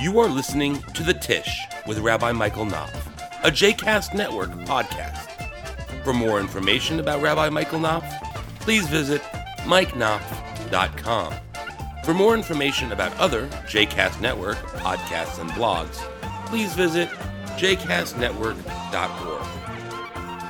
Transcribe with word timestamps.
You 0.00 0.18
are 0.20 0.28
listening 0.28 0.80
to 0.94 1.02
The 1.02 1.12
Tish 1.12 1.60
with 1.86 1.98
Rabbi 1.98 2.32
Michael 2.32 2.64
Knopf, 2.64 2.94
a 3.44 3.50
JCast 3.50 4.14
Network 4.14 4.48
podcast. 4.64 5.28
For 6.04 6.14
more 6.14 6.40
information 6.40 7.00
about 7.00 7.20
Rabbi 7.20 7.50
Michael 7.50 7.80
Knopf, 7.80 8.06
please 8.60 8.88
visit 8.88 9.20
mikeknopf.com. 9.64 11.34
For 12.02 12.14
more 12.14 12.34
information 12.34 12.92
about 12.92 13.14
other 13.18 13.46
JCast 13.68 14.22
Network 14.22 14.56
podcasts 14.78 15.38
and 15.38 15.50
blogs, 15.50 15.96
please 16.46 16.72
visit 16.72 17.10
jcastnetwork.org. 17.58 19.46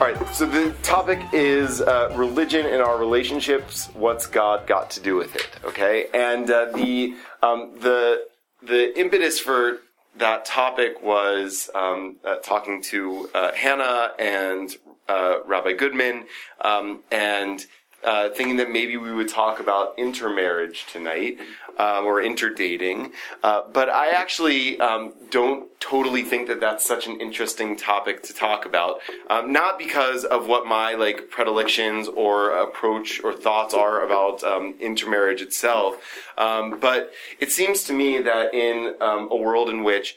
All 0.00 0.06
right, 0.06 0.34
so 0.34 0.46
the 0.46 0.72
topic 0.84 1.20
is 1.32 1.80
uh, 1.80 2.12
religion 2.14 2.66
and 2.66 2.80
our 2.80 2.98
relationships. 2.98 3.88
What's 3.94 4.26
God 4.26 4.68
got 4.68 4.90
to 4.90 5.00
do 5.00 5.16
with 5.16 5.34
it? 5.34 5.48
Okay, 5.64 6.06
and 6.14 6.48
uh, 6.48 6.66
the 6.74 7.16
um, 7.42 7.72
the 7.80 8.29
the 8.62 8.98
impetus 8.98 9.40
for 9.40 9.78
that 10.16 10.44
topic 10.44 11.02
was 11.02 11.70
um, 11.74 12.16
uh, 12.24 12.36
talking 12.36 12.82
to 12.82 13.30
uh, 13.34 13.52
Hannah 13.52 14.12
and 14.18 14.74
uh, 15.08 15.38
Rabbi 15.44 15.72
Goodman, 15.72 16.24
um, 16.60 17.00
and 17.10 17.64
uh, 18.04 18.30
thinking 18.30 18.56
that 18.56 18.70
maybe 18.70 18.96
we 18.96 19.12
would 19.12 19.28
talk 19.28 19.60
about 19.60 19.98
intermarriage 19.98 20.86
tonight 20.86 21.38
um, 21.78 22.04
or 22.04 22.22
interdating. 22.22 23.12
Uh, 23.42 23.62
but 23.72 23.88
I 23.88 24.10
actually 24.10 24.78
um, 24.80 25.12
don't 25.30 25.68
totally 25.80 26.22
think 26.22 26.48
that 26.48 26.60
that's 26.60 26.86
such 26.86 27.06
an 27.06 27.20
interesting 27.20 27.76
topic 27.76 28.22
to 28.24 28.34
talk 28.34 28.66
about. 28.66 29.00
Um, 29.28 29.52
not 29.52 29.78
because 29.78 30.24
of 30.24 30.46
what 30.46 30.66
my 30.66 30.94
like 30.94 31.30
predilections 31.30 32.08
or 32.08 32.50
approach 32.50 33.20
or 33.22 33.32
thoughts 33.32 33.74
are 33.74 34.04
about 34.04 34.42
um, 34.44 34.74
intermarriage 34.80 35.42
itself, 35.42 35.96
um, 36.38 36.78
but 36.80 37.12
it 37.38 37.50
seems 37.50 37.84
to 37.84 37.92
me 37.92 38.18
that 38.18 38.54
in 38.54 38.94
um, 39.00 39.28
a 39.30 39.36
world 39.36 39.68
in 39.68 39.84
which 39.84 40.16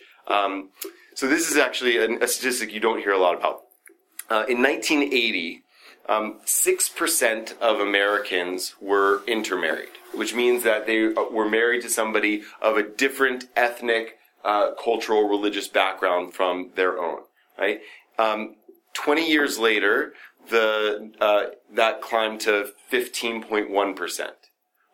so 1.15 1.27
this 1.27 1.49
is 1.49 1.57
actually 1.57 1.97
a, 1.97 2.23
a 2.23 2.27
statistic 2.27 2.73
you 2.73 2.79
don't 2.79 2.99
hear 2.99 3.11
a 3.11 3.17
lot 3.17 3.35
about. 3.35 3.61
Uh, 4.29 4.45
in 4.47 4.61
1980, 4.61 5.62
um, 6.07 6.39
6% 6.45 7.57
of 7.59 7.79
Americans 7.79 8.75
were 8.81 9.23
intermarried, 9.25 9.89
which 10.13 10.35
means 10.35 10.63
that 10.63 10.85
they 10.85 11.13
uh, 11.13 11.23
were 11.31 11.49
married 11.49 11.81
to 11.83 11.89
somebody 11.89 12.43
of 12.61 12.77
a 12.77 12.83
different 12.83 13.45
ethnic, 13.55 14.17
uh, 14.43 14.71
cultural, 14.83 15.29
religious 15.29 15.67
background 15.67 16.33
from 16.33 16.71
their 16.75 16.99
own, 16.99 17.21
right? 17.57 17.81
Um, 18.19 18.55
20 18.93 19.29
years 19.29 19.57
later, 19.57 20.13
the, 20.49 21.11
uh, 21.21 21.45
that 21.73 22.01
climbed 22.01 22.41
to 22.41 22.71
15.1%. 22.91 24.29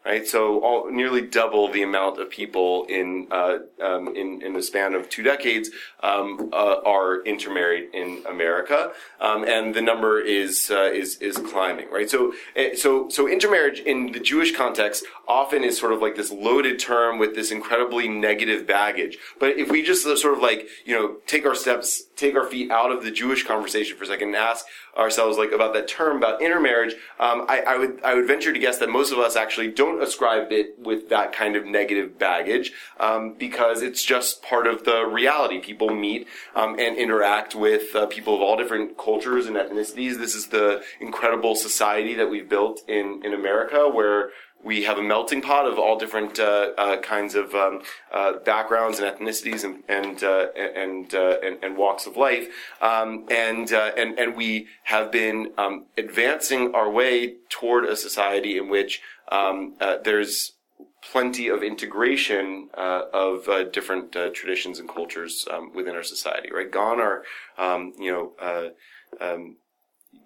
Right, 0.06 0.26
so 0.26 0.62
all, 0.62 0.90
nearly 0.90 1.22
double 1.22 1.70
the 1.70 1.84
amount 1.84 2.22
of 2.22 2.30
people 2.30 2.86
in 2.86 3.28
uh, 3.32 3.60
um, 3.84 4.16
in 4.16 4.42
in 4.42 4.54
the 4.54 4.64
span 4.64 4.96
of 4.96 5.10
two 5.10 5.24
decades 5.24 5.70
um, 6.02 6.50
uh, 6.54 6.78
are 6.86 7.22
intermarried 7.26 7.94
in 7.94 8.24
America, 8.28 8.94
um, 9.20 9.44
and 9.44 9.76
the 9.76 9.82
number 9.82 10.22
is 10.22 10.72
uh, 10.72 10.84
is 10.84 11.18
is 11.18 11.38
climbing. 11.38 11.92
Right, 11.92 12.10
so 12.10 12.34
eh, 12.56 12.76
so 12.76 13.10
so 13.10 13.28
intermarriage 13.28 13.80
in 13.82 14.14
the 14.14 14.22
Jewish 14.22 14.56
context 14.56 15.04
often 15.28 15.66
is 15.66 15.78
sort 15.78 15.92
of 15.92 16.02
like 16.02 16.16
this 16.16 16.32
loaded 16.32 16.80
term 16.80 17.20
with 17.20 17.36
this 17.36 17.52
incredibly 17.52 18.08
negative 18.08 18.66
baggage. 18.66 19.18
But 19.38 19.58
if 19.58 19.70
we 19.70 19.84
just 19.84 20.04
sort 20.04 20.34
of 20.34 20.40
like 20.40 20.66
you 20.86 20.96
know 20.96 21.18
take 21.28 21.46
our 21.46 21.56
steps, 21.56 22.04
take 22.20 22.36
our 22.36 22.46
feet 22.46 22.72
out 22.72 22.92
of 22.92 23.04
the 23.04 23.12
Jewish 23.12 23.46
conversation 23.46 23.98
for 23.98 24.04
a 24.04 24.08
second, 24.08 24.30
and 24.30 24.38
ask 24.38 24.66
ourselves 24.98 25.38
like 25.38 25.52
about 25.52 25.74
that 25.74 25.88
term 25.88 26.18
about 26.18 26.42
intermarriage, 26.42 26.94
um, 27.20 27.46
I, 27.48 27.62
I, 27.62 27.78
would 27.78 28.02
I 28.04 28.14
would 28.14 28.28
venture 28.28 28.52
to 28.54 28.60
guess 28.60 28.78
that 28.80 28.90
most 28.90 29.12
of 29.12 29.20
us 29.20 29.36
actually 29.36 29.70
don't 29.72 30.02
ascribe 30.02 30.52
it 30.52 30.78
with 30.80 31.10
that 31.10 31.32
kind 31.32 31.56
of 31.56 31.66
negative 31.66 32.20
baggage 32.20 32.74
um, 33.00 33.34
because 33.38 33.82
it's 33.82 34.04
just 34.04 34.44
part 34.44 34.68
of 34.68 34.84
the 34.84 35.06
reality. 35.06 35.60
People 35.60 35.90
meet 35.90 36.28
um, 36.56 36.78
and 36.80 36.98
interact 36.98 37.56
with 37.56 37.96
uh, 37.96 38.06
people 38.08 38.36
of 38.36 38.42
all 38.42 38.58
different 38.58 38.98
cultures 38.98 39.46
and 39.46 39.56
ethnicities. 39.56 40.18
This 40.18 40.36
is 40.36 40.48
the 40.48 40.84
incredible 41.00 41.56
society 41.56 42.14
that 42.16 42.30
we've 42.30 42.50
built 42.50 42.82
in 42.88 43.22
in 43.24 43.34
America 43.34 43.88
where 43.88 44.32
we 44.64 44.84
have 44.84 44.98
a 44.98 45.04
melting 45.04 45.42
pot 45.42 45.66
of 45.66 45.80
all 45.80 45.98
different 45.98 46.40
uh, 46.40 46.72
uh, 46.78 46.98
kinds 46.98 47.36
of 47.36 47.54
um, 47.56 47.82
uh, 48.12 48.34
backgrounds 48.40 49.00
and 49.00 49.08
ethnicities 49.08 49.64
and 49.64 49.84
and 49.88 50.24
uh, 50.24 50.48
and, 50.56 51.14
uh, 51.14 51.38
and, 51.44 51.64
and 51.64 51.78
walks 51.78 52.06
of 52.06 52.18
life, 52.18 52.48
um, 52.82 53.26
and 53.30 53.72
uh, 53.72 53.92
and 53.98 54.20
and 54.20 54.36
we 54.36 54.68
have 54.84 55.12
been 55.12 55.52
um, 55.58 55.86
advancing 55.98 56.74
our 56.76 56.90
way 56.90 57.36
toward 57.50 57.86
a 57.86 57.96
society 57.96 58.58
in 58.58 58.70
which 58.70 59.02
um, 59.32 59.76
there's 60.04 60.54
plenty 61.02 61.48
of 61.48 61.64
integration 61.64 62.70
of 62.74 63.48
different 63.72 64.12
traditions 64.34 64.80
and 64.80 64.90
cultures 64.90 65.48
um, 65.52 65.74
within 65.74 65.96
our 65.96 66.04
society. 66.04 66.50
Right, 66.52 66.70
gone 66.70 67.00
are 67.00 67.24
um, 67.58 67.94
you 67.98 68.12
know 68.12 68.72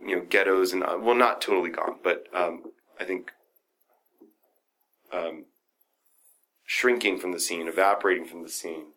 you 0.06 0.16
know 0.16 0.26
ghettos 0.28 0.74
and 0.74 0.82
well 1.04 1.16
not 1.16 1.40
totally 1.40 1.70
gone, 1.70 1.98
but 2.04 2.26
I 2.34 3.06
think 3.06 3.32
um, 5.14 5.46
shrinking 6.66 7.20
from 7.20 7.32
the 7.32 7.40
scene, 7.40 7.68
evaporating 7.68 8.26
from 8.26 8.44
the 8.44 8.50
scene, 8.50 8.88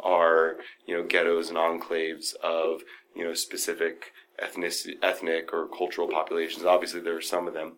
are 0.00 0.56
you 0.86 0.96
know 0.96 1.04
ghettos 1.04 1.48
and 1.48 1.58
enclaves 1.58 2.34
of 2.36 2.82
you 3.14 3.24
know 3.24 3.34
specific 3.34 4.12
ethnic, 4.38 4.72
ethnic 5.02 5.52
or 5.52 5.66
cultural 5.68 6.08
populations. 6.08 6.64
Obviously, 6.64 7.00
there 7.00 7.16
are 7.16 7.22
some 7.22 7.46
of 7.46 7.54
them, 7.54 7.72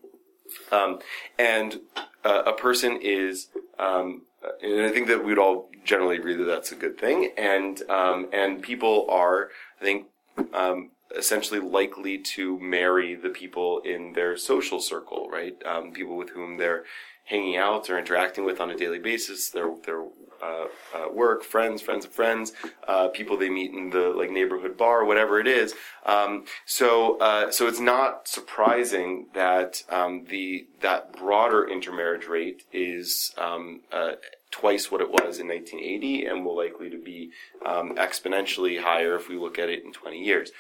um, 0.72 1.00
and 1.38 1.80
uh, 2.24 2.42
a 2.46 2.52
person 2.52 2.98
is. 3.00 3.48
Um, 3.78 4.22
and 4.62 4.82
I 4.82 4.90
think 4.90 5.08
that 5.08 5.24
we'd 5.24 5.38
all 5.38 5.68
generally 5.84 6.16
agree 6.16 6.36
that 6.36 6.44
that's 6.44 6.72
a 6.72 6.76
good 6.76 6.98
thing, 6.98 7.32
and 7.36 7.82
um, 7.90 8.28
and 8.32 8.62
people 8.62 9.06
are, 9.10 9.50
I 9.80 9.84
think, 9.84 10.06
um, 10.52 10.90
essentially 11.16 11.60
likely 11.60 12.18
to 12.18 12.58
marry 12.60 13.14
the 13.14 13.28
people 13.28 13.80
in 13.80 14.12
their 14.12 14.36
social 14.36 14.80
circle, 14.80 15.28
right? 15.30 15.56
Um, 15.64 15.92
people 15.92 16.16
with 16.16 16.30
whom 16.30 16.58
they're 16.58 16.84
hanging 17.26 17.56
out 17.56 17.90
or 17.90 17.98
interacting 17.98 18.44
with 18.44 18.60
on 18.60 18.70
a 18.70 18.76
daily 18.76 18.98
basis, 18.98 19.50
their 19.50 19.70
their 19.84 20.04
uh, 20.42 20.66
uh, 20.94 21.08
work, 21.12 21.42
friends, 21.42 21.80
friends 21.80 22.04
of 22.04 22.10
friends, 22.10 22.52
uh, 22.86 23.08
people 23.08 23.36
they 23.36 23.48
meet 23.48 23.72
in 23.72 23.90
the 23.90 24.08
like 24.10 24.30
neighborhood 24.30 24.76
bar, 24.76 25.04
whatever 25.04 25.40
it 25.40 25.46
is. 25.46 25.74
Um, 26.04 26.44
so 26.64 27.18
uh, 27.18 27.50
so 27.50 27.66
it's 27.66 27.80
not 27.80 28.28
surprising 28.28 29.26
that 29.34 29.82
um, 29.88 30.24
the 30.28 30.66
that 30.80 31.12
broader 31.12 31.68
intermarriage 31.68 32.26
rate 32.26 32.64
is 32.72 33.34
um, 33.38 33.80
uh, 33.92 34.12
twice 34.50 34.90
what 34.90 35.00
it 35.00 35.10
was 35.10 35.38
in 35.38 35.48
1980, 35.48 36.26
and 36.26 36.44
will 36.44 36.56
likely 36.56 36.90
to 36.90 36.98
be 36.98 37.30
um, 37.64 37.94
exponentially 37.96 38.80
higher 38.80 39.16
if 39.16 39.28
we 39.28 39.36
look 39.36 39.58
at 39.58 39.68
it 39.68 39.84
in 39.84 39.92
20 39.92 40.22
years. 40.22 40.52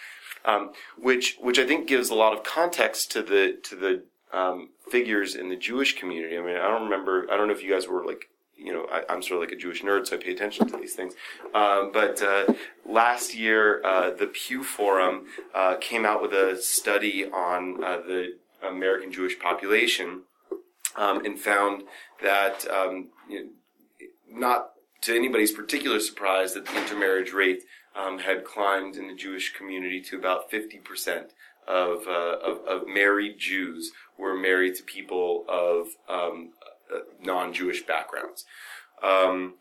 Um, 0.44 0.72
which 0.96 1.36
which 1.40 1.58
I 1.58 1.66
think 1.66 1.88
gives 1.88 2.08
a 2.08 2.14
lot 2.14 2.32
of 2.32 2.44
context 2.44 3.10
to 3.12 3.22
the 3.22 3.58
to 3.64 3.76
the 3.76 4.04
um, 4.36 4.68
figures 4.90 5.34
in 5.34 5.48
the 5.48 5.56
Jewish 5.56 5.98
community. 5.98 6.36
I 6.36 6.42
mean, 6.42 6.56
I 6.56 6.68
don't 6.68 6.84
remember. 6.84 7.26
I 7.32 7.36
don't 7.36 7.48
know 7.48 7.54
if 7.54 7.62
you 7.62 7.72
guys 7.72 7.88
were 7.88 8.04
like, 8.04 8.28
you 8.56 8.72
know, 8.72 8.86
I, 8.92 9.12
am 9.12 9.22
sort 9.22 9.42
of 9.42 9.48
like 9.48 9.56
a 9.56 9.60
Jewish 9.60 9.82
nerd, 9.82 10.06
so 10.06 10.16
I 10.16 10.18
pay 10.18 10.32
attention 10.32 10.66
to 10.68 10.76
these 10.76 10.94
things. 10.94 11.14
Um, 11.54 11.90
but 11.92 12.22
uh, 12.22 12.52
last 12.84 13.34
year, 13.34 13.82
uh, 13.84 14.10
the 14.10 14.26
Pew 14.26 14.62
Forum 14.62 15.26
uh, 15.54 15.76
came 15.80 16.04
out 16.04 16.20
with 16.20 16.32
a 16.32 16.58
study 16.60 17.24
on 17.24 17.82
uh, 17.82 17.98
the 17.98 18.36
American 18.62 19.10
Jewish 19.10 19.38
population 19.38 20.22
um, 20.96 21.24
and 21.24 21.38
found 21.38 21.84
that 22.22 22.66
um, 22.70 23.08
you 23.28 23.40
know, 23.40 23.50
not 24.30 24.70
to 25.02 25.14
anybody's 25.14 25.52
particular 25.52 26.00
surprise 26.00 26.52
that 26.54 26.66
the 26.66 26.76
intermarriage 26.76 27.32
rate 27.32 27.62
um, 27.94 28.18
had 28.18 28.44
climbed 28.44 28.96
in 28.96 29.08
the 29.08 29.14
Jewish 29.14 29.54
community 29.54 30.00
to 30.02 30.18
about 30.18 30.50
50 30.50 30.78
percent 30.78 31.32
of, 31.66 32.06
uh, 32.06 32.38
of, 32.38 32.64
of 32.66 32.88
married 32.88 33.38
Jews 33.38 33.92
were 34.18 34.36
married 34.36 34.76
to 34.76 34.82
people 34.82 35.44
of 35.48 35.88
um, 36.08 36.50
uh, 36.94 37.00
non-Jewish 37.22 37.86
backgrounds. 37.86 38.44
Um, 39.02 39.54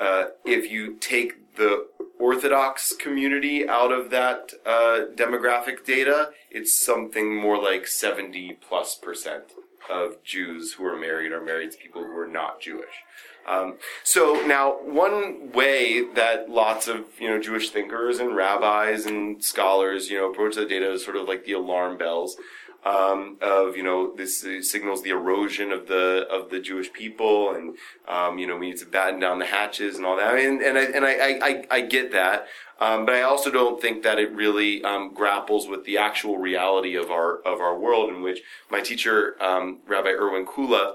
uh, 0.00 0.26
if 0.44 0.70
you 0.70 0.96
take 0.96 1.56
the 1.56 1.86
Orthodox 2.18 2.92
community 2.92 3.68
out 3.68 3.92
of 3.92 4.10
that 4.10 4.52
uh, 4.66 5.06
demographic 5.14 5.84
data, 5.84 6.30
it's 6.50 6.74
something 6.74 7.34
more 7.34 7.60
like 7.60 7.86
70 7.86 8.58
plus 8.66 8.96
percent 8.96 9.44
of 9.90 10.22
Jews 10.24 10.74
who 10.74 10.84
are 10.84 10.98
married 10.98 11.32
are 11.32 11.44
married 11.44 11.72
to 11.72 11.78
people 11.78 12.02
who 12.02 12.16
are 12.18 12.26
not 12.28 12.60
Jewish. 12.60 13.04
Um, 13.48 13.78
so 14.04 14.44
now, 14.46 14.76
one 14.82 15.52
way 15.52 16.04
that 16.14 16.50
lots 16.50 16.86
of 16.86 17.06
you 17.18 17.28
know 17.28 17.40
Jewish 17.40 17.70
thinkers 17.70 18.18
and 18.18 18.36
rabbis 18.36 19.06
and 19.06 19.42
scholars 19.42 20.10
you 20.10 20.18
know 20.18 20.30
approach 20.30 20.56
the 20.56 20.66
data 20.66 20.92
is 20.92 21.04
sort 21.04 21.16
of 21.16 21.26
like 21.26 21.44
the 21.44 21.52
alarm 21.52 21.96
bells 21.96 22.36
um, 22.84 23.36
of 23.42 23.76
you 23.76 23.82
know 23.82 24.14
this 24.14 24.46
signals 24.62 25.02
the 25.02 25.10
erosion 25.10 25.72
of 25.72 25.88
the 25.88 26.26
of 26.30 26.50
the 26.50 26.60
Jewish 26.60 26.92
people, 26.92 27.54
and 27.54 27.76
um, 28.06 28.38
you 28.38 28.46
know 28.46 28.56
we 28.56 28.70
need 28.70 28.78
to 28.78 28.86
batten 28.86 29.20
down 29.20 29.38
the 29.38 29.46
hatches 29.46 29.96
and 29.96 30.06
all 30.06 30.16
that. 30.16 30.34
Mean, 30.34 30.62
and 30.62 30.78
I 30.78 30.82
and 30.82 31.04
I 31.04 31.10
I, 31.10 31.64
I 31.70 31.80
get 31.80 32.12
that. 32.12 32.46
Um, 32.80 33.04
but 33.04 33.16
I 33.16 33.22
also 33.22 33.50
don't 33.50 33.82
think 33.82 34.04
that 34.04 34.20
it 34.20 34.30
really 34.32 34.84
um, 34.84 35.12
grapples 35.12 35.66
with 35.66 35.84
the 35.84 35.98
actual 35.98 36.38
reality 36.38 36.94
of 36.94 37.10
our 37.10 37.38
of 37.38 37.60
our 37.60 37.76
world, 37.76 38.10
in 38.10 38.22
which 38.22 38.40
my 38.70 38.80
teacher, 38.80 39.34
um, 39.42 39.80
Rabbi 39.88 40.10
Irwin 40.10 40.46
Kula, 40.46 40.94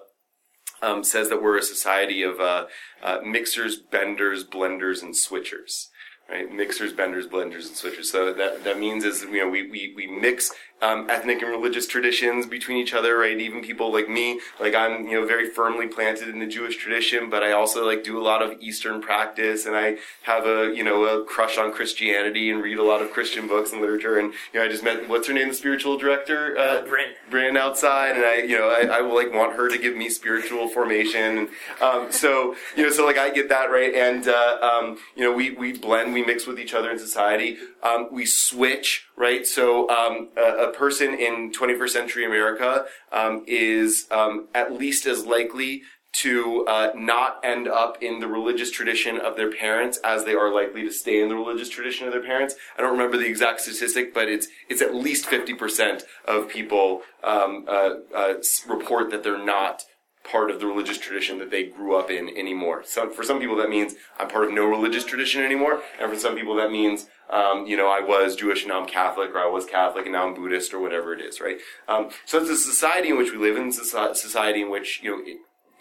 um, 0.84 1.04
says 1.04 1.30
that 1.30 1.42
we're 1.42 1.58
a 1.58 1.64
society 1.64 2.22
of 2.22 2.40
uh, 2.40 2.66
uh, 3.02 3.20
mixers, 3.26 3.78
benders, 3.78 4.44
blenders, 4.44 5.02
and 5.02 5.14
switchers. 5.14 5.88
Right, 6.30 6.50
mixers, 6.50 6.94
benders, 6.94 7.28
blenders, 7.28 7.68
and 7.68 7.76
switchers. 7.76 8.06
So 8.06 8.32
that 8.34 8.64
that 8.64 8.80
means 8.80 9.04
is 9.04 9.24
you 9.24 9.40
know 9.40 9.50
we 9.50 9.70
we, 9.70 9.94
we 9.96 10.08
mix 10.08 10.52
um, 10.84 11.10
ethnic 11.10 11.42
and 11.42 11.50
religious 11.50 11.88
traditions 11.88 12.46
between 12.46 12.78
each 12.78 12.94
other, 12.94 13.18
right? 13.18 13.40
Even 13.40 13.62
people 13.62 13.92
like 13.92 14.10
me, 14.10 14.42
like 14.60 14.76
I'm, 14.76 15.08
you 15.08 15.20
know, 15.20 15.26
very 15.26 15.50
firmly 15.50 15.88
planted 15.88 16.28
in 16.28 16.40
the 16.40 16.46
Jewish 16.46 16.76
tradition, 16.76 17.30
but 17.30 17.42
I 17.42 17.54
also 17.54 17.86
like 17.86 18.04
do 18.04 18.20
a 18.20 18.24
lot 18.24 18.42
of 18.42 18.62
Eastern 18.62 19.02
practice, 19.02 19.66
and 19.66 19.76
I 19.76 19.98
have 20.24 20.46
a, 20.46 20.74
you 20.76 20.84
know, 20.84 21.06
a 21.06 21.24
crush 21.24 21.58
on 21.58 21.72
Christianity 21.72 22.52
and 22.52 22.62
read 22.62 22.78
a 22.78 22.84
lot 22.84 23.02
of 23.02 23.12
Christian 23.12 23.48
books 23.48 23.72
and 23.72 23.80
literature. 23.80 24.20
And 24.20 24.34
you 24.52 24.60
know, 24.60 24.66
I 24.66 24.68
just 24.68 24.84
met 24.84 25.08
what's 25.08 25.28
her 25.28 25.34
name, 25.34 25.48
the 25.48 25.54
spiritual 25.54 25.98
director, 25.98 26.58
uh, 26.58 26.82
Bryn. 26.82 27.14
Bryn 27.30 27.56
outside, 27.56 28.16
and 28.18 28.26
I, 28.26 28.36
you 28.38 28.58
know, 28.58 28.70
I, 28.70 28.98
I 28.98 29.02
will 29.02 29.16
like 29.16 29.34
want 29.34 29.56
her 29.56 29.70
to 29.70 29.78
give 29.78 29.96
me 29.96 30.10
spiritual 30.10 30.68
formation. 30.68 31.48
Um, 31.82 32.12
so 32.12 32.56
you 32.76 32.84
know, 32.84 32.90
so 32.90 33.06
like 33.06 33.18
I 33.18 33.30
get 33.30 33.48
that 33.50 33.72
right, 33.72 33.94
and 33.94 34.28
uh, 34.28 34.58
um, 34.62 34.98
you 35.16 35.24
know, 35.24 35.32
we 35.32 35.52
we 35.52 35.78
blend, 35.78 36.14
we 36.14 36.26
mix 36.26 36.46
with 36.46 36.60
each 36.60 36.74
other 36.74 36.92
in 36.92 37.00
society. 37.00 37.58
Um, 37.82 38.10
we 38.12 38.26
switch, 38.26 39.06
right? 39.16 39.48
So 39.48 39.90
um, 39.90 40.30
a, 40.38 40.68
a 40.70 40.73
person 40.74 41.14
in 41.14 41.52
21st 41.52 41.90
century 41.90 42.26
America 42.26 42.86
um, 43.12 43.44
is 43.48 44.08
um, 44.12 44.48
at 44.54 44.74
least 44.74 45.06
as 45.06 45.26
likely 45.26 45.84
to 46.14 46.64
uh, 46.68 46.92
not 46.96 47.40
end 47.44 47.68
up 47.68 48.02
in 48.02 48.20
the 48.20 48.28
religious 48.28 48.70
tradition 48.70 49.20
of 49.20 49.36
their 49.36 49.52
parents 49.52 49.98
as 50.04 50.24
they 50.24 50.36
are 50.36 50.54
likely 50.54 50.84
to 50.84 50.92
stay 50.92 51.22
in 51.22 51.28
the 51.28 51.36
religious 51.36 51.70
tradition 51.70 52.06
of 52.06 52.14
their 52.14 52.24
parents. 52.24 52.56
I 52.78 52.82
don't 52.82 52.92
remember 52.92 53.18
the 53.18 53.26
exact 53.26 53.62
statistic, 53.62 54.14
but 54.14 54.30
it's 54.30 54.48
it's 54.70 54.82
at 54.82 54.94
least 54.94 55.26
50% 55.26 56.04
of 56.28 56.50
people 56.50 57.02
um, 57.24 57.66
uh, 57.68 57.96
uh, 58.16 58.34
report 58.68 59.10
that 59.10 59.24
they're 59.24 59.44
not 59.44 59.84
part 60.24 60.50
of 60.50 60.60
the 60.60 60.68
religious 60.68 60.98
tradition 60.98 61.38
that 61.40 61.52
they 61.52 61.64
grew 61.64 61.96
up 61.98 62.10
in 62.10 62.30
anymore. 62.30 62.84
So 62.86 63.10
for 63.10 63.24
some 63.24 63.40
people 63.40 63.58
that 63.58 63.70
means 63.70 63.96
I'm 64.20 64.30
part 64.30 64.46
of 64.46 64.54
no 64.54 64.66
religious 64.66 65.04
tradition 65.04 65.44
anymore, 65.44 65.82
and 66.00 66.12
for 66.12 66.18
some 66.18 66.36
people 66.36 66.56
that 66.56 66.72
means 66.72 67.08
um, 67.30 67.66
you 67.66 67.78
know 67.78 67.88
I 67.88 68.02
was 68.02 68.36
Jewish 68.36 68.64
and 68.64 68.70
now 68.70 68.82
I'm 68.82 68.88
Catholic, 68.88 69.32
or 69.32 69.40
I 69.40 69.48
was 69.48 69.66
Catholic 69.66 70.06
and 70.06 70.14
now 70.14 70.28
I'm 70.28 70.34
Buddhist, 70.34 70.74
or 70.74 70.80
whatever 70.80 71.14
it 71.14 71.22
is, 71.22 71.40
right? 71.40 71.58
Um, 71.88 72.10
so 72.26 72.40
it's 72.40 72.50
a 72.50 72.58
society 72.58 73.10
in 73.10 73.18
which 73.18 73.32
we 73.32 73.38
live 73.38 73.58
in, 73.58 73.72
society 73.72 74.62
in 74.62 74.70
which 74.70 75.02
you 75.04 75.12
know. 75.12 75.24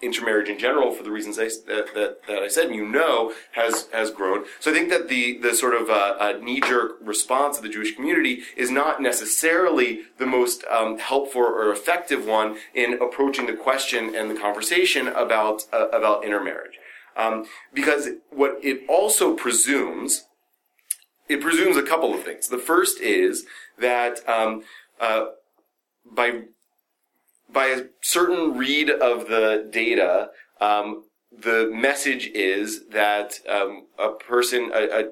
Intermarriage 0.04 0.48
in 0.48 0.58
general, 0.58 0.90
for 0.90 1.04
the 1.04 1.12
reasons 1.12 1.38
I, 1.38 1.44
that, 1.44 1.94
that, 1.94 2.26
that 2.26 2.38
I 2.42 2.48
said, 2.48 2.66
and 2.66 2.74
you 2.74 2.84
know, 2.84 3.32
has 3.52 3.86
has 3.92 4.10
grown. 4.10 4.46
So 4.58 4.72
I 4.72 4.74
think 4.74 4.90
that 4.90 5.06
the 5.06 5.38
the 5.38 5.54
sort 5.54 5.74
of 5.74 5.88
uh, 5.90 6.16
uh, 6.18 6.38
knee 6.42 6.60
jerk 6.60 6.96
response 7.00 7.56
of 7.56 7.62
the 7.62 7.68
Jewish 7.68 7.94
community 7.94 8.42
is 8.56 8.68
not 8.68 9.00
necessarily 9.00 10.00
the 10.18 10.26
most 10.26 10.64
um, 10.64 10.98
helpful 10.98 11.42
or 11.42 11.70
effective 11.70 12.26
one 12.26 12.56
in 12.74 13.00
approaching 13.00 13.46
the 13.46 13.52
question 13.52 14.12
and 14.12 14.28
the 14.28 14.34
conversation 14.34 15.06
about 15.06 15.66
uh, 15.72 15.86
about 15.90 16.24
intermarriage, 16.24 16.80
um, 17.16 17.46
because 17.72 18.08
what 18.30 18.58
it 18.60 18.82
also 18.88 19.34
presumes. 19.36 20.24
It 21.28 21.40
presumes 21.40 21.76
a 21.76 21.82
couple 21.82 22.12
of 22.14 22.22
things. 22.24 22.48
The 22.48 22.58
first 22.58 23.00
is 23.00 23.46
that 23.78 24.26
um, 24.28 24.64
uh, 25.00 25.26
by 26.10 26.42
by 27.52 27.66
a 27.66 27.84
certain 28.00 28.56
read 28.56 28.90
of 28.90 29.28
the 29.28 29.68
data, 29.70 30.30
um, 30.60 31.04
the 31.30 31.70
message 31.72 32.26
is 32.34 32.86
that 32.88 33.40
um, 33.48 33.86
a 33.98 34.10
person, 34.10 34.70
a, 34.74 35.00
a 35.00 35.10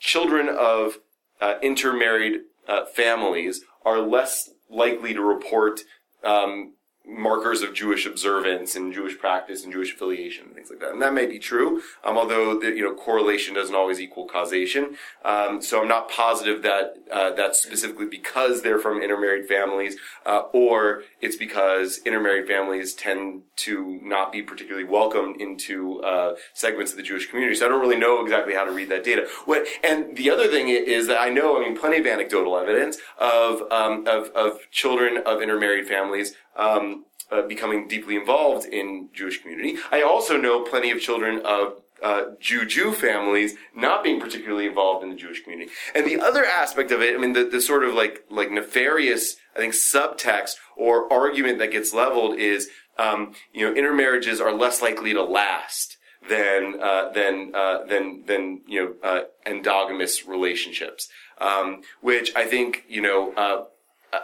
children 0.00 0.48
of 0.48 0.98
uh, 1.40 1.54
intermarried 1.62 2.40
uh, 2.68 2.86
families 2.86 3.62
are 3.84 4.00
less 4.00 4.50
likely 4.68 5.14
to 5.14 5.22
report 5.22 5.80
um, 6.24 6.74
markers 7.06 7.62
of 7.62 7.72
Jewish 7.72 8.04
observance 8.04 8.74
and 8.74 8.92
Jewish 8.92 9.16
practice 9.18 9.62
and 9.62 9.72
Jewish 9.72 9.94
affiliation 9.94 10.46
and 10.46 10.54
things 10.54 10.70
like 10.70 10.80
that. 10.80 10.90
And 10.90 11.00
that 11.02 11.14
may 11.14 11.26
be 11.26 11.38
true, 11.38 11.80
um, 12.04 12.18
although 12.18 12.58
the, 12.58 12.68
you 12.68 12.82
know 12.82 12.94
correlation 12.94 13.54
doesn't 13.54 13.74
always 13.74 14.00
equal 14.00 14.26
causation. 14.26 14.96
Um, 15.24 15.62
so 15.62 15.80
I'm 15.80 15.88
not 15.88 16.10
positive 16.10 16.62
that 16.62 16.96
uh, 17.12 17.30
that's 17.32 17.62
specifically 17.62 18.06
because 18.06 18.62
they're 18.62 18.78
from 18.78 19.00
intermarried 19.00 19.46
families, 19.46 19.96
uh, 20.24 20.42
or 20.52 21.04
it's 21.20 21.36
because 21.36 21.98
intermarried 22.04 22.48
families 22.48 22.92
tend 22.94 23.42
to 23.56 24.00
not 24.02 24.32
be 24.32 24.42
particularly 24.42 24.86
welcomed 24.86 25.40
into 25.40 26.00
uh, 26.00 26.34
segments 26.54 26.90
of 26.90 26.96
the 26.96 27.04
Jewish 27.04 27.28
community. 27.28 27.54
So 27.54 27.66
I 27.66 27.68
don't 27.68 27.80
really 27.80 27.98
know 27.98 28.22
exactly 28.22 28.54
how 28.54 28.64
to 28.64 28.72
read 28.72 28.88
that 28.90 29.04
data. 29.04 29.28
What 29.44 29.66
and 29.84 30.16
the 30.16 30.30
other 30.30 30.48
thing 30.48 30.68
is 30.68 31.06
that 31.06 31.20
I 31.20 31.28
know, 31.30 31.56
I 31.56 31.60
mean, 31.60 31.76
plenty 31.78 31.98
of 31.98 32.06
anecdotal 32.06 32.58
evidence 32.58 32.98
of 33.18 33.62
um, 33.70 34.06
of, 34.08 34.30
of 34.30 34.70
children 34.72 35.22
of 35.24 35.40
intermarried 35.40 35.86
families 35.86 36.34
um, 36.56 37.04
uh, 37.30 37.42
becoming 37.42 37.88
deeply 37.88 38.16
involved 38.16 38.66
in 38.66 39.08
Jewish 39.12 39.42
community. 39.42 39.76
I 39.90 40.02
also 40.02 40.36
know 40.36 40.62
plenty 40.62 40.90
of 40.90 41.00
children 41.00 41.40
of 41.44 41.82
uh, 42.02 42.24
Jew 42.40 42.66
Jew 42.66 42.92
families 42.92 43.54
not 43.74 44.04
being 44.04 44.20
particularly 44.20 44.66
involved 44.66 45.02
in 45.02 45.10
the 45.10 45.16
Jewish 45.16 45.42
community. 45.42 45.70
And 45.94 46.06
the 46.06 46.20
other 46.20 46.44
aspect 46.44 46.90
of 46.90 47.00
it, 47.00 47.14
I 47.14 47.18
mean, 47.18 47.32
the, 47.32 47.44
the 47.44 47.60
sort 47.60 47.84
of 47.84 47.94
like 47.94 48.24
like 48.30 48.50
nefarious, 48.50 49.36
I 49.54 49.60
think, 49.60 49.74
subtext 49.74 50.52
or 50.76 51.10
argument 51.12 51.58
that 51.58 51.72
gets 51.72 51.94
leveled 51.94 52.38
is, 52.38 52.68
um, 52.98 53.34
you 53.52 53.66
know, 53.66 53.74
intermarriages 53.74 54.40
are 54.40 54.52
less 54.52 54.82
likely 54.82 55.14
to 55.14 55.22
last 55.22 55.96
than 56.28 56.80
uh, 56.82 57.10
than 57.10 57.52
uh, 57.54 57.84
than 57.84 58.24
than 58.26 58.60
you 58.66 58.82
know 58.82 59.08
uh, 59.08 59.20
endogamous 59.46 60.26
relationships, 60.26 61.08
um, 61.40 61.82
which 62.00 62.34
I 62.36 62.44
think 62.44 62.84
you 62.88 63.00
know 63.00 63.32
uh, 63.34 63.64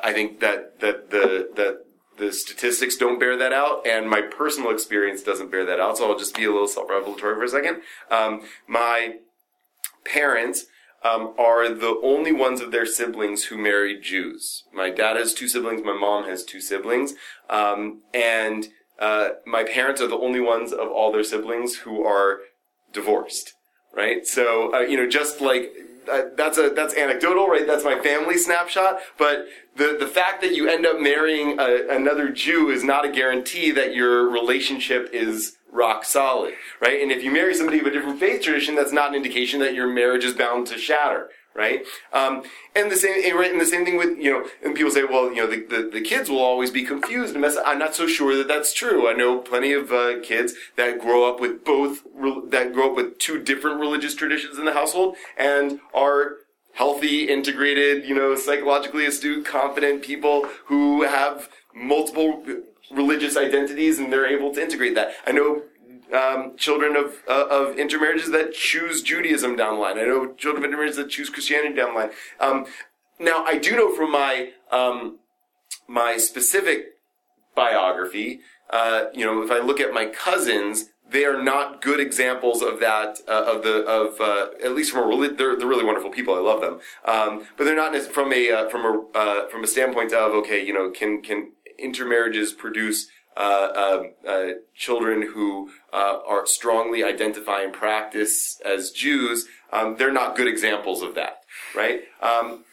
I 0.02 0.12
think 0.12 0.40
that 0.40 0.80
that 0.80 1.10
the 1.10 1.50
that 1.56 1.84
the 2.18 2.32
statistics 2.32 2.96
don't 2.96 3.18
bear 3.18 3.36
that 3.36 3.52
out, 3.52 3.86
and 3.86 4.08
my 4.08 4.20
personal 4.20 4.70
experience 4.70 5.22
doesn't 5.22 5.50
bear 5.50 5.64
that 5.64 5.80
out. 5.80 5.98
So 5.98 6.10
I'll 6.10 6.18
just 6.18 6.36
be 6.36 6.44
a 6.44 6.50
little 6.50 6.68
self-revelatory 6.68 7.34
for 7.36 7.44
a 7.44 7.48
second. 7.48 7.82
Um, 8.10 8.42
my 8.68 9.16
parents 10.04 10.66
um, 11.04 11.34
are 11.38 11.68
the 11.68 12.00
only 12.02 12.32
ones 12.32 12.60
of 12.60 12.70
their 12.70 12.86
siblings 12.86 13.44
who 13.44 13.58
married 13.58 14.02
Jews. 14.02 14.64
My 14.72 14.90
dad 14.90 15.16
has 15.16 15.34
two 15.34 15.48
siblings. 15.48 15.82
My 15.84 15.98
mom 15.98 16.24
has 16.24 16.44
two 16.44 16.60
siblings, 16.60 17.14
um, 17.50 18.02
and 18.14 18.68
uh, 18.98 19.30
my 19.46 19.64
parents 19.64 20.00
are 20.00 20.06
the 20.06 20.16
only 20.16 20.40
ones 20.40 20.72
of 20.72 20.88
all 20.88 21.10
their 21.12 21.24
siblings 21.24 21.76
who 21.78 22.04
are 22.04 22.40
divorced. 22.92 23.54
Right. 23.94 24.26
So 24.26 24.74
uh, 24.74 24.80
you 24.80 24.96
know, 24.96 25.08
just 25.08 25.40
like 25.40 25.72
that's 26.36 26.58
a 26.58 26.70
that's 26.70 26.94
anecdotal, 26.94 27.46
right? 27.46 27.66
That's 27.66 27.84
my 27.84 28.00
family 28.00 28.38
snapshot. 28.38 29.00
But 29.18 29.46
the 29.76 29.96
the 29.98 30.06
fact 30.06 30.40
that 30.42 30.54
you 30.54 30.68
end 30.68 30.86
up 30.86 31.00
marrying 31.00 31.58
a, 31.58 31.88
another 31.88 32.30
Jew 32.30 32.70
is 32.70 32.84
not 32.84 33.04
a 33.04 33.10
guarantee 33.10 33.70
that 33.72 33.94
your 33.94 34.28
relationship 34.30 35.10
is 35.12 35.56
rock 35.70 36.04
solid, 36.04 36.54
right? 36.80 37.00
And 37.00 37.10
if 37.10 37.24
you 37.24 37.30
marry 37.30 37.54
somebody 37.54 37.80
of 37.80 37.86
a 37.86 37.90
different 37.90 38.20
faith 38.20 38.42
tradition, 38.42 38.74
that's 38.74 38.92
not 38.92 39.10
an 39.10 39.14
indication 39.14 39.60
that 39.60 39.74
your 39.74 39.86
marriage 39.86 40.24
is 40.24 40.34
bound 40.34 40.66
to 40.68 40.78
shatter, 40.78 41.30
right? 41.54 41.84
Um, 42.12 42.42
and 42.74 42.90
the 42.90 42.96
same, 42.96 43.36
right? 43.36 43.50
And 43.50 43.60
the 43.60 43.66
same 43.66 43.84
thing 43.84 43.96
with 43.96 44.18
you 44.18 44.30
know, 44.30 44.48
and 44.64 44.74
people 44.74 44.90
say, 44.90 45.04
well, 45.04 45.30
you 45.30 45.36
know, 45.36 45.46
the, 45.46 45.64
the, 45.64 45.90
the 45.92 46.00
kids 46.00 46.30
will 46.30 46.40
always 46.40 46.70
be 46.70 46.84
confused 46.84 47.32
and 47.32 47.42
mess. 47.42 47.56
I'm 47.64 47.78
not 47.78 47.94
so 47.94 48.06
sure 48.06 48.36
that 48.36 48.48
that's 48.48 48.72
true. 48.72 49.08
I 49.08 49.12
know 49.12 49.38
plenty 49.38 49.72
of 49.72 49.92
uh, 49.92 50.20
kids 50.22 50.54
that 50.76 51.00
grow 51.00 51.28
up 51.28 51.40
with 51.40 51.64
both 51.64 52.02
that 52.50 52.72
grow 52.72 52.90
up 52.90 52.96
with 52.96 53.18
two 53.18 53.42
different 53.42 53.80
religious 53.80 54.14
traditions 54.14 54.58
in 54.58 54.64
the 54.64 54.72
household 54.72 55.16
and 55.36 55.80
are 55.94 56.36
healthy, 56.74 57.28
integrated, 57.28 58.04
you 58.04 58.14
know, 58.14 58.34
psychologically 58.34 59.04
astute, 59.06 59.44
confident 59.44 60.02
people 60.02 60.48
who 60.66 61.02
have 61.02 61.48
multiple 61.74 62.44
religious 62.90 63.36
identities 63.36 63.98
and 63.98 64.12
they're 64.12 64.26
able 64.26 64.52
to 64.54 64.62
integrate 64.62 64.94
that. 64.94 65.12
I 65.26 65.32
know 65.32 65.62
um, 66.12 66.56
children 66.56 66.96
of 66.96 67.16
uh, 67.28 67.46
of 67.48 67.78
intermarriages 67.78 68.30
that 68.30 68.52
choose 68.52 69.02
Judaism 69.02 69.56
down 69.56 69.74
the 69.74 69.80
line. 69.80 69.98
I 69.98 70.04
know 70.04 70.32
children 70.34 70.64
of 70.64 70.68
intermarriages 70.68 70.96
that 70.96 71.10
choose 71.10 71.30
Christianity 71.30 71.74
down 71.74 71.94
the 71.94 72.00
line. 72.00 72.10
Um, 72.40 72.66
now, 73.18 73.44
I 73.44 73.58
do 73.58 73.76
know 73.76 73.94
from 73.94 74.10
my 74.10 74.50
um, 74.70 75.18
my 75.88 76.16
specific 76.16 76.96
biography, 77.54 78.40
uh, 78.70 79.04
you 79.14 79.24
know, 79.24 79.42
if 79.42 79.50
I 79.50 79.58
look 79.58 79.80
at 79.80 79.92
my 79.92 80.06
cousins, 80.06 80.86
they 81.12 81.24
are 81.24 81.40
not 81.42 81.82
good 81.82 82.00
examples 82.00 82.62
of 82.62 82.80
that 82.80 83.18
uh, 83.28 83.44
of 83.46 83.62
the 83.62 83.84
of 83.84 84.20
uh, 84.20 84.48
at 84.64 84.74
least 84.74 84.92
from 84.92 85.10
a 85.10 85.28
they're, 85.28 85.56
they're 85.56 85.68
really 85.68 85.84
wonderful 85.84 86.10
people 86.10 86.34
I 86.34 86.38
love 86.38 86.60
them 86.60 86.80
um, 87.04 87.46
but 87.56 87.64
they're 87.64 87.76
not 87.76 87.94
from 87.96 88.32
a 88.32 88.50
uh, 88.50 88.68
from 88.70 88.84
a 88.86 89.18
uh, 89.18 89.48
from 89.48 89.62
a 89.62 89.66
standpoint 89.66 90.12
of 90.12 90.32
okay 90.32 90.64
you 90.64 90.72
know 90.72 90.90
can 90.90 91.20
can 91.20 91.52
intermarriages 91.78 92.52
produce 92.52 93.08
uh, 93.36 94.04
uh, 94.28 94.48
children 94.74 95.30
who 95.34 95.70
uh, 95.92 96.18
are 96.26 96.46
strongly 96.46 97.04
identify 97.04 97.62
and 97.62 97.72
practice 97.72 98.60
as 98.64 98.90
Jews, 98.90 99.46
um, 99.72 99.96
they're 99.96 100.12
not 100.12 100.36
good 100.36 100.48
examples 100.48 101.02
of 101.02 101.14
that, 101.14 101.38
right? 101.74 102.02
Um, 102.22 102.64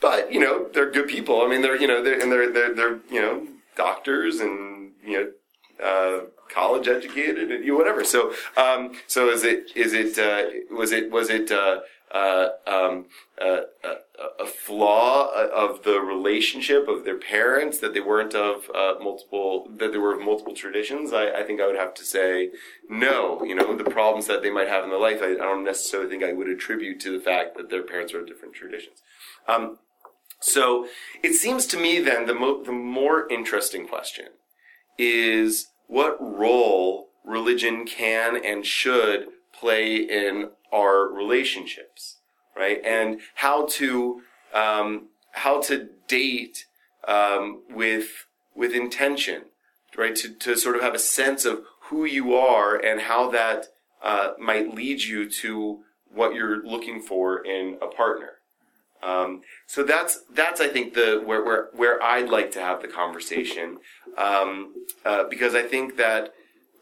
but 0.00 0.32
you 0.32 0.40
know, 0.40 0.68
they're 0.72 0.90
good 0.90 1.08
people. 1.08 1.42
I 1.42 1.48
mean, 1.48 1.62
they're 1.62 1.80
you 1.80 1.86
know, 1.86 2.02
they're 2.02 2.20
and 2.20 2.30
they're 2.30 2.52
they're, 2.52 2.74
they're 2.74 2.98
you 3.10 3.20
know 3.20 3.46
doctors 3.76 4.40
and 4.40 4.92
you 5.04 5.32
know 5.80 5.84
uh, 5.84 6.26
college 6.52 6.88
educated 6.88 7.50
and 7.50 7.64
you 7.64 7.72
know, 7.72 7.78
whatever. 7.78 8.04
So 8.04 8.32
um, 8.56 8.92
so 9.06 9.30
is 9.30 9.44
it 9.44 9.70
is 9.74 9.92
it 9.92 10.18
uh, 10.18 10.74
was 10.74 10.92
it 10.92 11.10
was 11.10 11.30
it 11.30 11.50
uh, 12.12 12.48
um, 12.66 13.06
uh, 13.40 13.62
a, 14.40 14.46
flaw 14.46 15.28
of 15.34 15.82
the 15.82 16.00
relationship 16.00 16.88
of 16.88 17.04
their 17.04 17.18
parents 17.18 17.78
that 17.78 17.94
they 17.94 18.00
weren't 18.00 18.34
of 18.34 18.70
uh, 18.74 18.94
multiple 19.00 19.68
that 19.76 19.92
they 19.92 19.98
were 19.98 20.14
of 20.14 20.20
multiple 20.20 20.54
traditions. 20.54 21.12
I, 21.12 21.30
I, 21.30 21.42
think 21.42 21.60
I 21.60 21.66
would 21.66 21.76
have 21.76 21.94
to 21.94 22.04
say 22.04 22.50
no. 22.88 23.42
You 23.44 23.56
know, 23.56 23.76
the 23.76 23.84
problems 23.84 24.26
that 24.28 24.42
they 24.42 24.50
might 24.50 24.68
have 24.68 24.84
in 24.84 24.90
their 24.90 25.00
life, 25.00 25.18
I, 25.20 25.32
I 25.32 25.36
don't 25.36 25.64
necessarily 25.64 26.08
think 26.08 26.22
I 26.22 26.32
would 26.32 26.48
attribute 26.48 27.00
to 27.00 27.10
the 27.10 27.22
fact 27.22 27.56
that 27.56 27.70
their 27.70 27.82
parents 27.82 28.14
are 28.14 28.20
of 28.20 28.26
different 28.26 28.54
traditions. 28.54 29.02
Um, 29.48 29.78
so 30.40 30.86
it 31.22 31.34
seems 31.34 31.66
to 31.66 31.76
me 31.76 32.00
then 32.00 32.26
the 32.26 32.34
mo- 32.34 32.62
the 32.62 32.72
more 32.72 33.28
interesting 33.28 33.86
question 33.86 34.26
is 34.98 35.68
what 35.86 36.16
role 36.20 37.08
religion 37.24 37.84
can 37.84 38.36
and 38.42 38.64
should 38.64 39.26
play 39.52 39.96
in 39.96 40.50
our 40.72 41.08
relationships, 41.08 42.16
right? 42.56 42.80
And 42.84 43.20
how 43.36 43.66
to 43.72 44.22
um, 44.52 45.08
how 45.32 45.60
to 45.62 45.88
date 46.08 46.66
um, 47.06 47.62
with 47.70 48.26
with 48.54 48.72
intention, 48.72 49.42
right? 49.96 50.14
To 50.16 50.32
to 50.32 50.56
sort 50.56 50.76
of 50.76 50.82
have 50.82 50.94
a 50.94 50.98
sense 50.98 51.44
of 51.44 51.62
who 51.88 52.04
you 52.04 52.34
are 52.34 52.76
and 52.76 53.02
how 53.02 53.30
that 53.30 53.66
uh, 54.02 54.32
might 54.38 54.74
lead 54.74 55.02
you 55.02 55.30
to 55.30 55.80
what 56.12 56.34
you're 56.34 56.64
looking 56.64 57.00
for 57.00 57.44
in 57.44 57.78
a 57.82 57.86
partner. 57.86 58.32
Um, 59.02 59.42
so 59.66 59.82
that's 59.82 60.20
that's 60.32 60.60
I 60.60 60.68
think 60.68 60.94
the 60.94 61.22
where 61.24 61.44
where 61.44 61.68
where 61.72 62.02
I'd 62.02 62.28
like 62.28 62.50
to 62.52 62.60
have 62.60 62.82
the 62.82 62.88
conversation 62.88 63.78
um, 64.16 64.74
uh, 65.04 65.24
because 65.28 65.54
I 65.54 65.62
think 65.62 65.96
that 65.96 66.32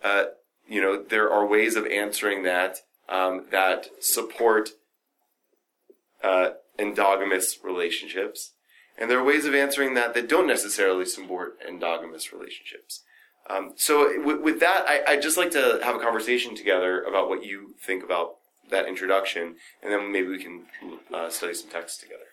uh, 0.02 0.24
you 0.68 0.80
know 0.80 1.02
there 1.02 1.30
are 1.30 1.46
ways 1.46 1.76
of 1.76 1.86
answering 1.86 2.44
that 2.44 2.78
um, 3.08 3.46
that 3.50 3.86
support 4.00 4.70
uh, 6.22 6.50
endogamous 6.78 7.62
relationships, 7.62 8.52
and 8.98 9.10
there 9.10 9.18
are 9.18 9.24
ways 9.24 9.44
of 9.44 9.54
answering 9.54 9.94
that 9.94 10.14
that 10.14 10.28
don't 10.28 10.46
necessarily 10.46 11.04
support 11.04 11.58
endogamous 11.60 12.32
relationships. 12.32 13.02
Um, 13.48 13.72
so 13.76 14.22
with, 14.22 14.60
that, 14.60 14.86
I, 14.88 15.02
I'd 15.06 15.22
just 15.22 15.36
like 15.36 15.50
to 15.50 15.80
have 15.82 15.94
a 15.94 15.98
conversation 15.98 16.56
together 16.56 17.02
about 17.02 17.28
what 17.28 17.44
you 17.44 17.74
think 17.78 18.02
about 18.02 18.36
that 18.70 18.86
introduction, 18.86 19.56
and 19.82 19.92
then 19.92 20.10
maybe 20.10 20.28
we 20.28 20.42
can 20.42 20.62
uh, 21.12 21.28
study 21.28 21.52
some 21.52 21.68
text 21.68 22.00
together. 22.00 22.24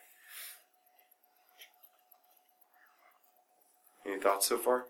Any 4.06 4.20
thoughts 4.20 4.48
so 4.48 4.58
far? 4.58 4.86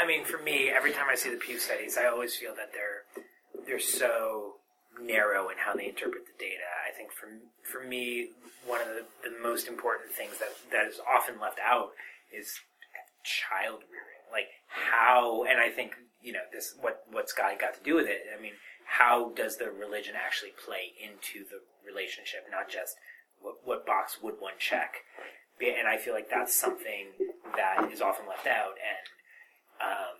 I 0.00 0.06
mean, 0.06 0.24
for 0.24 0.38
me, 0.38 0.70
every 0.70 0.92
time 0.92 1.06
I 1.10 1.14
see 1.14 1.30
the 1.30 1.36
Pew 1.36 1.58
studies, 1.58 1.98
I 1.98 2.06
always 2.06 2.34
feel 2.34 2.54
that 2.56 2.72
they're 2.72 3.24
they're 3.66 3.80
so 3.80 4.54
narrow 5.00 5.48
in 5.50 5.56
how 5.58 5.74
they 5.74 5.88
interpret 5.88 6.24
the 6.24 6.38
data. 6.38 6.64
I 6.88 6.96
think 6.96 7.12
for 7.12 7.28
for 7.62 7.86
me, 7.86 8.30
one 8.66 8.80
of 8.80 8.88
the, 8.88 9.04
the 9.28 9.36
most 9.42 9.68
important 9.68 10.12
things 10.12 10.38
that 10.38 10.56
that 10.72 10.86
is 10.86 11.00
often 11.06 11.38
left 11.38 11.58
out 11.60 11.90
is 12.32 12.60
child 13.22 13.84
rearing. 13.92 14.24
Like 14.32 14.48
how, 14.68 15.44
and 15.44 15.60
I 15.60 15.68
think 15.68 15.96
you 16.22 16.32
know 16.32 16.48
this 16.52 16.74
what 16.80 17.02
what's 17.10 17.32
God 17.32 17.58
got 17.60 17.74
to 17.74 17.82
do 17.84 17.94
with 17.94 18.06
it. 18.06 18.22
I 18.36 18.40
mean, 18.40 18.54
how 18.86 19.32
does 19.36 19.58
the 19.58 19.70
religion 19.70 20.14
actually 20.16 20.52
play 20.64 20.92
into 20.96 21.44
the 21.44 21.60
relationship, 21.84 22.46
not 22.50 22.70
just 22.70 22.96
what, 23.40 23.56
what 23.64 23.86
box 23.86 24.18
would 24.22 24.40
one 24.40 24.56
check? 24.58 25.04
And 25.60 25.86
I 25.86 25.98
feel 25.98 26.14
like 26.14 26.30
that's 26.30 26.54
something 26.54 27.12
that 27.54 27.92
is 27.92 28.00
often 28.00 28.26
left 28.26 28.46
out, 28.46 28.80
and 28.80 29.04
um, 29.80 30.16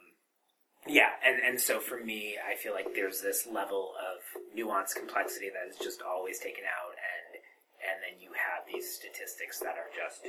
yeah, 0.88 1.10
and, 1.24 1.38
and 1.42 1.60
so 1.60 1.78
for 1.78 2.02
me, 2.02 2.36
I 2.40 2.56
feel 2.56 2.72
like 2.72 2.94
there's 2.94 3.20
this 3.20 3.46
level 3.46 3.92
of 4.00 4.20
nuance 4.54 4.94
complexity 4.94 5.50
that 5.50 5.70
is 5.70 5.76
just 5.76 6.00
always 6.02 6.38
taken 6.38 6.64
out, 6.64 6.96
and 6.96 7.42
and 7.80 7.96
then 8.00 8.20
you 8.20 8.30
have 8.32 8.64
these 8.72 8.90
statistics 8.92 9.58
that 9.60 9.76
are 9.76 9.90
just 9.94 10.26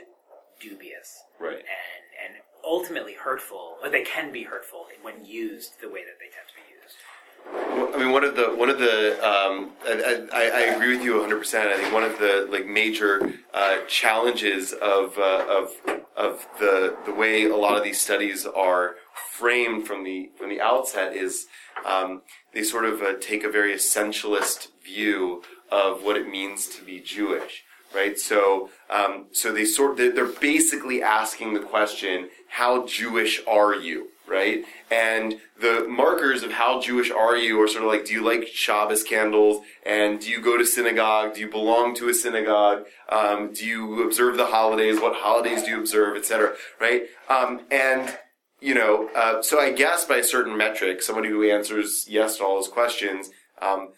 dubious, 0.60 1.24
right? 1.40 1.56
And 1.56 2.04
and 2.24 2.34
ultimately 2.64 3.14
hurtful. 3.14 3.78
Or 3.82 3.90
they 3.90 4.04
can 4.04 4.32
be 4.32 4.44
hurtful 4.44 4.88
when 5.02 5.26
used 5.26 5.80
the 5.82 5.90
way 5.90 6.04
that 6.04 6.20
they 6.20 6.30
tend 6.30 6.48
to 6.48 6.56
be 6.56 6.68
used. 6.76 7.96
I 7.96 7.98
mean, 7.98 8.12
one 8.12 8.24
of 8.24 8.36
the 8.36 8.54
one 8.56 8.70
of 8.70 8.80
the 8.80 9.14
um, 9.26 9.72
I, 9.86 10.28
I, 10.32 10.42
I, 10.44 10.60
agree 10.76 10.96
with 10.96 11.04
you 11.04 11.14
100. 11.14 11.38
percent 11.38 11.70
I 11.70 11.78
think 11.78 11.94
one 11.94 12.04
of 12.04 12.18
the 12.20 12.48
like 12.52 12.68
major 12.68 13.34
uh, 13.54 13.78
challenges 13.88 14.74
of 14.74 15.18
uh, 15.18 15.46
of 15.50 15.72
of 16.16 16.48
the 16.60 16.96
the 17.06 17.14
way 17.14 17.46
a 17.46 17.56
lot 17.56 17.78
of 17.78 17.84
these 17.84 18.00
studies 18.00 18.46
are 18.46 18.96
framed 19.14 19.88
from 19.88 20.04
the 20.04 20.32
from 20.38 20.50
the 20.50 20.62
outset 20.62 21.16
is 21.16 21.48
um, 21.86 22.22
they 22.54 22.64
sort 22.64 22.86
of 22.86 23.02
uh, 23.02 23.14
take 23.20 23.44
a 23.44 23.50
very 23.50 23.74
essentialist 23.74 24.68
view 24.84 25.44
of 25.72 26.04
what 26.04 26.18
it 26.18 26.30
means 26.30 26.68
to 26.68 26.84
be 26.84 27.00
Jewish, 27.00 27.64
right? 27.94 28.20
So 28.20 28.70
um, 28.90 29.28
so 29.32 29.52
they 29.52 29.66
sort 29.66 29.98
they're 29.98 30.26
basically 30.26 31.02
asking 31.02 31.54
the 31.54 31.62
question, 31.62 32.30
how 32.50 32.86
Jewish 32.86 33.42
are 33.48 33.76
you? 33.76 34.12
right? 34.32 34.64
And 34.90 35.36
the 35.60 35.86
markers 35.90 36.42
of 36.42 36.54
how 36.54 36.80
Jewish 36.80 37.12
are 37.12 37.36
you 37.36 37.62
are 37.62 37.68
sort 37.68 37.84
of 37.84 37.90
like, 37.90 38.06
do 38.06 38.14
you 38.14 38.24
like 38.24 38.48
Shabbos 38.48 39.04
candles? 39.04 39.64
And 39.86 40.22
do 40.22 40.30
you 40.30 40.42
go 40.42 40.58
to 40.58 40.66
synagogue? 40.66 41.36
Do 41.36 41.42
you 41.42 41.50
belong 41.50 41.94
to 41.96 42.08
a 42.08 42.14
synagogue? 42.14 42.86
Um, 43.10 43.52
do 43.54 43.66
you 43.66 44.04
observe 44.04 44.38
the 44.38 44.46
holidays? 44.46 45.02
What 45.02 45.16
holidays 45.18 45.64
do 45.64 45.72
you 45.72 45.80
observe, 45.80 46.16
etc. 46.16 46.54
Right? 46.80 47.04
Um, 47.30 47.62
and 47.70 48.18
you 48.62 48.76
know, 48.76 49.10
uh, 49.16 49.42
so 49.42 49.60
I 49.60 49.72
guess 49.72 50.06
by 50.06 50.18
a 50.18 50.24
certain 50.24 50.56
metric, 50.56 51.02
somebody 51.02 51.30
who 51.30 51.50
answers 51.50 52.06
yes 52.08 52.38
to 52.38 52.46
all 52.46 52.56
those 52.56 52.68
questions 52.68 53.32
um, 53.62 53.90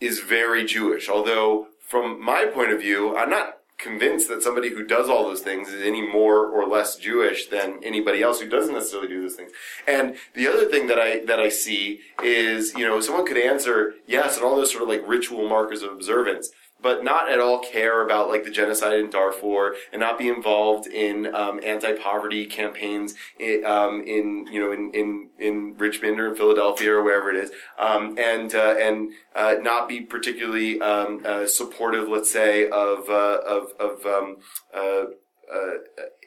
is 0.00 0.20
very 0.20 0.64
Jewish. 0.64 1.08
Although, 1.08 1.68
from 1.86 2.22
my 2.24 2.46
point 2.46 2.72
of 2.72 2.80
view, 2.80 3.16
I'm 3.16 3.30
not 3.30 3.58
convinced 3.76 4.28
that 4.28 4.42
somebody 4.42 4.70
who 4.70 4.84
does 4.84 5.08
all 5.08 5.24
those 5.24 5.40
things 5.40 5.68
is 5.68 5.82
any 5.82 6.06
more 6.06 6.46
or 6.46 6.66
less 6.66 6.96
Jewish 6.96 7.46
than 7.46 7.80
anybody 7.82 8.22
else 8.22 8.40
who 8.40 8.48
doesn't 8.48 8.74
necessarily 8.74 9.08
do 9.08 9.22
those 9.22 9.36
things. 9.36 9.52
And 9.86 10.16
the 10.34 10.48
other 10.48 10.66
thing 10.66 10.86
that 10.88 10.98
I 10.98 11.24
that 11.26 11.40
I 11.40 11.48
see 11.48 12.00
is, 12.22 12.74
you 12.74 12.86
know, 12.86 13.00
someone 13.00 13.26
could 13.26 13.38
answer 13.38 13.94
yes 14.06 14.36
and 14.36 14.44
all 14.44 14.56
those 14.56 14.70
sort 14.70 14.82
of 14.82 14.88
like 14.88 15.06
ritual 15.06 15.48
markers 15.48 15.82
of 15.82 15.92
observance 15.92 16.50
but 16.82 17.04
not 17.04 17.30
at 17.30 17.40
all 17.40 17.58
care 17.58 18.02
about 18.04 18.28
like 18.28 18.44
the 18.44 18.50
genocide 18.50 18.98
in 18.98 19.10
Darfur 19.10 19.74
and 19.92 20.00
not 20.00 20.18
be 20.18 20.28
involved 20.28 20.86
in 20.86 21.34
um, 21.34 21.60
anti-poverty 21.64 22.46
campaigns 22.46 23.14
in, 23.38 23.64
um, 23.64 24.02
in 24.06 24.46
you 24.50 24.60
know 24.60 24.72
in, 24.72 24.90
in 24.92 25.30
in 25.38 25.76
Richmond 25.76 26.20
or 26.20 26.28
in 26.28 26.36
Philadelphia 26.36 26.92
or 26.92 27.02
wherever 27.02 27.30
it 27.30 27.36
is, 27.36 27.50
um, 27.78 28.16
and 28.18 28.54
uh, 28.54 28.76
and 28.78 29.12
uh, 29.34 29.54
not 29.60 29.88
be 29.88 30.00
particularly 30.00 30.80
um, 30.80 31.22
uh, 31.24 31.46
supportive, 31.46 32.08
let's 32.08 32.30
say, 32.30 32.68
of 32.68 33.08
uh, 33.08 33.38
of 33.46 33.72
of 33.78 34.06
um, 34.06 34.36
uh, 34.74 35.04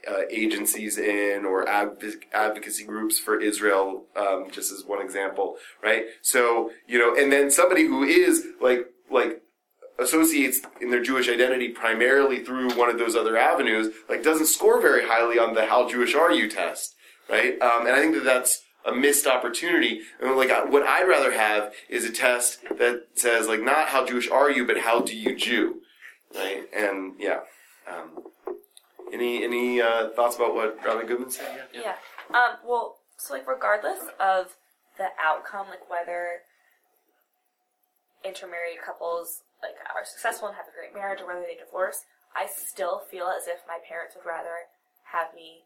uh, 0.05 0.22
agencies 0.29 0.98
in 0.98 1.45
or 1.45 1.67
advocacy 1.67 2.83
groups 2.83 3.17
for 3.17 3.39
Israel, 3.39 4.05
um, 4.15 4.48
just 4.51 4.72
as 4.72 4.83
one 4.86 5.01
example, 5.01 5.55
right? 5.81 6.05
So 6.22 6.72
you 6.88 7.00
know, 7.00 7.15
and 7.15 7.31
then 7.31 7.50
somebody 7.50 7.86
who 7.86 8.03
is 8.03 8.45
like 8.62 8.88
like 9.10 9.42
associates 10.00 10.62
in 10.81 10.89
their 10.89 11.03
Jewish 11.03 11.29
identity 11.29 11.69
primarily 11.69 12.43
through 12.43 12.75
one 12.75 12.89
of 12.89 12.97
those 12.97 13.15
other 13.15 13.38
avenues, 13.38 13.93
like 14.09 14.23
doesn't 14.23 14.47
score 14.47 14.81
very 14.81 15.05
highly 15.05 15.39
on 15.39 15.53
the 15.53 15.65
"How 15.65 15.88
Jewish 15.88 16.15
Are 16.15 16.31
You?" 16.31 16.50
test, 16.50 16.95
right? 17.29 17.62
Um, 17.62 17.85
and 17.85 17.95
I 17.95 18.00
think 18.00 18.15
that 18.15 18.23
that's 18.23 18.63
a 18.85 18.93
missed 18.93 19.27
opportunity. 19.27 20.01
And 20.21 20.35
like 20.35 20.50
what 20.71 20.83
I'd 20.83 21.07
rather 21.07 21.31
have 21.31 21.73
is 21.89 22.05
a 22.05 22.12
test 22.12 22.63
that 22.77 23.07
says 23.15 23.47
like 23.47 23.62
not 23.62 23.89
"How 23.89 24.05
Jewish 24.05 24.29
are 24.29 24.51
you?" 24.51 24.65
but 24.65 24.79
"How 24.79 25.00
do 25.01 25.15
you 25.15 25.35
Jew?" 25.35 25.81
Right? 26.35 26.63
And 26.75 27.13
yeah. 27.19 27.41
Um, 27.91 28.23
any 29.13 29.43
any 29.43 29.81
uh, 29.81 30.09
thoughts 30.09 30.35
about 30.35 30.55
what 30.55 30.77
Rabbi 30.83 31.05
Goodman 31.05 31.29
said? 31.29 31.47
Yeah. 31.73 31.81
yeah. 31.81 32.38
Um, 32.38 32.57
well, 32.65 32.97
so 33.17 33.33
like 33.33 33.47
regardless 33.47 34.00
of 34.19 34.55
the 34.97 35.09
outcome, 35.21 35.67
like 35.69 35.89
whether 35.89 36.41
intermarried 38.25 38.81
couples 38.83 39.41
like 39.63 39.79
are 39.96 40.03
successful 40.03 40.51
and 40.51 40.60
have 40.60 40.67
a 40.67 40.75
great 40.75 40.91
marriage 40.91 41.24
or 41.24 41.27
whether 41.32 41.48
they 41.48 41.55
divorce, 41.55 42.03
I 42.36 42.51
still 42.51 43.00
feel 43.08 43.32
as 43.32 43.48
if 43.48 43.63
my 43.63 43.79
parents 43.79 44.13
would 44.20 44.27
rather 44.27 44.67
have 45.15 45.32
me 45.34 45.63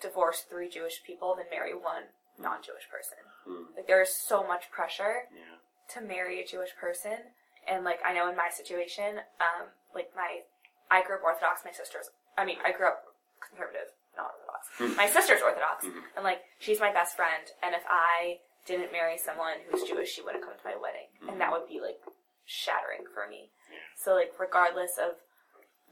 divorce 0.00 0.44
three 0.48 0.68
Jewish 0.68 1.04
people 1.04 1.36
than 1.36 1.46
marry 1.52 1.76
one 1.76 2.10
non-Jewish 2.38 2.88
person. 2.90 3.20
Mm. 3.46 3.76
Like 3.76 3.86
there 3.86 4.02
is 4.02 4.14
so 4.14 4.42
much 4.46 4.70
pressure 4.70 5.30
yeah. 5.30 5.60
to 5.94 5.98
marry 6.00 6.40
a 6.40 6.46
Jewish 6.46 6.74
person, 6.74 7.30
and 7.68 7.84
like 7.84 8.00
I 8.04 8.12
know 8.12 8.28
in 8.28 8.36
my 8.36 8.50
situation, 8.50 9.22
um, 9.38 9.70
like 9.94 10.10
my 10.16 10.42
I 10.90 11.02
grew 11.02 11.16
up 11.16 11.24
Orthodox. 11.24 11.62
My 11.64 11.72
sister's, 11.72 12.10
I 12.36 12.44
mean, 12.44 12.58
I 12.64 12.72
grew 12.72 12.86
up 12.86 13.02
conservative, 13.40 13.94
not 14.16 14.34
Orthodox. 14.34 14.62
Mm. 14.78 14.96
My 14.96 15.08
sister's 15.08 15.42
Orthodox, 15.42 15.86
mm-hmm. 15.86 16.04
and 16.16 16.24
like 16.24 16.42
she's 16.58 16.80
my 16.80 16.92
best 16.92 17.16
friend. 17.16 17.44
And 17.62 17.74
if 17.74 17.82
I 17.88 18.44
didn't 18.66 18.92
marry 18.92 19.18
someone 19.18 19.60
who's 19.68 19.84
Jewish, 19.84 20.12
she 20.12 20.22
wouldn't 20.22 20.44
come 20.44 20.54
to 20.56 20.66
my 20.66 20.76
wedding, 20.76 21.08
mm-hmm. 21.20 21.28
and 21.32 21.40
that 21.40 21.52
would 21.52 21.68
be 21.68 21.80
like 21.80 22.00
shattering 22.44 23.06
for 23.12 23.28
me. 23.28 23.50
So 23.96 24.14
like 24.14 24.32
regardless 24.38 24.98
of 24.98 25.16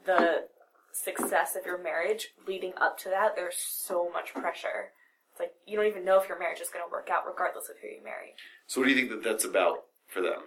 the 0.05 0.49
success 0.93 1.57
of 1.57 1.65
your 1.65 1.83
marriage 1.83 2.29
leading 2.47 2.73
up 2.81 2.99
to 2.99 3.09
that, 3.09 3.35
there's 3.37 3.57
so 3.57 4.11
much 4.13 4.35
pressure. 4.35 4.93
It's 5.31 5.41
like 5.41 5.53
you 5.67 5.77
don't 5.77 5.87
even 5.87 6.05
know 6.05 6.21
if 6.21 6.29
your 6.29 6.39
marriage 6.39 6.61
is 6.61 6.69
going 6.69 6.85
to 6.85 6.93
work 6.93 7.09
out 7.11 7.27
regardless 7.27 7.69
of 7.69 7.77
who 7.81 7.89
you 7.89 8.05
marry. 8.05 8.35
So 8.67 8.81
what 8.81 8.89
do 8.89 8.93
you 8.93 8.97
think 8.97 9.11
that 9.11 9.25
that's 9.25 9.45
about 9.45 9.85
for 10.07 10.21
them? 10.21 10.45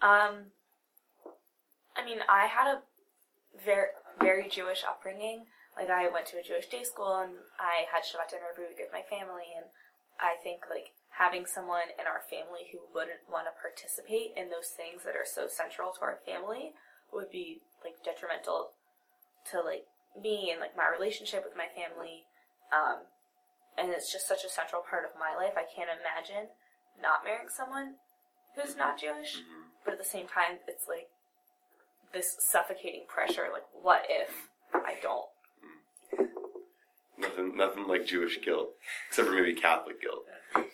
Um, 0.00 0.54
I 1.96 2.04
mean, 2.04 2.18
I 2.28 2.46
had 2.46 2.68
a 2.68 2.82
very 3.64 3.88
very 4.20 4.48
Jewish 4.48 4.84
upbringing. 4.88 5.46
Like 5.76 5.90
I 5.90 6.08
went 6.08 6.26
to 6.26 6.38
a 6.38 6.42
Jewish 6.42 6.66
day 6.66 6.82
school 6.82 7.18
and 7.18 7.32
I 7.58 7.86
had 7.90 8.02
Shabbat 8.02 8.30
dinner 8.30 8.50
every 8.50 8.66
week 8.66 8.78
with 8.78 8.92
my 8.92 9.02
family, 9.02 9.50
and 9.56 9.66
I 10.20 10.34
think 10.42 10.62
like 10.70 10.94
having 11.16 11.46
someone 11.46 11.90
in 11.96 12.06
our 12.06 12.22
family 12.28 12.68
who 12.70 12.78
wouldn't 12.92 13.24
want 13.26 13.48
to 13.48 13.54
participate 13.56 14.36
in 14.36 14.52
those 14.52 14.70
things 14.76 15.02
that 15.02 15.16
are 15.16 15.26
so 15.26 15.48
central 15.48 15.90
to 15.90 16.02
our 16.04 16.20
family 16.22 16.76
would 17.12 17.30
be 17.32 17.64
like 17.80 17.96
detrimental 18.04 18.76
to 19.50 19.60
like 19.64 19.88
me 20.14 20.50
and 20.52 20.60
like 20.60 20.76
my 20.76 20.86
relationship 20.86 21.42
with 21.42 21.56
my 21.56 21.66
family. 21.72 22.28
Um, 22.70 23.08
and 23.78 23.90
it's 23.90 24.12
just 24.12 24.28
such 24.28 24.44
a 24.44 24.52
central 24.52 24.82
part 24.82 25.06
of 25.06 25.18
my 25.18 25.32
life. 25.32 25.56
I 25.56 25.64
can't 25.64 25.90
imagine 25.90 26.52
not 27.00 27.24
marrying 27.24 27.48
someone 27.48 27.96
who's 28.54 28.76
not 28.76 29.00
Jewish, 29.00 29.42
but 29.84 29.94
at 29.94 29.98
the 29.98 30.04
same 30.04 30.26
time, 30.26 30.58
it's 30.66 30.86
like 30.88 31.08
this 32.12 32.36
suffocating 32.38 33.06
pressure. 33.06 33.48
Like, 33.52 33.66
what 33.72 34.02
if 34.08 34.50
I 34.74 34.94
don't? 35.00 35.30
Nothing, 37.18 37.56
nothing 37.56 37.88
like 37.88 38.06
Jewish 38.06 38.40
guilt, 38.40 38.70
except 39.08 39.28
for 39.28 39.34
maybe 39.34 39.54
Catholic 39.54 40.00
guilt. 40.00 40.24
Um, 40.54 40.64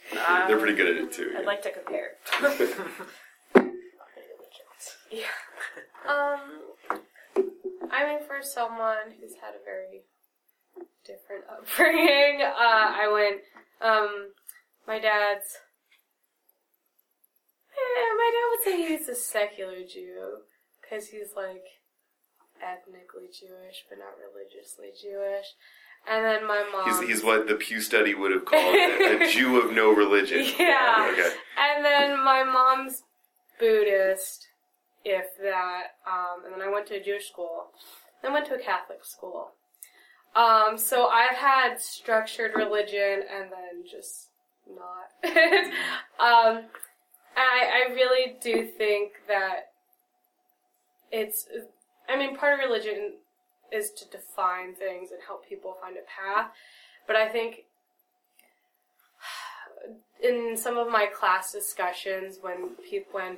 They're 0.47 0.59
pretty 0.59 0.77
good 0.77 0.97
at 0.97 1.03
it 1.03 1.13
too. 1.13 1.35
I'd 1.39 1.47
like 1.47 1.63
to 1.63 1.71
compare. 1.73 2.11
yeah. 5.11 5.25
Um, 6.07 6.41
I 7.91 8.07
mean, 8.07 8.27
for 8.27 8.43
someone 8.43 9.15
who's 9.21 9.35
had 9.41 9.55
a 9.55 9.65
very 9.65 10.03
different 11.05 11.45
upbringing, 11.51 12.43
uh, 12.43 12.51
I 12.59 13.09
went. 13.13 13.41
Um, 13.81 14.33
my 14.87 14.99
dad's. 14.99 15.57
Eh, 17.73 18.15
my 18.17 18.31
dad 18.33 18.49
would 18.51 18.65
say 18.65 18.89
he's 18.89 19.09
a 19.09 19.15
secular 19.15 19.83
Jew 19.83 20.43
because 20.81 21.09
he's 21.09 21.35
like 21.37 21.65
ethnically 22.63 23.27
Jewish 23.35 23.85
but 23.89 23.99
not 23.99 24.15
religiously 24.15 24.93
Jewish. 24.95 25.47
And 26.11 26.25
then 26.25 26.47
my 26.47 26.65
mom. 26.71 26.87
He's, 26.87 27.09
he's 27.09 27.25
what 27.25 27.49
the 27.49 27.55
Pew 27.55 27.81
Study 27.81 28.15
would 28.15 28.31
have 28.33 28.45
called 28.45 28.75
a, 28.75 29.23
a 29.23 29.29
Jew 29.33 29.61
of 29.61 29.73
no 29.73 29.93
religion. 29.93 30.47
Yeah. 30.59 31.11
Okay. 31.13 31.31
And 31.59 31.85
then 31.85 32.23
my 32.23 32.45
mom's 32.45 33.03
Buddhist, 33.59 34.49
if 35.05 35.27
that. 35.43 35.97
Um, 36.07 36.45
and 36.45 36.55
then 36.55 36.67
I 36.67 36.71
went 36.71 36.87
to 36.89 36.97
a 36.97 37.03
Jewish 37.03 37.29
school. 37.29 37.67
Then 38.23 38.33
went 38.33 38.47
to 38.47 38.55
a 38.55 38.59
Catholic 38.59 39.05
school. 39.05 39.53
Um, 40.37 40.77
so 40.77 41.07
I've 41.09 41.37
had 41.37 41.81
structured 41.81 42.53
religion 42.57 43.23
and 43.33 43.51
then 43.51 43.85
just 43.89 44.29
not. 44.69 45.33
um, 46.19 46.65
I, 47.37 47.87
I 47.87 47.93
really 47.93 48.37
do 48.41 48.67
think 48.67 49.13
that 49.29 49.71
it's, 51.13 51.47
I 52.09 52.17
mean, 52.17 52.37
part 52.37 52.55
of 52.55 52.59
religion 52.59 53.15
is 53.73 53.91
to 53.91 54.05
define 54.09 54.75
things 54.75 55.11
and 55.11 55.21
help 55.27 55.49
people 55.49 55.77
find 55.81 55.97
a 55.97 56.07
path. 56.07 56.51
But 57.07 57.17
I 57.17 57.29
think 57.29 57.65
in 60.23 60.57
some 60.57 60.77
of 60.77 60.89
my 60.89 61.07
class 61.07 61.53
discussions 61.53 62.39
when 62.41 62.77
people 62.89 63.13
when 63.13 63.37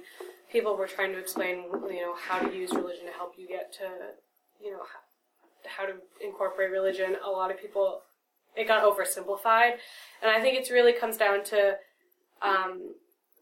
people 0.50 0.76
were 0.76 0.86
trying 0.86 1.12
to 1.12 1.18
explain 1.18 1.64
you 1.90 2.00
know 2.00 2.14
how 2.16 2.38
to 2.38 2.54
use 2.54 2.72
religion 2.72 3.06
to 3.06 3.12
help 3.12 3.34
you 3.36 3.46
get 3.48 3.72
to 3.72 3.84
you 4.62 4.70
know 4.70 4.82
how, 5.66 5.84
to 5.84 5.94
incorporate 6.24 6.70
religion 6.70 7.16
a 7.26 7.28
lot 7.28 7.50
of 7.50 7.60
people 7.60 8.00
it 8.56 8.68
got 8.68 8.84
oversimplified 8.84 9.72
and 10.22 10.30
i 10.30 10.40
think 10.40 10.56
it 10.58 10.72
really 10.72 10.92
comes 10.92 11.16
down 11.16 11.42
to 11.42 11.74
um, 12.42 12.94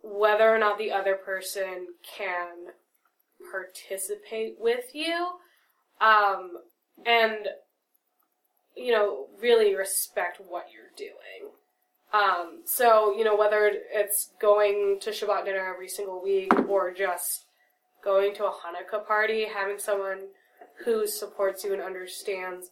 whether 0.02 0.52
or 0.52 0.58
not 0.58 0.78
the 0.78 0.90
other 0.90 1.14
person 1.14 1.86
can 2.16 2.48
participate 3.50 4.56
with 4.58 4.94
you 4.94 5.28
um, 6.00 6.50
and 7.04 7.48
you 8.76 8.92
know 8.92 9.26
really 9.40 9.74
respect 9.74 10.40
what 10.48 10.66
you're 10.72 10.92
doing 10.96 11.50
um, 12.14 12.60
so, 12.64 13.12
you 13.16 13.24
know, 13.24 13.34
whether 13.36 13.72
it's 13.92 14.30
going 14.40 14.98
to 15.00 15.10
Shabbat 15.10 15.46
dinner 15.46 15.74
every 15.74 15.88
single 15.88 16.22
week 16.22 16.52
or 16.68 16.94
just 16.94 17.46
going 18.04 18.36
to 18.36 18.44
a 18.44 18.52
Hanukkah 18.52 19.04
party, 19.04 19.46
having 19.52 19.80
someone 19.80 20.28
who 20.84 21.08
supports 21.08 21.64
you 21.64 21.72
and 21.72 21.82
understands 21.82 22.70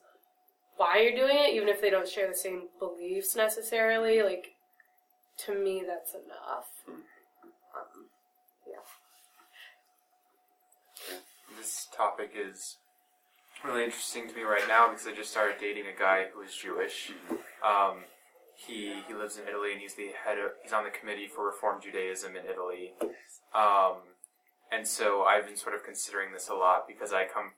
why 0.76 1.00
you're 1.00 1.16
doing 1.16 1.36
it, 1.36 1.54
even 1.54 1.68
if 1.68 1.80
they 1.80 1.90
don't 1.90 2.08
share 2.08 2.28
the 2.28 2.36
same 2.36 2.68
beliefs 2.78 3.34
necessarily, 3.34 4.22
like, 4.22 4.52
to 5.44 5.54
me, 5.54 5.82
that's 5.84 6.14
enough. 6.14 6.68
Um, 6.88 8.06
yeah. 8.64 8.84
This 11.58 11.88
topic 11.96 12.30
is 12.36 12.76
really 13.64 13.84
interesting 13.84 14.28
to 14.28 14.34
me 14.34 14.42
right 14.42 14.66
now 14.68 14.90
because 14.90 15.06
I 15.06 15.12
just 15.14 15.30
started 15.30 15.56
dating 15.60 15.84
a 15.86 15.98
guy 15.98 16.26
who 16.32 16.40
is 16.42 16.54
Jewish. 16.54 17.12
Um, 17.64 18.04
he 18.54 18.94
he 19.08 19.14
lives 19.14 19.38
in 19.38 19.48
Italy 19.48 19.72
and 19.72 19.80
he's 19.80 19.94
the 19.94 20.10
head 20.24 20.38
of 20.38 20.52
he's 20.62 20.72
on 20.72 20.84
the 20.84 20.90
committee 20.90 21.26
for 21.28 21.46
Reform 21.46 21.80
Judaism 21.82 22.36
in 22.36 22.44
Italy. 22.46 22.94
Um, 23.54 23.98
and 24.70 24.86
so 24.86 25.22
I've 25.22 25.46
been 25.46 25.56
sort 25.56 25.74
of 25.74 25.84
considering 25.84 26.32
this 26.32 26.48
a 26.48 26.54
lot 26.54 26.86
because 26.88 27.12
I 27.12 27.26
come 27.26 27.52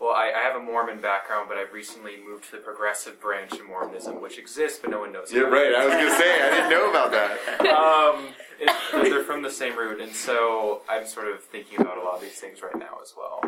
well, 0.00 0.14
I, 0.14 0.30
I 0.30 0.42
have 0.44 0.54
a 0.54 0.64
Mormon 0.64 1.00
background, 1.00 1.48
but 1.48 1.58
I've 1.58 1.72
recently 1.72 2.12
moved 2.24 2.44
to 2.44 2.52
the 2.52 2.58
progressive 2.58 3.20
branch 3.20 3.52
of 3.54 3.66
Mormonism, 3.66 4.22
which 4.22 4.38
exists, 4.38 4.78
but 4.80 4.90
no 4.90 5.00
one 5.00 5.10
knows 5.12 5.32
Yeah, 5.32 5.40
about. 5.40 5.52
right. 5.54 5.74
I 5.74 5.84
was 5.86 5.94
gonna 5.94 6.16
say 6.16 6.40
I 6.40 6.50
didn't 6.50 6.70
know 6.70 6.88
about 6.90 7.10
that. 7.10 7.32
um, 7.66 8.28
it, 8.60 9.10
they're 9.10 9.24
from 9.24 9.42
the 9.42 9.50
same 9.50 9.76
root, 9.76 10.00
and 10.00 10.12
so 10.14 10.82
I'm 10.88 11.04
sort 11.04 11.26
of 11.26 11.42
thinking 11.42 11.80
about 11.80 11.98
a 11.98 12.02
lot 12.02 12.14
of 12.14 12.20
these 12.20 12.38
things 12.38 12.62
right 12.62 12.78
now 12.78 12.98
as 13.02 13.12
well. 13.16 13.40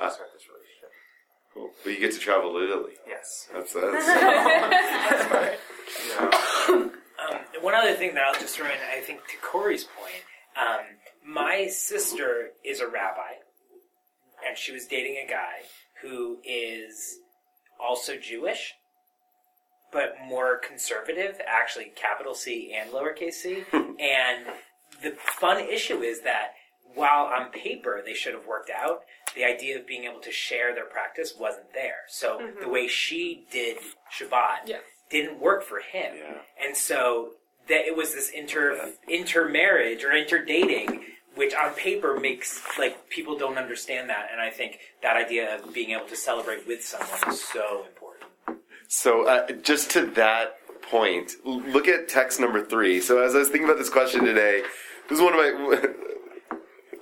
As 0.00 0.12
I 0.12 0.14
start 0.14 0.30
this 0.32 0.46
relationship. 0.48 0.90
Cool. 1.52 1.70
But 1.84 1.92
you 1.92 2.00
get 2.00 2.12
to 2.12 2.18
travel 2.18 2.52
to 2.52 2.64
Italy. 2.64 2.92
Yes. 3.06 3.48
That's 3.52 3.72
that's. 3.74 5.56
Yeah. 6.16 6.30
Um, 6.70 6.90
one 7.60 7.74
other 7.74 7.94
thing 7.94 8.14
that 8.14 8.22
I'll 8.24 8.40
just 8.40 8.56
throw 8.56 8.66
in, 8.66 8.72
I 8.96 9.00
think 9.00 9.20
to 9.26 9.36
Corey's 9.42 9.84
point, 9.84 10.24
um, 10.56 10.86
my 11.26 11.66
sister 11.66 12.50
is 12.64 12.80
a 12.80 12.86
rabbi, 12.86 13.32
and 14.46 14.56
she 14.56 14.72
was 14.72 14.86
dating 14.86 15.16
a 15.22 15.28
guy 15.28 15.64
who 16.00 16.38
is 16.44 17.18
also 17.80 18.16
Jewish, 18.16 18.74
but 19.92 20.14
more 20.26 20.58
conservative, 20.58 21.40
actually 21.46 21.92
capital 21.96 22.34
C 22.34 22.74
and 22.78 22.90
lowercase 22.90 23.34
c. 23.34 23.64
and 23.72 24.46
the 25.02 25.12
fun 25.38 25.58
issue 25.58 26.00
is 26.02 26.22
that 26.22 26.52
while 26.94 27.26
on 27.26 27.50
paper 27.50 28.02
they 28.04 28.14
should 28.14 28.34
have 28.34 28.46
worked 28.46 28.70
out, 28.70 29.00
the 29.34 29.44
idea 29.44 29.78
of 29.78 29.86
being 29.86 30.04
able 30.04 30.20
to 30.20 30.32
share 30.32 30.74
their 30.74 30.86
practice 30.86 31.34
wasn't 31.38 31.72
there. 31.72 32.00
So 32.08 32.40
the 32.60 32.68
way 32.68 32.86
she 32.88 33.46
did 33.50 33.78
Shabbat 34.12 34.66
Yeah. 34.66 34.78
didn't 35.10 35.40
work 35.40 35.62
for 35.64 35.80
him. 35.80 36.16
Yeah. 36.16 36.38
And 36.64 36.76
so 36.76 37.34
that 37.68 37.86
it 37.86 37.96
was 37.96 38.14
this 38.14 38.30
inter 38.30 38.92
intermarriage 39.08 40.02
or 40.04 40.12
interdating, 40.12 41.04
which 41.34 41.54
on 41.54 41.72
paper 41.74 42.18
makes 42.18 42.60
like 42.78 43.08
people 43.08 43.38
don't 43.38 43.58
understand 43.58 44.10
that. 44.10 44.28
And 44.32 44.40
I 44.40 44.50
think 44.50 44.78
that 45.02 45.16
idea 45.16 45.56
of 45.56 45.72
being 45.72 45.90
able 45.90 46.06
to 46.06 46.16
celebrate 46.16 46.66
with 46.66 46.84
someone 46.84 47.28
is 47.28 47.42
so 47.42 47.84
important. 47.88 48.30
So, 48.88 49.28
uh, 49.28 49.52
just 49.52 49.90
to 49.92 50.06
that 50.16 50.56
point, 50.82 51.34
look 51.44 51.86
at 51.86 52.08
text 52.08 52.40
number 52.40 52.64
three. 52.64 53.00
So, 53.00 53.22
as 53.22 53.36
I 53.36 53.38
was 53.38 53.48
thinking 53.48 53.68
about 53.68 53.78
this 53.78 53.88
question 53.90 54.24
today, 54.24 54.62
this 55.08 55.18
is 55.18 55.22
one 55.22 55.34
of 55.34 55.38
my. 55.38 55.88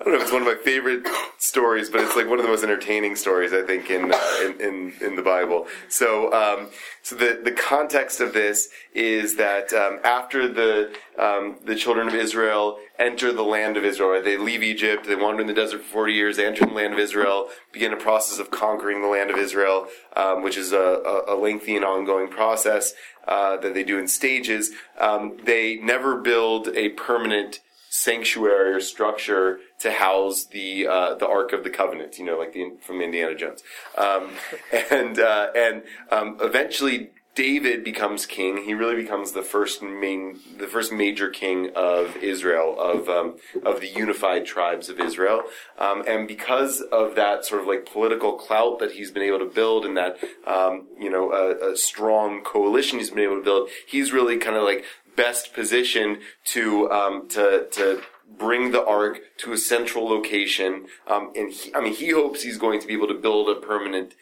I 0.01 0.05
don't 0.05 0.13
know 0.13 0.19
if 0.19 0.23
it's 0.23 0.33
one 0.33 0.43
of 0.43 0.49
my 0.49 0.55
favorite 0.55 1.09
stories, 1.39 1.91
but 1.91 2.01
it's 2.01 2.15
like 2.15 2.29
one 2.29 2.39
of 2.39 2.45
the 2.45 2.51
most 2.51 2.63
entertaining 2.63 3.17
stories 3.17 3.53
I 3.53 3.63
think 3.63 3.91
in 3.91 4.13
uh, 4.13 4.21
in, 4.45 4.61
in 4.61 4.93
in 5.01 5.17
the 5.17 5.23
Bible. 5.23 5.67
So, 5.89 6.33
um, 6.33 6.69
so 7.03 7.17
the 7.17 7.41
the 7.43 7.51
context 7.51 8.21
of 8.21 8.33
this 8.33 8.69
is 8.95 9.35
that 9.37 9.73
um, 9.73 9.99
after 10.05 10.47
the 10.47 10.95
um, 11.19 11.57
the 11.65 11.75
children 11.75 12.07
of 12.07 12.15
Israel 12.15 12.79
enter 13.01 13.33
the 13.33 13.43
land 13.43 13.77
of 13.77 13.85
Israel, 13.85 14.11
right? 14.11 14.25
they 14.25 14.37
leave 14.37 14.63
Egypt, 14.63 15.05
they 15.05 15.17
wander 15.17 15.41
in 15.41 15.49
the 15.49 15.55
desert 15.55 15.83
for 15.83 15.89
forty 15.89 16.13
years, 16.13 16.37
they 16.37 16.47
enter 16.47 16.65
the 16.65 16.73
land 16.73 16.93
of 16.93 17.01
Israel, 17.01 17.49
begin 17.73 17.93
a 17.93 17.97
process 17.97 18.39
of 18.39 18.53
conquering 18.53 19.03
the 19.03 19.09
land 19.09 19.31
of 19.31 19.37
Israel, 19.37 19.89
um, 20.15 20.45
which 20.45 20.57
is 20.57 20.73
a, 20.73 20.79
a, 20.79 21.35
a 21.35 21.37
lengthy 21.37 21.75
and 21.75 21.85
ongoing 21.85 22.29
process 22.29 22.95
uh, 23.27 23.57
that 23.57 23.75
they 23.75 23.83
do 23.83 23.99
in 23.99 24.07
stages. 24.07 24.71
Um, 25.01 25.39
they 25.43 25.77
never 25.77 26.17
build 26.17 26.69
a 26.69 26.91
permanent 26.91 27.59
sanctuary 27.99 28.75
or 28.75 28.81
structure 28.81 29.59
to 29.81 29.93
house 29.93 30.45
the 30.47 30.87
uh, 30.87 31.15
the 31.15 31.27
Ark 31.27 31.53
of 31.53 31.65
the 31.65 31.71
Covenant, 31.71 32.19
you 32.19 32.25
know, 32.25 32.39
like 32.39 32.53
the 32.53 32.73
from 32.81 33.01
Indiana 33.01 33.35
Jones, 33.35 33.63
um, 33.97 34.31
and 34.91 35.19
uh, 35.19 35.49
and 35.55 35.83
um, 36.11 36.37
eventually 36.41 37.11
David 37.39 37.85
becomes 37.85 38.27
king. 38.27 38.65
He 38.65 38.75
really 38.75 38.97
becomes 38.97 39.31
the 39.31 39.43
first 39.43 39.81
main, 39.81 40.41
the 40.57 40.67
first 40.67 40.93
major 40.93 41.29
king 41.29 41.71
of 41.77 42.17
Israel, 42.17 42.77
of 42.81 43.09
um, 43.09 43.37
of 43.65 43.81
the 43.81 43.87
unified 43.87 44.45
tribes 44.45 44.89
of 44.89 44.99
Israel, 44.99 45.43
um, 45.79 46.03
and 46.09 46.27
because 46.27 46.81
of 46.81 47.15
that 47.15 47.45
sort 47.45 47.61
of 47.61 47.69
like 47.69 47.87
political 47.87 48.33
clout 48.33 48.81
that 48.81 48.91
he's 48.91 49.13
been 49.13 49.23
able 49.23 49.39
to 49.39 49.45
build, 49.45 49.85
and 49.85 49.97
that 49.97 50.19
um, 50.49 50.89
you 50.99 51.09
know 51.09 51.31
a, 51.31 51.75
a 51.75 51.77
strong 51.77 52.43
coalition 52.43 52.99
he's 52.99 53.11
been 53.11 53.21
able 53.21 53.37
to 53.37 53.45
build, 53.45 53.69
he's 53.87 54.13
really 54.13 54.37
kind 54.37 54.57
of 54.57 54.65
like 54.65 54.85
best 55.19 55.53
positioned 55.53 56.19
to 56.45 56.91
um, 56.91 57.29
to 57.29 57.67
to 57.73 58.01
bring 58.39 58.71
the 58.71 58.85
ark 58.85 59.19
to 59.39 59.53
a 59.53 59.59
central 59.59 60.09
location. 60.09 60.87
Um, 61.07 61.33
and 61.35 61.53
he, 61.53 61.75
I 61.75 61.81
mean, 61.81 61.95
he 61.95 62.11
hopes 62.11 62.43
he's 62.43 62.59
going 62.59 62.81
to 62.81 62.87
be 62.87 62.95
able 62.95 63.09
to 63.09 63.15
build 63.15 63.49
a 63.49 63.61
permanent 63.61 64.15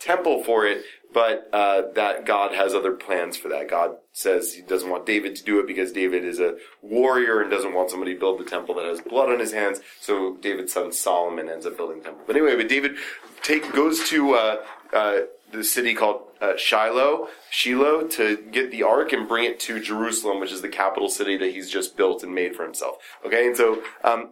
temple 0.00 0.42
for 0.44 0.66
it, 0.66 0.84
but 1.12 1.48
uh, 1.52 1.82
that 1.94 2.26
God 2.26 2.52
has 2.52 2.74
other 2.74 2.92
plans 2.92 3.36
for 3.36 3.48
that. 3.48 3.70
God 3.70 3.96
says 4.12 4.52
he 4.52 4.62
doesn't 4.62 4.90
want 4.90 5.06
David 5.06 5.34
to 5.36 5.44
do 5.44 5.60
it 5.60 5.66
because 5.66 5.92
David 5.92 6.24
is 6.24 6.40
a 6.40 6.56
warrior 6.82 7.40
and 7.40 7.50
doesn't 7.50 7.72
want 7.72 7.90
somebody 7.90 8.14
to 8.14 8.20
build 8.20 8.38
the 8.38 8.44
temple 8.44 8.74
that 8.74 8.84
has 8.84 9.00
blood 9.00 9.30
on 9.30 9.40
his 9.40 9.52
hands. 9.52 9.80
So 10.00 10.36
David's 10.36 10.72
son 10.72 10.92
Solomon 10.92 11.48
ends 11.48 11.64
up 11.64 11.76
building 11.76 11.98
the 11.98 12.04
temple. 12.04 12.24
But 12.26 12.36
anyway, 12.36 12.56
but 12.56 12.68
David 12.68 12.96
take 13.42 13.72
goes 13.72 14.08
to 14.10 14.34
uh, 14.34 14.56
uh, 14.92 15.18
the 15.56 15.64
city 15.64 15.94
called 15.94 16.22
uh, 16.40 16.56
Shiloh, 16.56 17.28
Shiloh, 17.50 18.06
to 18.08 18.36
get 18.50 18.70
the 18.70 18.82
ark 18.82 19.12
and 19.12 19.28
bring 19.28 19.44
it 19.44 19.60
to 19.60 19.80
Jerusalem, 19.80 20.40
which 20.40 20.52
is 20.52 20.62
the 20.62 20.68
capital 20.68 21.08
city 21.08 21.36
that 21.36 21.52
he's 21.52 21.70
just 21.70 21.96
built 21.96 22.22
and 22.22 22.34
made 22.34 22.54
for 22.54 22.64
himself. 22.64 22.96
Okay, 23.24 23.46
and 23.46 23.56
so 23.56 23.82
um, 24.02 24.30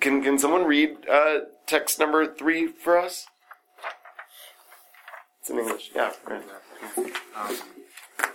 can 0.00 0.22
can 0.22 0.38
someone 0.38 0.64
read 0.64 0.96
uh, 1.10 1.40
text 1.66 1.98
number 1.98 2.26
three 2.26 2.66
for 2.66 2.98
us? 2.98 3.26
It's 5.40 5.50
in 5.50 5.58
English. 5.58 5.90
Yeah. 5.94 6.12
Right. 6.26 6.42
Um, 7.36 7.56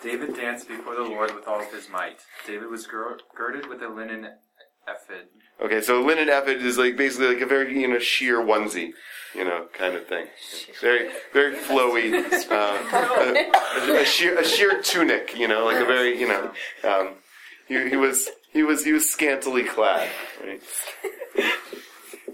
David 0.04 0.36
danced 0.36 0.68
before 0.68 0.96
the 0.96 1.04
Lord 1.04 1.34
with 1.36 1.48
all 1.48 1.60
of 1.60 1.72
his 1.72 1.90
might. 1.90 2.20
David 2.46 2.70
was 2.70 2.86
gir- 2.86 3.20
girded 3.36 3.68
with 3.68 3.82
a 3.82 3.90
linen 3.90 4.30
ephod. 4.90 5.26
Okay, 5.62 5.82
so 5.82 6.02
linen 6.02 6.30
ephod 6.30 6.62
is 6.62 6.78
like 6.78 6.98
basically 6.98 7.28
like 7.28 7.42
a 7.42 7.46
very 7.46 7.80
you 7.80 7.88
know 7.88 8.00
sheer 8.00 8.38
onesie, 8.38 8.92
you 9.36 9.44
know, 9.44 9.68
kind 9.74 9.96
of 9.96 10.08
thing. 10.08 10.28
Very 10.82 11.10
very 11.34 11.56
flowy, 11.56 12.14
uh, 12.52 13.92
a, 13.92 14.02
a 14.02 14.06
sheer 14.06 14.40
a 14.40 14.44
sheer 14.46 14.82
tunic, 14.82 15.38
you 15.38 15.48
know, 15.48 15.66
like 15.66 15.82
a 15.82 15.86
very 15.86 16.20
you 16.20 16.28
know. 16.28 16.52
Um, 16.84 17.16
he, 17.68 17.90
he 17.90 17.96
was 17.96 18.30
he 18.52 18.64
was 18.64 18.84
he 18.84 18.92
was 18.92 19.10
scantily 19.10 19.64
clad. 19.64 20.10
Right? 20.44 20.62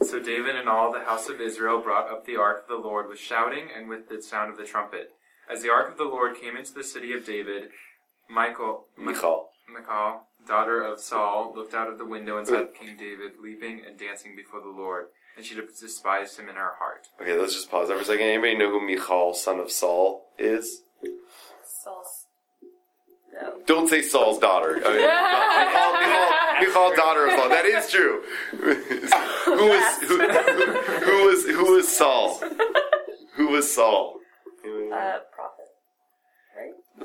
So 0.01 0.19
David 0.19 0.55
and 0.55 0.69
all 0.69 0.91
the 0.91 0.99
house 0.99 1.29
of 1.29 1.41
Israel 1.41 1.81
brought 1.81 2.11
up 2.11 2.25
the 2.25 2.35
ark 2.35 2.63
of 2.63 2.67
the 2.67 2.87
Lord 2.87 3.09
with 3.09 3.17
shouting 3.17 3.69
and 3.75 3.89
with 3.89 4.07
the 4.07 4.21
sound 4.21 4.51
of 4.51 4.57
the 4.57 4.63
trumpet. 4.63 5.09
As 5.51 5.63
the 5.63 5.71
ark 5.71 5.91
of 5.91 5.97
the 5.97 6.03
Lord 6.03 6.39
came 6.39 6.55
into 6.55 6.73
the 6.73 6.83
city 6.83 7.11
of 7.13 7.25
David, 7.25 7.69
Michael, 8.29 8.85
Michal. 8.97 9.49
Michal, 9.73 10.21
daughter 10.45 10.81
of 10.81 10.99
Saul, 10.99 11.53
looked 11.55 11.73
out 11.73 11.89
of 11.89 11.97
the 11.97 12.05
window 12.05 12.37
and 12.37 12.47
saw 12.47 12.65
King 12.65 12.95
David 12.97 13.33
leaping 13.41 13.81
and 13.87 13.97
dancing 13.97 14.35
before 14.35 14.61
the 14.61 14.69
Lord, 14.69 15.07
and 15.35 15.45
she 15.45 15.55
despised 15.55 16.39
him 16.39 16.49
in 16.49 16.55
her 16.55 16.73
heart. 16.79 17.07
Okay, 17.21 17.37
let's 17.37 17.53
just 17.53 17.69
pause 17.69 17.87
there 17.87 17.97
for 17.97 18.03
a 18.03 18.05
second. 18.05 18.25
Anybody 18.25 18.57
know 18.57 18.69
who 18.69 18.85
Michal, 18.85 19.33
son 19.33 19.59
of 19.59 19.71
Saul, 19.71 20.25
is? 20.37 20.81
Saul's. 21.65 22.25
No. 23.33 23.53
Don't 23.65 23.89
say 23.89 24.01
Saul's 24.01 24.39
daughter. 24.39 24.81
I 24.85 24.89
mean, 24.89 25.01
Michal, 25.01 26.69
Michal, 26.69 26.89
Michal, 26.89 26.95
daughter 26.95 27.27
of 27.27 27.33
Saul. 27.37 27.49
That 27.49 27.65
is 27.65 27.89
true. 27.89 28.23
who 28.51 29.67
was 29.67 30.03
who, 30.03 30.17
who, 30.19 30.81
who 31.01 31.27
was 31.27 31.45
who 31.45 31.75
was 31.75 31.87
Saul? 31.87 32.41
Who 33.33 33.47
was 33.47 33.73
Saul? 33.73 34.19
Uh, 34.65 35.19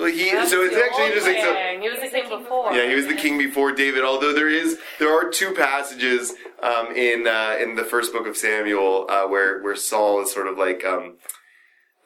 he, 0.07 0.31
so 0.47 0.63
it's 0.63 0.77
actually 0.77 1.07
interesting. 1.07 1.37
So, 1.43 1.55
He 1.81 1.89
was 1.89 2.01
the 2.01 2.11
same 2.11 2.29
before. 2.29 2.73
yeah, 2.73 2.89
he 2.89 2.95
was 2.95 3.07
the 3.07 3.15
king 3.15 3.39
before 3.39 3.73
David. 3.73 4.05
Although 4.05 4.33
there 4.33 4.49
is, 4.49 4.79
there 4.99 5.13
are 5.13 5.31
two 5.31 5.53
passages 5.55 6.35
um, 6.63 6.95
in 6.95 7.27
uh, 7.27 7.57
in 7.61 7.77
the 7.77 7.85
first 7.85 8.13
book 8.13 8.27
of 8.27 8.37
Samuel 8.37 9.07
uh, 9.09 9.27
where 9.27 9.61
where 9.63 9.77
Saul 9.77 10.23
is 10.23 10.33
sort 10.33 10.47
of 10.47 10.59
like 10.59 10.85
um, 10.85 11.17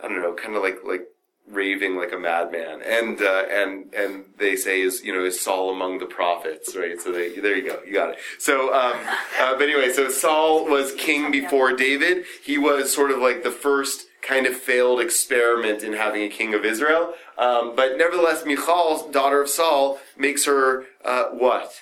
I 0.02 0.08
don't 0.08 0.22
know, 0.22 0.34
kind 0.34 0.56
of 0.56 0.62
like 0.62 0.78
like 0.84 1.02
raving 1.46 1.94
like 1.96 2.10
a 2.12 2.18
madman, 2.18 2.80
and 2.82 3.20
uh, 3.20 3.44
and 3.50 3.92
and 3.94 4.24
they 4.38 4.56
say 4.56 4.80
is 4.80 5.02
you 5.04 5.14
know 5.14 5.24
is 5.24 5.40
Saul 5.40 5.70
among 5.70 5.98
the 5.98 6.06
prophets, 6.06 6.74
right? 6.76 7.00
So 7.00 7.12
they, 7.12 7.38
there 7.38 7.56
you 7.56 7.68
go, 7.68 7.80
you 7.86 7.92
got 7.92 8.10
it. 8.10 8.18
So, 8.38 8.72
um, 8.74 8.96
uh, 9.40 9.52
but 9.58 9.62
anyway, 9.68 9.92
so 9.92 10.08
Saul 10.08 10.64
was 10.64 10.94
king 10.94 11.30
before 11.30 11.72
David. 11.74 12.24
He 12.42 12.56
was 12.58 12.92
sort 12.94 13.10
of 13.10 13.18
like 13.18 13.42
the 13.42 13.50
first 13.50 14.06
kind 14.26 14.46
of 14.46 14.56
failed 14.56 15.00
experiment 15.00 15.82
in 15.82 15.92
having 15.92 16.22
a 16.22 16.28
king 16.30 16.54
of 16.54 16.64
Israel. 16.64 17.12
Um, 17.38 17.74
but 17.74 17.96
nevertheless, 17.96 18.44
Michal, 18.44 19.10
daughter 19.10 19.42
of 19.42 19.48
Saul, 19.48 19.98
makes 20.16 20.44
her 20.46 20.84
uh, 21.04 21.24
what? 21.30 21.72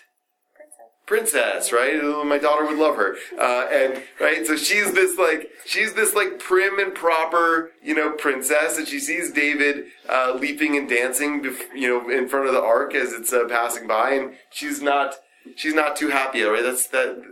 princess, 1.06 1.68
Princess, 1.68 1.72
right? 1.72 2.24
My 2.26 2.38
daughter 2.38 2.64
would 2.64 2.78
love 2.78 2.96
her, 2.96 3.16
uh, 3.38 3.66
and 3.70 4.02
right. 4.20 4.46
So 4.46 4.56
she's 4.56 4.92
this 4.92 5.18
like 5.18 5.50
she's 5.66 5.94
this 5.94 6.14
like 6.14 6.38
prim 6.38 6.78
and 6.78 6.94
proper, 6.94 7.72
you 7.82 7.94
know, 7.94 8.12
princess, 8.12 8.78
and 8.78 8.86
she 8.88 8.98
sees 8.98 9.30
David 9.32 9.86
uh, 10.08 10.36
leaping 10.38 10.76
and 10.76 10.88
dancing, 10.88 11.42
bef- 11.42 11.74
you 11.74 11.88
know, 11.88 12.08
in 12.10 12.28
front 12.28 12.46
of 12.46 12.54
the 12.54 12.62
ark 12.62 12.94
as 12.94 13.12
it's 13.12 13.32
uh, 13.32 13.44
passing 13.48 13.86
by, 13.86 14.12
and 14.12 14.34
she's 14.50 14.80
not 14.80 15.16
she's 15.56 15.74
not 15.74 15.96
too 15.96 16.08
happy, 16.08 16.42
right? 16.42 16.62
That's 16.62 16.86
that. 16.88 17.22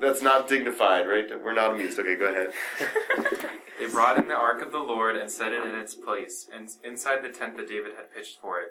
That's 0.00 0.22
not 0.22 0.48
dignified, 0.48 1.06
right? 1.08 1.26
We're 1.42 1.54
not 1.54 1.72
amused. 1.72 1.98
Okay, 1.98 2.16
go 2.16 2.26
ahead. 2.26 2.52
They 3.78 3.86
brought 3.88 4.16
in 4.16 4.26
the 4.26 4.34
ark 4.34 4.62
of 4.62 4.72
the 4.72 4.78
Lord 4.78 5.16
and 5.16 5.30
set 5.30 5.52
it 5.52 5.62
in 5.62 5.74
its 5.74 5.94
place, 5.94 6.48
and 6.52 6.70
inside 6.82 7.22
the 7.22 7.28
tent 7.28 7.58
that 7.58 7.68
David 7.68 7.92
had 7.94 8.12
pitched 8.12 8.40
for 8.40 8.58
it. 8.60 8.70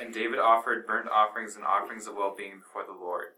And 0.00 0.14
David 0.14 0.38
offered 0.38 0.86
burnt 0.86 1.08
offerings 1.10 1.56
and 1.56 1.64
offerings 1.64 2.06
of 2.06 2.14
well 2.14 2.34
being 2.36 2.60
before 2.60 2.84
the 2.86 2.92
Lord. 2.98 3.34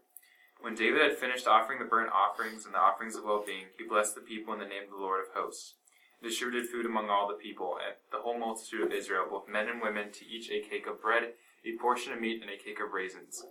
When 0.61 0.75
David 0.75 1.01
had 1.01 1.17
finished 1.17 1.47
offering 1.47 1.79
the 1.79 1.85
burnt 1.85 2.11
offerings 2.13 2.65
and 2.65 2.73
the 2.73 2.79
offerings 2.79 3.15
of 3.15 3.23
well 3.23 3.43
being, 3.45 3.65
he 3.77 3.87
blessed 3.87 4.13
the 4.13 4.21
people 4.21 4.53
in 4.53 4.59
the 4.59 4.65
name 4.65 4.83
of 4.83 4.91
the 4.91 5.03
Lord 5.03 5.21
of 5.25 5.33
hosts, 5.33 5.73
and 6.21 6.29
distributed 6.29 6.69
food 6.69 6.85
among 6.85 7.09
all 7.09 7.27
the 7.27 7.33
people, 7.33 7.77
and 7.83 7.95
the 8.11 8.21
whole 8.21 8.37
multitude 8.37 8.81
of 8.81 8.93
Israel, 8.93 9.25
both 9.29 9.49
men 9.49 9.67
and 9.67 9.81
women, 9.81 10.11
to 10.13 10.25
each 10.25 10.51
a 10.51 10.61
cake 10.61 10.85
of 10.85 11.01
bread, 11.01 11.33
a 11.65 11.81
portion 11.81 12.13
of 12.13 12.21
meat, 12.21 12.41
and 12.41 12.51
a 12.51 12.61
cake 12.61 12.79
of 12.79 12.93
raisins. 12.93 13.43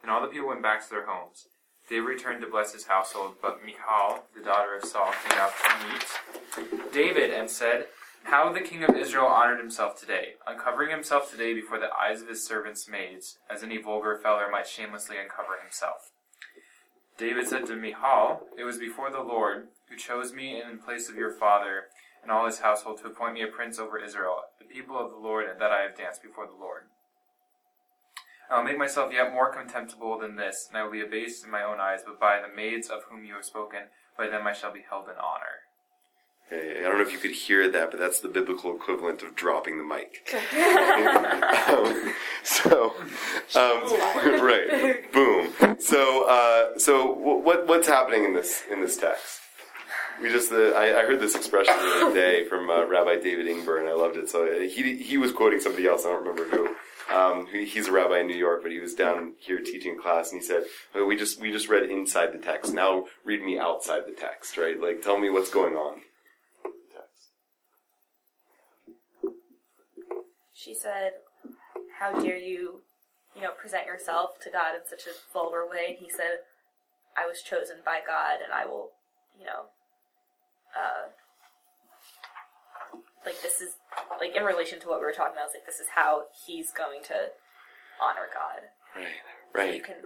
And 0.00 0.10
all 0.10 0.22
the 0.22 0.28
people 0.28 0.48
went 0.48 0.62
back 0.62 0.82
to 0.82 0.90
their 0.90 1.06
homes. 1.06 1.48
David 1.90 2.06
returned 2.06 2.40
to 2.40 2.46
bless 2.46 2.72
his 2.72 2.86
household, 2.86 3.34
but 3.42 3.64
Michal, 3.66 4.22
the 4.32 4.44
daughter 4.44 4.76
of 4.76 4.84
Saul, 4.84 5.12
came 5.28 5.38
out 5.40 5.52
to 5.64 6.62
meet 6.62 6.92
David 6.92 7.32
and 7.32 7.50
said, 7.50 7.86
How 8.22 8.52
the 8.52 8.60
king 8.60 8.84
of 8.84 8.94
Israel 8.94 9.26
honored 9.26 9.58
himself 9.58 9.98
today, 9.98 10.34
uncovering 10.46 10.90
himself 10.90 11.32
today 11.32 11.52
before 11.52 11.80
the 11.80 11.90
eyes 12.00 12.22
of 12.22 12.28
his 12.28 12.46
servants' 12.46 12.88
maids, 12.88 13.38
as 13.50 13.64
any 13.64 13.76
vulgar 13.76 14.16
feller 14.22 14.48
might 14.48 14.68
shamelessly 14.68 15.16
uncover 15.18 15.60
himself. 15.60 16.12
David 17.18 17.48
said 17.48 17.66
to 17.66 17.74
Michal, 17.74 18.42
It 18.56 18.62
was 18.62 18.78
before 18.78 19.10
the 19.10 19.20
Lord, 19.20 19.66
who 19.88 19.96
chose 19.96 20.32
me 20.32 20.62
in 20.62 20.78
place 20.78 21.08
of 21.08 21.16
your 21.16 21.32
father 21.32 21.86
and 22.22 22.30
all 22.30 22.46
his 22.46 22.60
household 22.60 22.98
to 22.98 23.08
appoint 23.08 23.34
me 23.34 23.42
a 23.42 23.48
prince 23.48 23.80
over 23.80 23.98
Israel, 23.98 24.36
the 24.60 24.64
people 24.64 24.96
of 24.96 25.10
the 25.10 25.18
Lord, 25.18 25.48
and 25.50 25.60
that 25.60 25.72
I 25.72 25.82
have 25.82 25.96
danced 25.96 26.22
before 26.22 26.46
the 26.46 26.58
Lord. 26.58 26.82
I 28.50 28.58
will 28.58 28.64
make 28.64 28.78
myself 28.78 29.12
yet 29.12 29.32
more 29.32 29.54
contemptible 29.54 30.18
than 30.18 30.34
this, 30.34 30.66
and 30.68 30.76
I 30.76 30.82
will 30.82 30.90
be 30.90 31.02
abased 31.02 31.44
in 31.44 31.52
my 31.52 31.62
own 31.62 31.78
eyes, 31.78 32.00
but 32.04 32.18
by 32.18 32.40
the 32.40 32.54
maids 32.54 32.88
of 32.88 33.04
whom 33.08 33.24
you 33.24 33.34
have 33.34 33.44
spoken, 33.44 33.82
by 34.18 34.26
them 34.26 34.46
I 34.46 34.52
shall 34.52 34.72
be 34.72 34.84
held 34.88 35.04
in 35.04 35.14
honor. 35.14 35.60
Okay, 36.52 36.80
I 36.80 36.82
don't 36.82 36.96
know 36.96 37.02
if 37.02 37.12
you 37.12 37.18
could 37.18 37.30
hear 37.30 37.70
that, 37.70 37.92
but 37.92 38.00
that's 38.00 38.18
the 38.18 38.28
biblical 38.28 38.74
equivalent 38.74 39.22
of 39.22 39.36
dropping 39.36 39.78
the 39.78 39.84
mic. 39.84 40.28
um, 41.68 42.12
so, 42.42 42.92
um, 43.54 44.42
right, 44.42 45.12
boom. 45.12 45.76
So, 45.78 46.24
uh, 46.28 46.76
so 46.76 47.12
what 47.12 47.68
what's 47.68 47.86
happening 47.86 48.24
in 48.24 48.34
this 48.34 48.64
in 48.68 48.80
this 48.80 48.96
text? 48.96 49.38
We 50.20 50.28
just 50.28 50.50
uh, 50.50 50.70
I, 50.70 51.00
I 51.00 51.02
heard 51.04 51.20
this 51.20 51.36
expression 51.36 51.72
the 51.76 52.06
other 52.06 52.14
day 52.14 52.48
from 52.48 52.68
uh, 52.68 52.84
Rabbi 52.84 53.20
David 53.20 53.46
Ingber, 53.46 53.78
and 53.78 53.88
I 53.88 53.92
loved 53.92 54.16
it. 54.16 54.28
So 54.28 54.44
uh, 54.44 54.58
he 54.62 54.96
he 54.96 55.18
was 55.18 55.30
quoting 55.30 55.60
somebody 55.60 55.86
else. 55.86 56.04
I 56.04 56.08
don't 56.08 56.26
remember 56.26 56.48
who. 56.48 56.74
Um, 57.10 57.46
he's 57.46 57.88
a 57.88 57.92
rabbi 57.92 58.20
in 58.20 58.28
New 58.28 58.36
York, 58.36 58.62
but 58.62 58.70
he 58.70 58.78
was 58.78 58.94
down 58.94 59.34
here 59.38 59.58
teaching 59.58 59.98
class, 60.00 60.30
and 60.30 60.40
he 60.40 60.46
said, 60.46 60.64
"Oh, 60.94 61.04
"We 61.04 61.16
just 61.16 61.40
we 61.40 61.50
just 61.50 61.68
read 61.68 61.90
inside 61.90 62.32
the 62.32 62.38
text. 62.38 62.72
Now 62.72 63.06
read 63.24 63.42
me 63.42 63.58
outside 63.58 64.06
the 64.06 64.12
text, 64.12 64.56
right? 64.56 64.80
Like, 64.80 65.02
tell 65.02 65.18
me 65.18 65.28
what's 65.28 65.50
going 65.50 65.74
on." 65.74 66.02
She 70.54 70.74
said, 70.74 71.12
"How 71.98 72.12
dare 72.20 72.36
you, 72.36 72.82
you 73.34 73.42
know, 73.42 73.52
present 73.52 73.86
yourself 73.86 74.38
to 74.42 74.50
God 74.50 74.74
in 74.74 74.86
such 74.86 75.06
a 75.06 75.32
vulgar 75.32 75.66
way?" 75.68 75.86
And 75.88 75.98
he 75.98 76.10
said, 76.10 76.40
"I 77.16 77.26
was 77.26 77.42
chosen 77.42 77.78
by 77.84 78.00
God, 78.06 78.40
and 78.44 78.52
I 78.52 78.66
will, 78.66 78.92
you 79.38 79.46
know, 79.46 79.70
uh, 80.76 81.08
like 83.24 83.40
this 83.42 83.60
is 83.60 83.70
like 84.20 84.34
in 84.36 84.44
relation 84.44 84.80
to 84.80 84.88
what 84.88 85.00
we 85.00 85.06
were 85.06 85.12
talking 85.12 85.34
about. 85.34 85.46
It's 85.46 85.54
like 85.54 85.66
this 85.66 85.80
is 85.80 85.88
how 85.94 86.22
he's 86.46 86.70
going 86.72 87.02
to 87.04 87.14
honor 88.02 88.28
God. 88.32 88.68
Right, 88.96 89.06
right. 89.54 89.74
You 89.74 89.82
can 89.82 89.96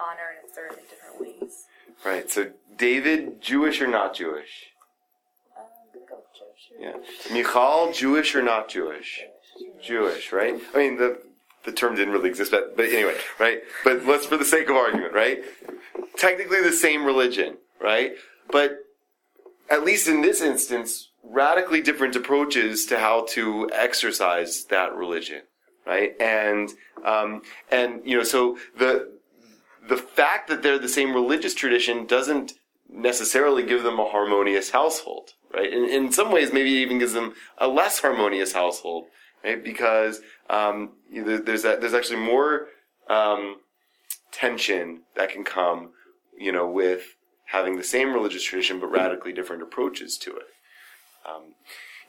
honor 0.00 0.34
and 0.42 0.52
serve 0.54 0.72
in 0.78 0.84
different 0.88 1.20
ways. 1.20 1.64
right. 2.04 2.30
So 2.30 2.50
David, 2.76 3.40
Jewish 3.40 3.80
or 3.80 3.86
not 3.86 4.14
Jewish? 4.14 4.66
Uh, 5.56 5.60
I'm 5.62 6.00
gonna 6.00 6.06
go 6.08 6.16
with 6.16 6.80
Yeah. 7.28 7.34
Michal, 7.34 7.92
Jewish 7.92 8.34
or 8.34 8.42
not 8.42 8.68
Jewish? 8.68 9.22
Jewish, 9.82 10.32
right? 10.32 10.60
I 10.74 10.78
mean, 10.78 10.96
the 10.96 11.20
the 11.64 11.72
term 11.72 11.94
didn't 11.94 12.12
really 12.12 12.28
exist, 12.28 12.50
but 12.50 12.76
but 12.76 12.86
anyway, 12.86 13.16
right? 13.38 13.60
But 13.84 14.04
let's, 14.04 14.26
for 14.26 14.36
the 14.36 14.44
sake 14.44 14.68
of 14.68 14.76
argument, 14.76 15.12
right? 15.14 15.42
Technically, 16.16 16.60
the 16.62 16.72
same 16.72 17.04
religion, 17.04 17.56
right? 17.80 18.12
But 18.50 18.78
at 19.70 19.84
least 19.84 20.08
in 20.08 20.20
this 20.22 20.40
instance, 20.40 21.10
radically 21.24 21.80
different 21.80 22.16
approaches 22.16 22.86
to 22.86 22.98
how 22.98 23.26
to 23.30 23.68
exercise 23.72 24.64
that 24.66 24.94
religion, 24.94 25.42
right? 25.86 26.12
And 26.20 26.70
um, 27.04 27.42
and 27.70 28.00
you 28.04 28.16
know, 28.16 28.24
so 28.24 28.58
the 28.76 29.12
the 29.88 29.96
fact 29.96 30.48
that 30.48 30.62
they're 30.62 30.78
the 30.78 30.88
same 30.88 31.12
religious 31.12 31.54
tradition 31.54 32.06
doesn't 32.06 32.54
necessarily 32.88 33.64
give 33.64 33.82
them 33.82 33.98
a 33.98 34.08
harmonious 34.08 34.70
household, 34.70 35.30
right? 35.52 35.72
In, 35.72 35.84
in 35.84 36.12
some 36.12 36.30
ways, 36.30 36.52
maybe 36.52 36.76
it 36.76 36.82
even 36.82 36.98
gives 36.98 37.12
them 37.12 37.34
a 37.58 37.68
less 37.68 38.00
harmonious 38.00 38.52
household, 38.52 39.06
right? 39.42 39.62
Because 39.62 40.20
um, 40.48 40.92
you 41.10 41.24
know, 41.24 41.38
there's 41.38 41.62
that, 41.62 41.80
there's 41.80 41.94
actually 41.94 42.20
more 42.20 42.68
um, 43.08 43.56
tension 44.32 45.02
that 45.16 45.30
can 45.30 45.44
come, 45.44 45.90
you 46.38 46.52
know, 46.52 46.68
with 46.68 47.16
having 47.46 47.76
the 47.76 47.84
same 47.84 48.12
religious 48.12 48.42
tradition 48.42 48.80
but 48.80 48.90
radically 48.90 49.32
different 49.32 49.62
approaches 49.62 50.16
to 50.18 50.34
it. 50.34 50.44
Um, 51.26 51.54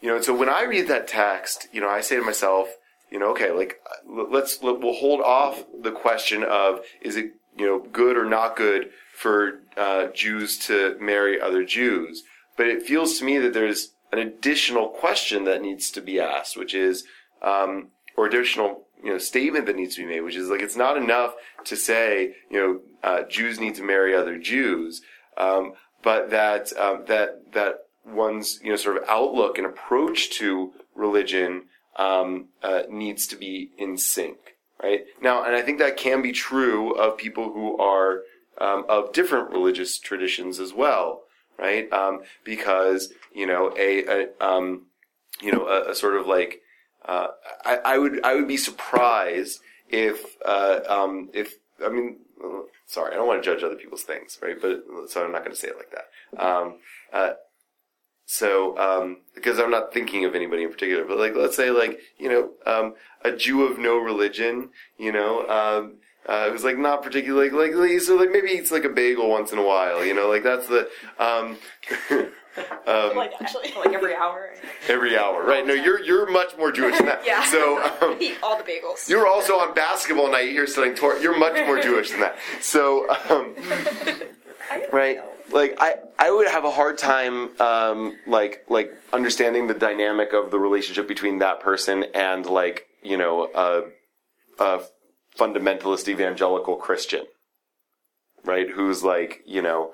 you 0.01 0.10
know, 0.10 0.15
and 0.17 0.25
so 0.25 0.36
when 0.36 0.49
I 0.49 0.63
read 0.63 0.88
that 0.88 1.08
text, 1.08 1.67
you 1.71 1.82
know, 1.82 1.89
I 1.89 2.01
say 2.01 2.15
to 2.15 2.21
myself, 2.21 2.69
you 3.12 3.19
know, 3.19 3.32
okay, 3.32 3.51
like 3.51 3.80
let's 4.08 4.62
let, 4.62 4.80
we'll 4.80 4.93
hold 4.93 5.21
off 5.21 5.63
the 5.82 5.91
question 5.91 6.43
of 6.43 6.82
is 7.01 7.15
it 7.15 7.34
you 7.58 7.65
know 7.65 7.80
good 7.80 8.17
or 8.17 8.25
not 8.25 8.56
good 8.56 8.89
for 9.13 9.62
uh, 9.78 10.08
Jews 10.08 10.58
to 10.67 10.97
marry 10.99 11.39
other 11.39 11.63
Jews, 11.63 12.23
but 12.58 12.67
it 12.67 12.84
feels 12.84 13.17
to 13.19 13.25
me 13.25 13.38
that 13.39 13.54
there's 13.54 13.93
an 14.12 14.19
additional 14.19 14.89
question 14.89 15.45
that 15.45 15.62
needs 15.62 15.89
to 15.91 16.01
be 16.01 16.19
asked, 16.19 16.58
which 16.58 16.73
is, 16.73 17.06
um, 17.41 17.89
or 18.17 18.25
additional 18.25 18.86
you 19.04 19.12
know 19.12 19.17
statement 19.17 19.65
that 19.67 19.75
needs 19.75 19.95
to 19.95 20.01
be 20.01 20.08
made, 20.08 20.21
which 20.21 20.36
is 20.36 20.49
like 20.49 20.62
it's 20.62 20.75
not 20.75 20.97
enough 20.97 21.36
to 21.63 21.75
say 21.75 22.36
you 22.49 22.60
know 22.60 22.82
uh, 23.04 23.23
Jews 23.23 23.60
need 23.60 23.75
to 23.75 23.84
marry 23.84 24.15
other 24.15 24.38
Jews, 24.38 25.01
um, 25.38 25.73
but 26.04 26.32
that 26.32 26.75
um, 26.78 27.04
that 27.08 27.54
that 27.54 27.85
one's 28.06 28.60
you 28.63 28.70
know 28.70 28.76
sort 28.76 28.98
of 28.98 29.04
outlook 29.08 29.58
and 29.58 29.65
approach 29.65 30.30
to 30.32 30.74
religion 30.94 31.63
um, 31.98 32.48
uh, 32.62 32.84
needs 32.89 33.28
to 33.28 33.36
be 33.36 33.72
in 33.78 33.98
sync, 33.98 34.38
right? 34.82 35.06
Now, 35.22 35.44
and 35.44 35.56
I 35.56 35.62
think 35.62 35.80
that 35.80 35.98
can 35.98 36.22
be 36.22 36.32
true 36.32 36.91
of 36.94 37.18
people 37.18 37.52
who 37.52 37.78
are 37.78 38.22
um, 38.60 38.86
of 38.88 39.13
different 39.13 39.52
religious 39.52 39.98
traditions 40.00 40.60
as 40.60 40.74
well, 40.74 41.24
right? 41.58 41.91
Um, 41.91 42.22
because 42.44 43.13
you 43.34 43.46
know 43.46 43.74
a, 43.78 44.06
a 44.06 44.28
um, 44.46 44.88
you 45.41 45.52
know 45.52 45.68
a, 45.68 45.91
a, 45.91 45.96
sort 45.96 46.15
of 46.15 46.28
like 46.28 46.62
uh, 47.06 47.28
I, 47.63 47.78
I, 47.86 47.98
would 47.98 48.24
I 48.24 48.36
would 48.36 48.48
be 48.48 48.58
surprised 48.58 49.60
if 49.89 50.36
uh, 50.46 50.80
um, 50.88 51.30
if 51.34 51.56
I 51.84 51.89
mean 51.89 52.18
sorry 52.86 53.13
I 53.13 53.15
don't 53.15 53.28
want 53.28 53.44
to 53.44 53.50
judge 53.50 53.63
other 53.63 53.76
people's 53.76 54.04
things, 54.04 54.38
right? 54.41 54.60
But 54.62 54.84
so 55.08 55.24
I'm 55.24 55.32
not 55.32 55.44
going 55.44 55.52
to 55.52 55.58
say 55.58 55.70
it 55.70 55.78
like 55.78 55.91
that. 55.91 56.46
So, 58.25 58.77
um, 58.77 59.17
because 59.35 59.59
I'm 59.59 59.69
not 59.69 59.93
thinking 59.93 60.25
of 60.25 60.33
anybody 60.33 60.63
in 60.63 60.71
particular, 60.71 61.05
but 61.05 61.17
like, 61.17 61.35
let's 61.35 61.55
say 61.55 61.69
like, 61.69 61.99
you 62.17 62.29
know, 62.29 62.49
um, 62.65 62.95
a 63.23 63.31
Jew 63.31 63.63
of 63.63 63.77
no 63.77 63.97
religion, 63.97 64.69
you 64.97 65.11
know, 65.11 65.47
um, 65.47 65.97
uh, 66.25 66.49
who's 66.49 66.63
like 66.63 66.77
not 66.77 67.03
particularly 67.03 67.51
like, 67.51 67.75
like, 67.75 68.01
so 68.01 68.15
like 68.15 68.31
maybe 68.31 68.49
eats 68.49 68.71
like 68.71 68.83
a 68.83 68.89
bagel 68.89 69.29
once 69.29 69.51
in 69.51 69.59
a 69.59 69.63
while, 69.63 70.03
you 70.03 70.13
know, 70.13 70.27
like 70.27 70.43
that's 70.43 70.67
the, 70.67 70.89
um, 71.19 71.57
um, 72.88 73.15
like 73.15 73.33
actually, 73.39 73.71
like 73.77 73.93
every 73.93 74.15
hour. 74.15 74.55
Every 74.88 75.17
hour, 75.17 75.43
right? 75.43 75.65
No, 75.65 75.73
you're 75.73 76.01
you're 76.01 76.29
much 76.29 76.57
more 76.57 76.71
Jewish 76.71 76.97
than 76.97 77.05
that. 77.05 77.21
yeah. 77.25 77.43
So 77.45 77.83
um, 78.01 78.17
eat 78.19 78.38
all 78.41 78.57
the 78.57 78.63
bagels. 78.63 79.07
You're 79.07 79.27
also 79.27 79.53
on 79.53 79.73
basketball 79.73 80.31
night 80.31 80.49
here 80.49 80.65
studying 80.65 80.95
Torah. 80.95 81.21
You're 81.21 81.38
much 81.38 81.55
more 81.65 81.79
Jewish 81.79 82.11
than 82.11 82.21
that. 82.21 82.38
So, 82.61 83.07
um, 83.29 83.55
right? 84.91 85.19
Like 85.51 85.77
I, 85.79 85.95
I 86.17 86.31
would 86.31 86.47
have 86.47 86.65
a 86.65 86.71
hard 86.71 86.97
time 86.97 87.60
um, 87.60 88.17
like 88.27 88.65
like 88.69 88.93
understanding 89.13 89.67
the 89.67 89.73
dynamic 89.73 90.34
of 90.34 90.51
the 90.51 90.60
relationship 90.60 91.08
between 91.08 91.39
that 91.39 91.60
person 91.60 92.05
and 92.13 92.45
like 92.45 92.86
you 93.03 93.17
know 93.17 93.49
a, 93.53 94.63
a 94.63 94.84
fundamentalist 95.38 96.08
evangelical 96.08 96.75
Christian, 96.75 97.25
right? 98.43 98.69
Who's 98.69 99.03
like 99.03 99.41
you 99.45 99.62
know 99.62 99.91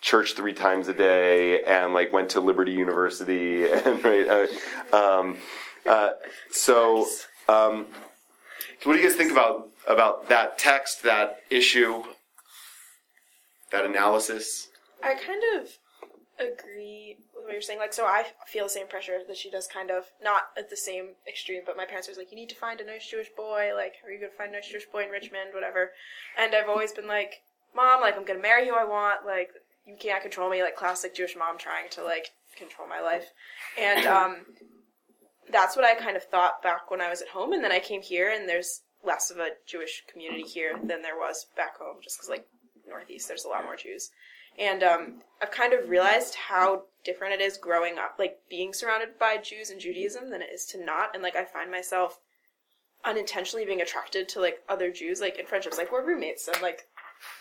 church 0.00 0.34
three 0.34 0.52
times 0.52 0.88
a 0.88 0.92
day 0.92 1.62
and 1.62 1.94
like 1.94 2.12
went 2.12 2.30
to 2.30 2.40
Liberty 2.40 2.72
University 2.72 3.70
and 3.70 4.04
right. 4.04 4.48
Uh, 4.92 4.96
um, 4.96 5.36
uh, 5.86 6.10
so, 6.50 7.06
um, 7.48 7.86
what 8.84 8.94
do 8.94 9.00
you 9.00 9.08
guys 9.08 9.16
think 9.16 9.32
about 9.32 9.68
about 9.86 10.28
that 10.28 10.58
text, 10.58 11.02
that 11.02 11.38
issue? 11.50 12.02
That 13.72 13.84
analysis? 13.84 14.68
I 15.02 15.14
kind 15.14 15.42
of 15.56 15.68
agree 16.38 17.16
with 17.34 17.44
what 17.44 17.52
you're 17.52 17.62
saying. 17.62 17.78
Like, 17.78 17.92
so 17.92 18.04
I 18.04 18.24
feel 18.46 18.64
the 18.64 18.70
same 18.70 18.86
pressure 18.86 19.18
that 19.26 19.36
she 19.36 19.50
does, 19.50 19.66
kind 19.66 19.90
of 19.90 20.04
not 20.22 20.42
at 20.56 20.70
the 20.70 20.76
same 20.76 21.10
extreme. 21.28 21.62
But 21.64 21.76
my 21.76 21.84
parents 21.84 22.08
were 22.08 22.14
like, 22.14 22.30
"You 22.30 22.36
need 22.36 22.48
to 22.50 22.56
find 22.56 22.80
a 22.80 22.86
nice 22.86 23.08
Jewish 23.08 23.30
boy. 23.36 23.72
Like, 23.74 23.94
are 24.04 24.10
you 24.10 24.20
gonna 24.20 24.32
find 24.32 24.50
a 24.50 24.54
nice 24.54 24.68
Jewish 24.68 24.86
boy 24.86 25.04
in 25.04 25.10
Richmond, 25.10 25.52
whatever?" 25.52 25.92
And 26.36 26.54
I've 26.54 26.68
always 26.68 26.92
been 26.92 27.06
like, 27.06 27.42
"Mom, 27.74 28.00
like, 28.00 28.16
I'm 28.16 28.24
gonna 28.24 28.40
marry 28.40 28.66
who 28.66 28.74
I 28.74 28.84
want. 28.84 29.26
Like, 29.26 29.50
you 29.86 29.96
can't 29.96 30.22
control 30.22 30.50
me." 30.50 30.62
Like, 30.62 30.76
classic 30.76 31.14
Jewish 31.14 31.36
mom 31.36 31.58
trying 31.58 31.88
to 31.90 32.04
like 32.04 32.30
control 32.56 32.88
my 32.88 33.00
life, 33.00 33.32
and 33.78 34.06
um, 34.18 34.46
that's 35.50 35.76
what 35.76 35.84
I 35.84 35.94
kind 35.94 36.16
of 36.16 36.24
thought 36.24 36.62
back 36.62 36.90
when 36.90 37.00
I 37.00 37.10
was 37.10 37.22
at 37.22 37.28
home. 37.28 37.52
And 37.52 37.64
then 37.64 37.72
I 37.72 37.80
came 37.80 38.02
here, 38.02 38.30
and 38.30 38.48
there's 38.48 38.82
less 39.04 39.30
of 39.30 39.38
a 39.38 39.50
Jewish 39.66 40.04
community 40.06 40.44
here 40.44 40.78
than 40.78 41.02
there 41.02 41.16
was 41.16 41.46
back 41.56 41.78
home, 41.78 41.96
just 42.02 42.18
because 42.18 42.28
like 42.28 42.46
Northeast, 42.92 43.28
there's 43.28 43.44
a 43.44 43.48
lot 43.48 43.64
more 43.64 43.76
Jews. 43.76 44.10
And 44.58 44.82
um, 44.82 45.22
I've 45.40 45.50
kind 45.50 45.72
of 45.72 45.88
realized 45.88 46.34
how 46.34 46.82
different 47.04 47.34
it 47.34 47.40
is 47.40 47.56
growing 47.56 47.98
up, 47.98 48.16
like 48.18 48.38
being 48.50 48.72
surrounded 48.72 49.18
by 49.18 49.38
Jews 49.38 49.70
and 49.70 49.80
Judaism 49.80 50.30
than 50.30 50.42
it 50.42 50.50
is 50.52 50.66
to 50.66 50.84
not. 50.84 51.14
And 51.14 51.22
like 51.22 51.36
I 51.36 51.44
find 51.44 51.70
myself 51.70 52.18
unintentionally 53.04 53.64
being 53.64 53.80
attracted 53.80 54.28
to 54.28 54.40
like 54.40 54.62
other 54.68 54.92
Jews, 54.92 55.20
like 55.20 55.38
in 55.38 55.46
friendships, 55.46 55.78
like 55.78 55.90
we're 55.90 56.06
roommates 56.06 56.48
and 56.48 56.60
like 56.62 56.82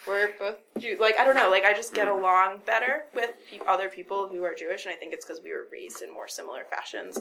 we're 0.08 0.30
both 0.40 0.58
Jews. 0.80 1.00
Like 1.00 1.20
I 1.20 1.26
don't 1.26 1.36
know, 1.36 1.50
like 1.50 1.66
I 1.66 1.74
just 1.74 1.94
get 1.94 2.08
along 2.08 2.62
better 2.66 3.04
with 3.14 3.32
pe- 3.50 3.60
other 3.68 3.90
people 3.90 4.28
who 4.28 4.44
are 4.44 4.56
Jewish, 4.56 4.86
and 4.86 4.94
I 4.94 4.98
think 4.98 5.14
it's 5.14 5.26
because 5.26 5.42
we 5.44 5.52
were 5.52 5.68
raised 5.72 6.02
in 6.02 6.14
more 6.14 6.28
similar 6.28 6.64
fashions. 6.70 7.20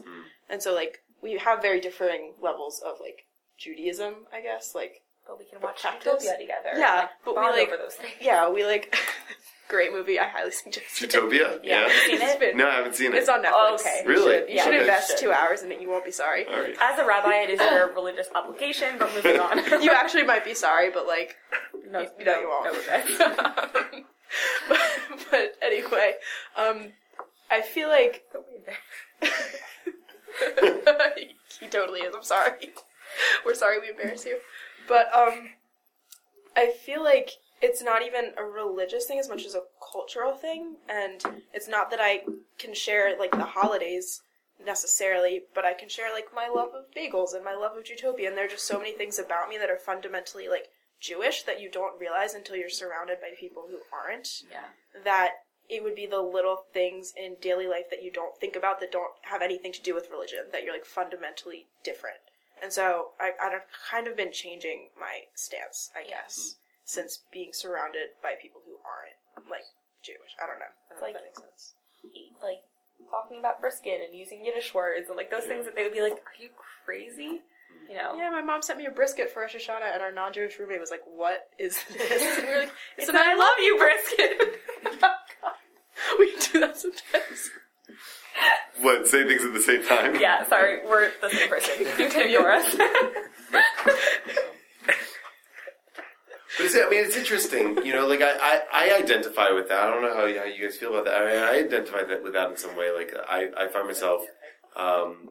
And 0.49 0.63
so 0.63 0.75
like 0.75 1.01
we 1.23 1.37
have 1.39 1.63
very 1.63 1.81
differing 1.81 2.33
levels 2.41 2.81
of 2.85 2.97
like 3.01 3.25
Judaism, 3.59 4.15
I 4.33 4.41
guess, 4.41 4.75
like 4.75 5.03
but 5.31 5.39
we 5.39 5.45
can 5.45 5.61
watch 5.61 5.81
practice. 5.83 6.07
Utopia 6.25 6.37
together. 6.39 6.71
Yeah, 6.77 6.93
and, 6.93 7.01
like, 7.03 7.11
but 7.25 7.35
we 7.37 7.41
like 7.43 7.69
over 7.69 7.77
those 7.77 7.95
things. 7.95 8.15
yeah, 8.21 8.51
we 8.51 8.65
like 8.67 8.97
great 9.69 9.93
movie. 9.93 10.19
I 10.19 10.27
highly 10.29 10.51
suggest 10.51 11.01
it. 11.01 11.15
Utopia? 11.15 11.61
Yeah, 11.63 11.83
have 11.89 11.93
you 12.11 12.19
seen 12.19 12.29
it? 12.29 12.41
been- 12.41 12.57
No, 12.57 12.69
I 12.69 12.75
haven't 12.75 12.97
seen 12.97 13.13
it. 13.13 13.19
It's 13.19 13.29
on 13.29 13.43
Netflix. 13.45 13.51
Oh, 13.55 13.77
okay. 13.81 14.01
You 14.03 14.09
Really? 14.09 14.39
should, 14.41 14.49
you 14.49 14.55
Yeah, 14.57 14.65
should 14.65 14.75
okay. 14.75 14.81
invest 14.81 15.19
two 15.19 15.31
hours 15.31 15.63
in 15.63 15.71
it. 15.71 15.81
You 15.81 15.89
won't 15.89 16.05
be 16.05 16.11
sorry. 16.11 16.47
All 16.47 16.61
right. 16.61 16.75
As 16.81 16.99
a 16.99 17.07
rabbi, 17.07 17.35
it 17.43 17.51
is 17.51 17.61
your 17.61 17.93
religious 17.95 18.27
obligation, 18.35 18.97
but 18.99 19.15
moving 19.15 19.39
on. 19.39 19.59
You 19.83 19.93
actually 19.93 20.25
might 20.25 20.45
be 20.45 20.55
sorry, 20.55 20.91
but 20.91 21.07
like, 21.07 21.37
no, 21.89 22.01
you 22.01 22.25
no, 22.25 22.33
know 22.33 22.41
you 22.41 22.49
won't. 22.49 22.65
no 22.65 22.79
regrets. 22.81 23.19
but, 24.69 24.79
but 25.31 25.55
anyway, 25.63 26.15
um, 26.57 26.89
I 27.51 27.61
feel 27.63 27.89
like 27.89 28.25
he 31.61 31.67
totally 31.69 32.01
is. 32.01 32.15
I'm 32.15 32.23
sorry. 32.25 32.73
We're 33.45 33.55
sorry 33.55 33.79
we 33.81 33.91
embarrass 33.91 34.25
you. 34.25 34.39
But 34.91 35.15
um, 35.15 35.51
I 36.57 36.73
feel 36.73 37.03
like 37.03 37.31
it's 37.63 37.81
not 37.81 38.03
even 38.03 38.33
a 38.37 38.43
religious 38.43 39.07
thing 39.07 39.21
as 39.21 39.29
much 39.29 39.47
as 39.47 39.55
a 39.55 39.63
cultural 39.93 40.35
thing, 40.35 40.75
and 40.89 41.25
it's 41.55 41.69
not 41.69 41.91
that 41.93 42.01
I 42.03 42.23
can 42.59 42.75
share 42.75 43.17
like 43.17 43.31
the 43.31 43.45
holidays 43.45 44.21
necessarily, 44.67 45.43
but 45.55 45.65
I 45.65 45.75
can 45.75 45.89
share 45.89 46.13
like 46.13 46.35
my 46.35 46.49
love 46.49 46.71
of 46.75 46.93
bagels 46.93 47.35
and 47.35 47.45
my 47.45 47.55
love 47.55 47.77
of 47.77 47.89
Utopia, 47.89 48.29
and 48.29 48.37
there 48.37 48.47
are 48.47 48.49
just 48.49 48.67
so 48.67 48.79
many 48.79 48.93
things 48.93 49.19
about 49.21 49.49
me 49.49 49.57
that 49.59 49.71
are 49.71 49.79
fundamentally 49.79 50.49
like 50.49 50.67
Jewish 51.01 51.45
that 51.45 51.61
you 51.61 51.71
don't 51.71 52.01
realize 52.01 52.35
until 52.35 52.57
you're 52.57 52.69
surrounded 52.69 53.21
by 53.21 53.31
people 53.39 53.67
who 53.71 53.79
aren't. 53.93 54.43
Yeah. 54.51 55.05
that 55.05 55.31
it 55.69 55.85
would 55.85 55.95
be 55.95 56.07
the 56.07 56.21
little 56.21 56.65
things 56.75 57.15
in 57.17 57.37
daily 57.41 57.69
life 57.69 57.89
that 57.91 58.03
you 58.03 58.11
don't 58.11 58.37
think 58.39 58.57
about 58.57 58.81
that 58.81 58.91
don't 58.91 59.13
have 59.23 59.41
anything 59.41 59.73
to 59.73 59.81
do 59.81 59.95
with 59.95 60.11
religion 60.11 60.41
that 60.51 60.65
you're 60.65 60.73
like 60.73 60.85
fundamentally 60.85 61.69
different 61.85 62.19
and 62.63 62.73
so 62.73 63.11
I, 63.21 63.33
i've 63.43 63.63
kind 63.91 64.07
of 64.07 64.17
been 64.17 64.33
changing 64.33 64.89
my 64.99 65.21
stance 65.35 65.91
i 65.97 66.07
guess 66.09 66.57
since 66.85 67.21
being 67.33 67.51
surrounded 67.53 68.15
by 68.23 68.35
people 68.41 68.61
who 68.67 68.73
aren't 68.85 69.49
like 69.51 69.65
jewish. 70.03 70.33
I 70.43 70.47
don't 70.47 70.59
know. 70.59 70.65
I 70.91 70.95
don't 70.95 71.01
know 71.01 71.07
Like- 71.07 71.15
if 71.15 71.21
that 71.21 71.25
makes 71.29 71.41
sense. 71.41 71.75
like 72.43 72.61
talking 73.11 73.39
about 73.39 73.61
brisket 73.61 74.01
and 74.09 74.19
using 74.19 74.45
Yiddish 74.45 74.73
words 74.75 75.09
and 75.09 75.17
like 75.17 75.31
those 75.31 75.45
things 75.45 75.65
that 75.67 75.75
they 75.77 75.83
would 75.85 75.93
be 75.93 76.01
like, 76.03 76.15
"Are 76.15 76.39
you 76.41 76.49
crazy?" 76.85 77.43
You 77.89 77.97
know. 77.97 78.15
yeah 78.17 78.31
my 78.31 78.43
mom 78.43 78.63
sent 78.63 78.79
me 78.79 78.87
a 78.87 78.91
brisket 78.91 79.31
for 79.31 79.43
Rosh 79.43 79.55
Hashanah, 79.55 79.93
and 79.95 80.03
our 80.03 80.11
non-jewish 80.13 80.59
roommate 80.59 80.81
was 80.81 80.91
like 80.91 81.03
what 81.07 81.49
is 81.59 81.79
this? 81.93 82.39
And 82.39 82.47
we 82.49 82.53
were 82.55 82.61
like 82.61 82.73
It's 82.99 83.09
an 83.09 83.17
an 83.17 83.23
I 83.25 83.35
love 83.35 83.59
you 83.59 83.79
brisket. 83.79 84.61
Oh, 85.43 86.17
we 86.19 86.35
do 86.53 86.61
that 86.61 86.77
sometimes 86.79 87.51
What, 88.81 89.07
say 89.07 89.27
things 89.29 89.45
at 89.45 89.53
the 89.53 89.61
same 89.61 89.85
time? 89.85 90.19
yeah, 90.19 90.49
sorry, 90.49 90.81
we're 90.87 91.11
the 91.21 91.29
same 91.29 91.51
person. 91.51 91.75
You 91.99 92.09
can 92.09 92.29
ignore 92.29 92.51
us. 92.51 92.75
But 96.57 96.67
it's, 96.67 96.75
I 96.75 96.89
mean, 96.91 97.05
it's 97.05 97.17
interesting. 97.17 97.85
You 97.85 97.95
know, 97.95 98.07
like 98.07 98.21
I, 98.23 98.33
I, 98.41 98.61
I 98.73 98.99
identify 98.99 99.51
with 99.51 99.69
that. 99.69 99.81
I 99.81 99.87
don't 99.91 100.03
know 100.03 100.15
how, 100.15 100.27
how 100.27 100.45
you 100.45 100.63
guys 100.63 100.77
feel 100.77 100.91
about 100.91 101.05
that. 101.07 101.15
I, 101.15 101.27
mean, 101.27 101.43
I 101.43 101.59
identify 101.65 102.03
that 102.05 102.23
with 102.23 102.33
that 102.33 102.51
in 102.51 102.57
some 102.57 102.77
way. 102.77 102.91
Like 102.91 103.15
I, 103.29 103.49
I 103.57 103.69
find 103.69 103.87
myself. 103.87 104.23
Um, 104.77 105.31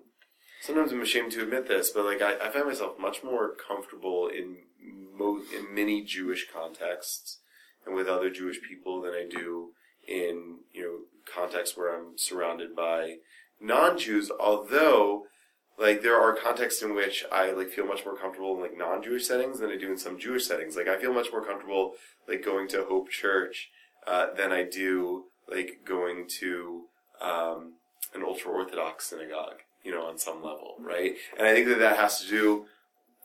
sometimes 0.62 0.92
I'm 0.92 1.02
ashamed 1.02 1.32
to 1.34 1.44
admit 1.44 1.68
this, 1.68 1.92
but 1.92 2.06
like 2.06 2.22
I, 2.22 2.36
I 2.48 2.50
find 2.50 2.66
myself 2.66 2.98
much 3.00 3.24
more 3.24 3.54
comfortable 3.56 4.28
in 4.28 4.58
mo- 5.16 5.42
in 5.56 5.74
many 5.74 6.04
Jewish 6.04 6.48
contexts 6.52 7.40
and 7.86 7.96
with 7.96 8.08
other 8.08 8.30
Jewish 8.30 8.60
people 8.68 9.02
than 9.02 9.14
I 9.14 9.28
do 9.30 9.72
in 10.10 10.58
you 10.74 10.82
know 10.82 11.00
contexts 11.34 11.78
where 11.78 11.96
I'm 11.96 12.18
surrounded 12.18 12.76
by 12.76 13.18
non-Jews. 13.62 14.32
Although, 14.40 15.26
like 15.78 16.02
there 16.02 16.20
are 16.20 16.36
contexts 16.36 16.82
in 16.82 16.96
which 16.96 17.24
I 17.32 17.52
like 17.52 17.70
feel 17.70 17.86
much 17.86 18.04
more 18.06 18.18
comfortable 18.18 18.56
in 18.56 18.62
like 18.62 18.78
non-Jewish 18.78 19.28
settings 19.28 19.60
than 19.60 19.70
I 19.70 19.78
do 19.78 19.92
in 19.92 19.98
some 19.98 20.20
Jewish 20.20 20.48
settings. 20.48 20.76
Like 20.76 20.88
I 20.88 21.00
feel 21.00 21.14
much 21.14 21.32
more 21.32 21.46
comfortable 21.46 21.94
like 22.28 22.44
going 22.44 22.68
to 22.70 22.86
Hope 22.86 23.10
Church 23.10 23.70
uh, 24.08 24.34
than 24.36 24.52
I 24.52 24.64
do 24.64 25.26
like 25.48 25.82
going 25.86 26.28
to 26.40 26.86
um, 27.22 27.74
an 28.14 28.24
ultra 28.26 28.52
orthodox 28.52 29.06
synagogue. 29.06 29.60
You 29.84 29.92
know, 29.94 30.06
on 30.08 30.18
some 30.18 30.44
level, 30.44 30.76
right? 30.78 31.14
And 31.38 31.48
I 31.48 31.54
think 31.54 31.68
that 31.70 31.80
that 31.80 31.98
has 31.98 32.20
to 32.22 32.28
do. 32.28 32.66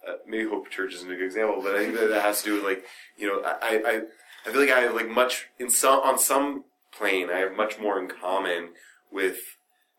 Uh, 0.07 0.17
maybe 0.27 0.49
Hope 0.49 0.71
Church 0.71 0.95
isn't 0.95 1.11
a 1.11 1.17
good 1.17 1.25
example, 1.25 1.61
but 1.63 1.75
I 1.75 1.79
think 1.79 1.99
that 1.99 2.11
that 2.11 2.23
has 2.23 2.43
to 2.43 2.51
do 2.51 2.55
with 2.55 2.65
like 2.65 2.85
you 3.19 3.27
know 3.27 3.43
I 3.43 3.83
I, 3.85 4.03
I 4.47 4.53
feel 4.53 4.61
like 4.61 4.71
I 4.71 4.81
have 4.81 4.95
like 4.95 5.09
much 5.09 5.49
in 5.59 5.69
some 5.69 5.99
on 6.01 6.17
some 6.17 6.65
plane 6.97 7.29
I 7.31 7.39
have 7.39 7.57
much 7.57 7.79
more 7.79 7.99
in 8.01 8.09
common 8.09 8.71
with 9.11 9.39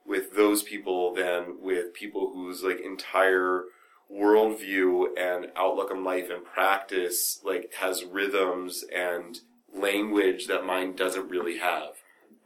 with 0.06 0.36
those 0.36 0.62
people 0.64 1.14
than 1.14 1.58
with 1.62 1.94
people 1.94 2.32
whose 2.34 2.64
like 2.64 2.80
entire 2.80 3.64
worldview 4.12 5.08
and 5.18 5.48
outlook 5.56 5.90
on 5.92 6.04
life 6.04 6.30
and 6.30 6.46
practice 6.46 7.40
like 7.44 7.74
has 7.80 8.04
rhythms 8.04 8.84
and 8.96 9.40
language 9.74 10.46
that 10.48 10.66
mine 10.66 10.96
doesn't 10.96 11.28
really 11.30 11.58
have 11.58 11.90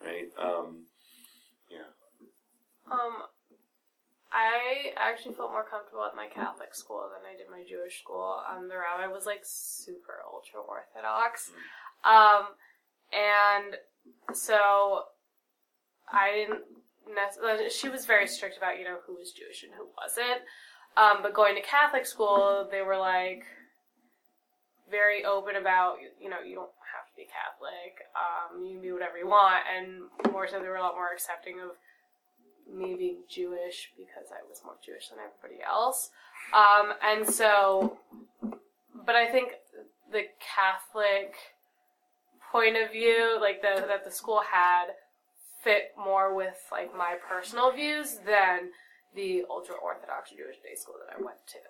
right 0.03 0.29
um 0.41 0.85
yeah 1.69 1.89
Um, 2.91 3.23
I 4.31 4.93
actually 4.95 5.35
felt 5.35 5.51
more 5.51 5.65
comfortable 5.69 6.05
at 6.05 6.15
my 6.15 6.27
Catholic 6.27 6.73
school 6.75 7.09
than 7.11 7.25
I 7.25 7.35
did 7.37 7.49
my 7.49 7.63
Jewish 7.67 7.99
school. 8.01 8.41
Um, 8.49 8.69
the 8.69 8.77
rabbi 8.77 9.11
was 9.11 9.25
like 9.25 9.41
super 9.43 10.21
ultra 10.31 10.61
orthodox. 10.61 11.51
Um, 12.05 12.53
and 13.11 13.75
so 14.33 15.03
I 16.11 16.31
didn't 16.31 16.63
she 17.71 17.89
was 17.89 18.05
very 18.05 18.27
strict 18.27 18.57
about, 18.57 18.77
you 18.77 18.83
know, 18.83 18.97
who 19.05 19.15
was 19.15 19.31
Jewish 19.31 19.63
and 19.63 19.71
who 19.73 19.87
wasn't. 19.97 20.41
Um, 20.97 21.21
but 21.21 21.33
going 21.33 21.55
to 21.55 21.61
Catholic 21.61 22.05
school, 22.05 22.67
they 22.69 22.81
were 22.81 22.97
like 22.97 23.43
very 24.89 25.23
open 25.23 25.55
about, 25.55 25.97
you 26.19 26.29
know, 26.29 26.41
you 26.45 26.55
don't 26.55 26.69
have 26.93 27.05
to 27.07 27.15
be 27.15 27.27
Catholic. 27.29 28.01
Um, 28.17 28.65
you 28.65 28.73
can 28.73 28.81
be 28.81 28.91
whatever 28.91 29.17
you 29.17 29.27
want. 29.27 29.63
And 29.69 30.33
more 30.33 30.47
so, 30.47 30.59
they 30.59 30.67
were 30.67 30.75
a 30.75 30.81
lot 30.81 30.95
more 30.95 31.13
accepting 31.13 31.59
of 31.59 31.77
me 32.67 32.95
being 32.95 33.23
Jewish 33.29 33.91
because 33.97 34.29
I 34.31 34.45
was 34.47 34.61
more 34.63 34.75
Jewish 34.83 35.09
than 35.09 35.19
everybody 35.19 35.63
else. 35.63 36.09
Um, 36.53 36.93
and 37.03 37.27
so, 37.27 37.97
but 39.05 39.15
I 39.15 39.29
think 39.29 39.53
the 40.11 40.23
Catholic 40.41 41.35
point 42.51 42.77
of 42.77 42.91
view, 42.91 43.37
like 43.39 43.61
the, 43.61 43.85
that 43.87 44.03
the 44.03 44.11
school 44.11 44.41
had, 44.51 44.87
fit 45.63 45.91
more 45.97 46.33
with 46.33 46.55
like 46.71 46.95
my 46.95 47.15
personal 47.19 47.71
views 47.71 48.19
than 48.25 48.71
the 49.15 49.43
ultra 49.49 49.75
orthodox 49.75 50.31
Jewish 50.31 50.57
day 50.63 50.75
school 50.75 50.95
that 51.03 51.11
I 51.11 51.19
went 51.19 51.43
to. 51.51 51.63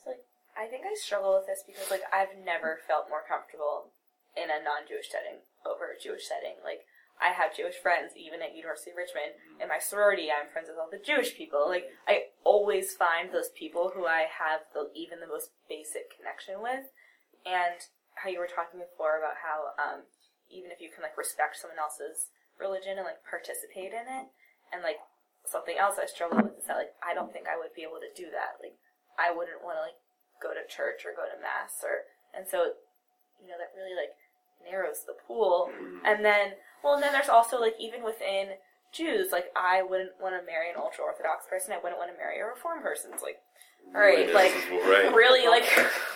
So, 0.00 0.10
like, 0.10 0.24
I 0.56 0.70
think 0.70 0.86
I 0.86 0.94
struggle 0.94 1.34
with 1.34 1.46
this 1.46 1.64
because, 1.66 1.90
like, 1.90 2.06
I've 2.14 2.32
never 2.38 2.78
felt 2.86 3.10
more 3.10 3.26
comfortable 3.26 3.92
in 4.38 4.48
a 4.48 4.62
non-Jewish 4.62 5.10
setting 5.10 5.42
over 5.66 5.90
a 5.90 5.98
Jewish 5.98 6.28
setting. 6.28 6.56
Like, 6.62 6.86
I 7.18 7.32
have 7.32 7.56
Jewish 7.56 7.80
friends, 7.80 8.12
even 8.14 8.44
at 8.44 8.54
University 8.54 8.92
of 8.92 9.00
Richmond. 9.00 9.34
In 9.60 9.68
my 9.68 9.80
sorority, 9.80 10.28
I'm 10.28 10.52
friends 10.52 10.68
with 10.68 10.76
all 10.76 10.92
the 10.92 11.00
Jewish 11.00 11.34
people. 11.34 11.64
Like, 11.66 11.88
I 12.06 12.32
always 12.44 12.92
find 12.94 13.32
those 13.32 13.50
people 13.56 13.90
who 13.90 14.06
I 14.06 14.28
have 14.28 14.68
the, 14.76 14.92
even 14.94 15.20
the 15.20 15.26
most 15.26 15.50
basic 15.68 16.12
connection 16.12 16.60
with. 16.60 16.92
And 17.48 17.80
how 18.16 18.32
you 18.32 18.40
were 18.40 18.48
talking 18.48 18.80
before 18.80 19.20
about 19.20 19.40
how, 19.44 19.76
um, 19.76 20.08
even 20.48 20.72
if 20.72 20.80
you 20.80 20.88
can, 20.88 21.04
like, 21.04 21.16
respect 21.20 21.60
someone 21.60 21.78
else's 21.78 22.32
religion 22.56 22.96
and, 22.96 23.04
like, 23.04 23.20
participate 23.24 23.92
in 23.92 24.08
it, 24.08 24.32
and, 24.72 24.80
like, 24.80 24.98
something 25.44 25.76
else 25.76 26.00
I 26.00 26.08
struggle 26.08 26.42
with 26.42 26.58
is 26.58 26.66
that, 26.66 26.80
like, 26.80 26.96
I 27.04 27.14
don't 27.14 27.30
think 27.30 27.46
I 27.46 27.60
would 27.60 27.76
be 27.76 27.86
able 27.86 28.02
to 28.02 28.10
do 28.16 28.32
that. 28.32 28.58
Like, 28.58 28.80
I 29.14 29.30
wouldn't 29.30 29.62
want 29.62 29.78
to, 29.78 29.86
like, 29.86 30.00
go 30.42 30.56
to 30.56 30.64
church 30.66 31.04
or 31.04 31.14
go 31.14 31.28
to 31.28 31.38
mass 31.38 31.80
or, 31.84 32.08
and 32.34 32.48
so, 32.48 32.76
you 33.38 33.46
know, 33.46 33.60
that 33.60 33.76
really, 33.76 33.94
like, 33.94 34.16
narrows 34.64 35.04
the 35.06 35.14
pool. 35.14 35.70
And 36.04 36.24
then, 36.24 36.58
well, 36.82 36.94
and 36.94 37.02
then 37.02 37.12
there's 37.12 37.28
also 37.28 37.60
like 37.60 37.74
even 37.78 38.02
within 38.02 38.58
Jews, 38.92 39.30
like 39.30 39.46
I 39.54 39.82
wouldn't 39.82 40.18
want 40.20 40.34
to 40.34 40.46
marry 40.46 40.70
an 40.70 40.80
ultra 40.80 41.04
orthodox 41.04 41.46
person. 41.46 41.72
I 41.72 41.78
wouldn't 41.78 41.98
want 41.98 42.10
to 42.10 42.18
marry 42.18 42.40
a 42.40 42.46
reform 42.46 42.82
person. 42.82 43.10
It's 43.12 43.22
like, 43.22 43.38
right, 43.94 44.32
like 44.34 44.52
right 44.70 45.14
really, 45.14 45.48
like 45.48 45.64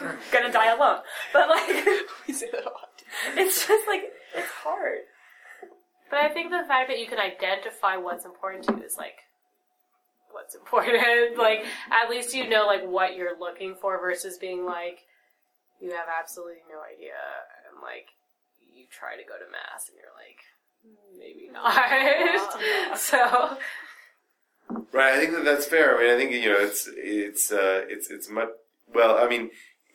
gonna 0.32 0.52
die 0.52 0.72
alone. 0.74 0.98
But 1.32 1.48
like, 1.48 1.68
we 2.26 2.34
say 2.34 2.46
that 2.52 2.62
a 2.62 2.70
lot. 2.70 3.02
it's 3.36 3.66
just 3.66 3.86
like 3.88 4.02
it's 4.34 4.48
hard. 4.62 4.98
But 6.10 6.20
I 6.20 6.28
think 6.28 6.50
the 6.50 6.64
fact 6.66 6.88
that 6.88 6.98
you 6.98 7.06
can 7.06 7.18
identify 7.18 7.96
what's 7.96 8.24
important 8.24 8.64
to 8.64 8.76
you 8.76 8.82
is 8.82 8.96
like 8.96 9.18
what's 10.32 10.54
important. 10.54 10.98
like 11.38 11.64
at 11.90 12.10
least 12.10 12.34
you 12.34 12.48
know 12.48 12.66
like 12.66 12.84
what 12.84 13.16
you're 13.16 13.38
looking 13.38 13.74
for 13.80 13.98
versus 14.00 14.38
being 14.38 14.64
like 14.64 15.00
you 15.80 15.90
have 15.90 16.06
absolutely 16.20 16.60
no 16.68 16.78
idea 16.82 17.14
and 17.70 17.80
like 17.82 18.08
you 18.60 18.84
try 18.90 19.16
to 19.16 19.22
go 19.22 19.34
to 19.38 19.50
mass 19.50 19.88
and 19.88 19.96
you're 19.96 20.14
like 20.18 20.40
"Hmm, 20.84 21.18
maybe 21.18 21.48
not. 21.52 22.98
so 22.98 23.56
Right, 24.92 25.14
I 25.14 25.18
think 25.20 25.32
that 25.32 25.44
that's 25.44 25.66
fair. 25.66 25.96
I 25.98 26.02
mean, 26.02 26.10
I 26.14 26.16
think 26.16 26.32
you 26.32 26.50
know, 26.50 26.58
it's 26.58 26.88
it's 26.94 27.50
uh, 27.52 27.82
it's 27.88 28.10
it's 28.10 28.28
much. 28.30 28.48
Well, 28.92 29.18
I 29.18 29.28
mean, 29.28 29.50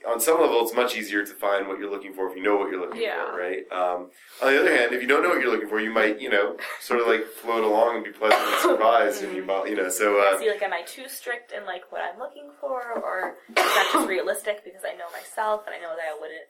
on 0.07 0.19
some 0.21 0.39
level, 0.39 0.61
it's 0.63 0.73
much 0.75 0.95
easier 0.95 1.25
to 1.25 1.33
find 1.33 1.67
what 1.67 1.79
you're 1.79 1.89
looking 1.91 2.13
for 2.13 2.29
if 2.29 2.35
you 2.37 2.43
know 2.43 2.55
what 2.57 2.69
you're 2.71 2.79
looking 2.79 3.01
Yeah. 3.01 3.25
for, 3.31 3.37
right? 3.37 3.63
Um, 3.71 4.11
on 4.41 4.53
the 4.53 4.59
other 4.61 4.75
hand, 4.75 4.93
if 4.93 5.01
you 5.01 5.07
don't 5.07 5.23
know 5.23 5.29
what 5.29 5.41
you're 5.41 5.51
looking 5.51 5.67
for, 5.67 5.79
you 5.81 5.91
might, 5.91 6.21
you 6.21 6.29
know, 6.29 6.55
sort 6.79 7.01
of 7.01 7.07
like 7.07 7.25
float 7.25 7.63
along 7.63 7.95
and 7.97 8.05
be 8.05 8.11
pleasantly 8.11 8.57
surprised, 8.61 9.23
and 9.23 9.35
you, 9.35 9.43
you 9.65 9.75
know. 9.75 9.89
So, 9.89 10.19
uh, 10.19 10.37
See, 10.39 10.49
like, 10.49 10.61
am 10.61 10.73
I 10.73 10.83
too 10.83 11.07
strict 11.09 11.51
in 11.51 11.65
like 11.65 11.91
what 11.91 12.01
I'm 12.01 12.19
looking 12.19 12.51
for, 12.61 12.81
or 13.01 13.35
is 13.49 13.55
that 13.55 13.89
just 13.93 14.07
realistic 14.15 14.63
because 14.63 14.83
I 14.85 14.93
know 14.95 15.09
myself 15.11 15.63
and 15.67 15.75
I 15.75 15.79
know 15.79 15.95
that 15.95 16.05
I 16.07 16.17
wouldn't 16.19 16.47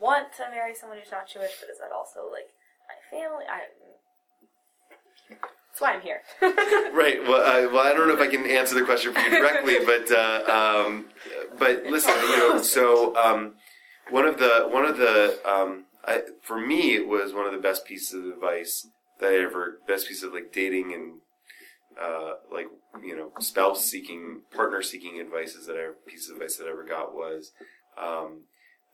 want 0.00 0.32
to 0.38 0.48
marry 0.50 0.74
someone 0.74 0.98
who's 0.98 1.12
not 1.12 1.28
Jewish, 1.28 1.52
but 1.60 1.68
is 1.70 1.78
that 1.78 1.92
also 1.94 2.30
like 2.32 2.48
my 2.88 2.96
family? 3.18 3.44
I. 3.50 3.68
That's 5.76 5.82
why 5.82 5.92
I'm 5.92 6.00
here. 6.00 6.22
right. 6.94 7.22
Well, 7.22 7.42
uh, 7.42 7.70
well, 7.70 7.86
I 7.86 7.92
don't 7.92 8.08
know 8.08 8.14
if 8.14 8.20
I 8.20 8.28
can 8.28 8.46
answer 8.46 8.74
the 8.74 8.82
question 8.82 9.12
for 9.12 9.20
you 9.20 9.28
directly, 9.28 9.76
but 9.84 10.10
uh, 10.10 10.84
um, 10.86 11.06
but 11.58 11.84
listen, 11.84 12.14
you 12.22 12.38
know, 12.38 12.62
so 12.62 13.14
um, 13.16 13.56
one 14.08 14.24
of 14.24 14.38
the 14.38 14.68
one 14.70 14.86
of 14.86 14.96
the 14.96 15.38
um, 15.44 15.84
I, 16.06 16.22
for 16.40 16.58
me, 16.58 16.94
it 16.94 17.06
was 17.06 17.34
one 17.34 17.44
of 17.44 17.52
the 17.52 17.58
best 17.58 17.84
pieces 17.84 18.14
of 18.14 18.24
advice 18.24 18.88
that 19.20 19.32
I 19.32 19.36
ever 19.36 19.80
best 19.86 20.08
piece 20.08 20.22
of 20.22 20.32
like 20.32 20.50
dating 20.50 20.94
and 20.94 21.20
uh, 22.02 22.34
like 22.50 22.68
you 23.04 23.14
know 23.14 23.32
spouse 23.40 23.84
seeking 23.84 24.42
partner 24.54 24.80
seeking 24.80 25.20
advices 25.20 25.66
that 25.66 25.76
I 25.76 25.90
piece 26.08 26.30
of 26.30 26.36
advice 26.36 26.56
that 26.56 26.68
I 26.68 26.70
ever 26.70 26.86
got 26.86 27.14
was 27.14 27.52
um, 28.00 28.44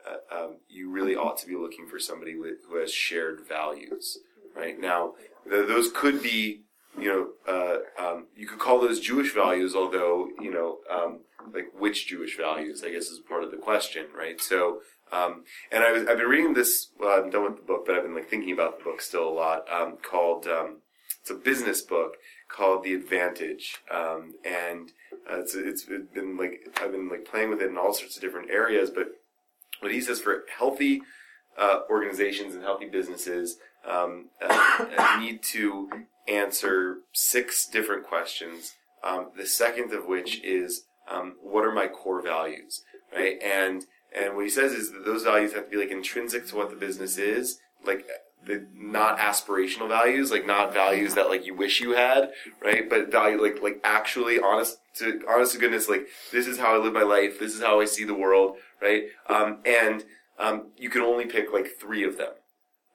uh, 0.04 0.36
um, 0.36 0.56
you 0.68 0.90
really 0.90 1.14
ought 1.14 1.36
to 1.38 1.46
be 1.46 1.54
looking 1.54 1.86
for 1.88 2.00
somebody 2.00 2.34
with, 2.36 2.56
who 2.68 2.80
has 2.80 2.92
shared 2.92 3.42
values 3.48 4.18
right 4.56 4.80
now 4.80 5.12
th- 5.48 5.68
those 5.68 5.90
could 5.92 6.22
be 6.22 6.62
you 6.98 7.08
know 7.08 7.52
uh, 7.52 8.02
um, 8.02 8.26
you 8.36 8.46
could 8.46 8.58
call 8.58 8.80
those 8.80 9.00
Jewish 9.00 9.34
values 9.34 9.74
although 9.74 10.28
you 10.40 10.52
know 10.52 10.78
um, 10.90 11.20
like 11.52 11.66
which 11.78 12.06
Jewish 12.06 12.36
values 12.36 12.82
I 12.84 12.90
guess 12.90 13.06
is 13.06 13.20
part 13.20 13.44
of 13.44 13.50
the 13.50 13.56
question 13.56 14.06
right 14.16 14.40
so 14.40 14.80
um, 15.12 15.44
and 15.70 15.84
I 15.84 15.92
was, 15.92 16.06
I've 16.06 16.16
been 16.16 16.26
reading 16.26 16.54
this. 16.54 16.88
Well, 16.98 17.22
I'm 17.22 17.28
done 17.28 17.44
with 17.44 17.56
the 17.56 17.62
book, 17.62 17.84
but 17.84 17.94
I've 17.94 18.02
been 18.02 18.14
like 18.14 18.30
thinking 18.30 18.50
about 18.50 18.78
the 18.78 18.84
book 18.84 19.02
still 19.02 19.28
a 19.28 19.30
lot. 19.30 19.70
Um, 19.70 19.98
called 20.02 20.46
um, 20.46 20.78
it's 21.20 21.30
a 21.30 21.34
business 21.34 21.82
book 21.82 22.14
called 22.48 22.82
The 22.82 22.94
Advantage, 22.94 23.76
um, 23.90 24.34
and 24.44 24.90
uh, 25.30 25.40
it's 25.40 25.54
it's 25.54 25.84
been 25.84 26.36
like 26.38 26.60
I've 26.80 26.92
been 26.92 27.10
like 27.10 27.26
playing 27.26 27.50
with 27.50 27.60
it 27.60 27.68
in 27.68 27.76
all 27.76 27.92
sorts 27.92 28.16
of 28.16 28.22
different 28.22 28.50
areas. 28.50 28.90
But 28.90 29.08
what 29.80 29.92
he 29.92 30.00
says 30.00 30.20
for 30.20 30.44
healthy 30.56 31.02
uh, 31.58 31.80
organizations 31.90 32.54
and 32.54 32.64
healthy 32.64 32.86
businesses 32.86 33.58
um, 33.86 34.30
uh, 34.40 35.18
need 35.20 35.42
to 35.42 35.90
answer 36.28 36.98
six 37.12 37.66
different 37.66 38.06
questions. 38.06 38.74
Um, 39.02 39.30
the 39.36 39.46
second 39.46 39.92
of 39.92 40.06
which 40.06 40.42
is 40.44 40.84
um, 41.10 41.34
what 41.42 41.64
are 41.64 41.72
my 41.72 41.88
core 41.88 42.22
values, 42.22 42.82
right? 43.14 43.36
And 43.42 43.84
and 44.14 44.36
what 44.36 44.44
he 44.44 44.50
says 44.50 44.72
is 44.72 44.92
that 44.92 45.04
those 45.04 45.24
values 45.24 45.54
have 45.54 45.64
to 45.64 45.70
be 45.70 45.76
like 45.76 45.90
intrinsic 45.90 46.46
to 46.48 46.56
what 46.56 46.70
the 46.70 46.76
business 46.76 47.18
is, 47.18 47.58
like 47.84 48.06
the 48.44 48.66
not 48.74 49.18
aspirational 49.18 49.88
values, 49.88 50.30
like 50.30 50.46
not 50.46 50.72
values 50.72 51.14
that 51.14 51.28
like 51.28 51.46
you 51.46 51.54
wish 51.54 51.80
you 51.80 51.92
had, 51.92 52.30
right? 52.62 52.88
But 52.88 53.10
value 53.10 53.40
like 53.40 53.62
like 53.62 53.80
actually 53.84 54.38
honest 54.40 54.78
to 54.96 55.20
honest 55.28 55.52
to 55.52 55.58
goodness, 55.58 55.88
like 55.88 56.06
this 56.30 56.46
is 56.46 56.58
how 56.58 56.74
I 56.74 56.82
live 56.82 56.92
my 56.92 57.02
life, 57.02 57.38
this 57.38 57.54
is 57.54 57.62
how 57.62 57.80
I 57.80 57.84
see 57.84 58.04
the 58.04 58.14
world, 58.14 58.56
right? 58.80 59.04
Um, 59.28 59.58
and 59.64 60.04
um, 60.38 60.72
you 60.76 60.90
can 60.90 61.02
only 61.02 61.26
pick 61.26 61.52
like 61.52 61.68
three 61.80 62.04
of 62.04 62.18
them, 62.18 62.32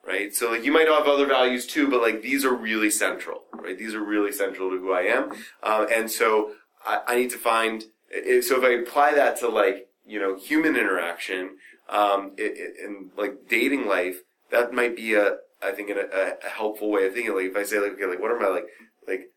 right? 0.08 0.34
So 0.34 0.49
like 0.49 0.64
you 0.64 0.72
might 0.72 0.88
have 0.88 1.05
other 1.05 1.28
values 1.28 1.68
too, 1.68 1.89
but 1.89 2.01
like 2.01 2.22
these 2.22 2.45
are 2.45 2.53
really 2.53 2.89
central, 2.89 3.43
right? 3.53 3.78
These 3.78 3.93
are 3.93 4.03
really 4.03 4.32
central 4.32 4.70
to 4.72 4.80
who 4.80 4.93
I 4.93 5.01
am, 5.01 5.32
um, 5.62 5.88
and 5.93 6.10
so 6.10 6.53
I, 6.86 7.01
I 7.08 7.16
need 7.18 7.30
to 7.32 7.38
find. 7.38 7.84
If, 8.10 8.45
so 8.45 8.58
if 8.58 8.64
I 8.64 8.82
apply 8.82 9.14
that 9.16 9.38
to 9.41 9.49
like 9.49 9.89
you 10.05 10.20
know 10.20 10.38
human 10.38 10.76
interaction, 10.76 11.58
um, 11.89 12.32
it, 12.38 12.53
it, 12.55 12.74
and 12.84 13.12
like 13.18 13.47
dating 13.49 13.86
life, 13.88 14.22
that 14.49 14.74
might 14.74 14.95
be 14.95 15.14
a 15.14 15.38
I 15.62 15.72
think 15.72 15.89
a, 15.89 16.38
a, 16.45 16.49
helpful 16.49 16.89
way 16.89 17.05
of 17.05 17.14
thinking. 17.14 17.36
Like 17.36 17.45
if 17.45 17.58
I 17.58 17.64
say 17.64 17.80
like 17.80 17.93
okay, 17.93 18.05
like 18.05 18.22
what 18.22 18.32
are 18.32 18.39
my 18.39 18.47
like 18.47 18.68
like 19.08 19.32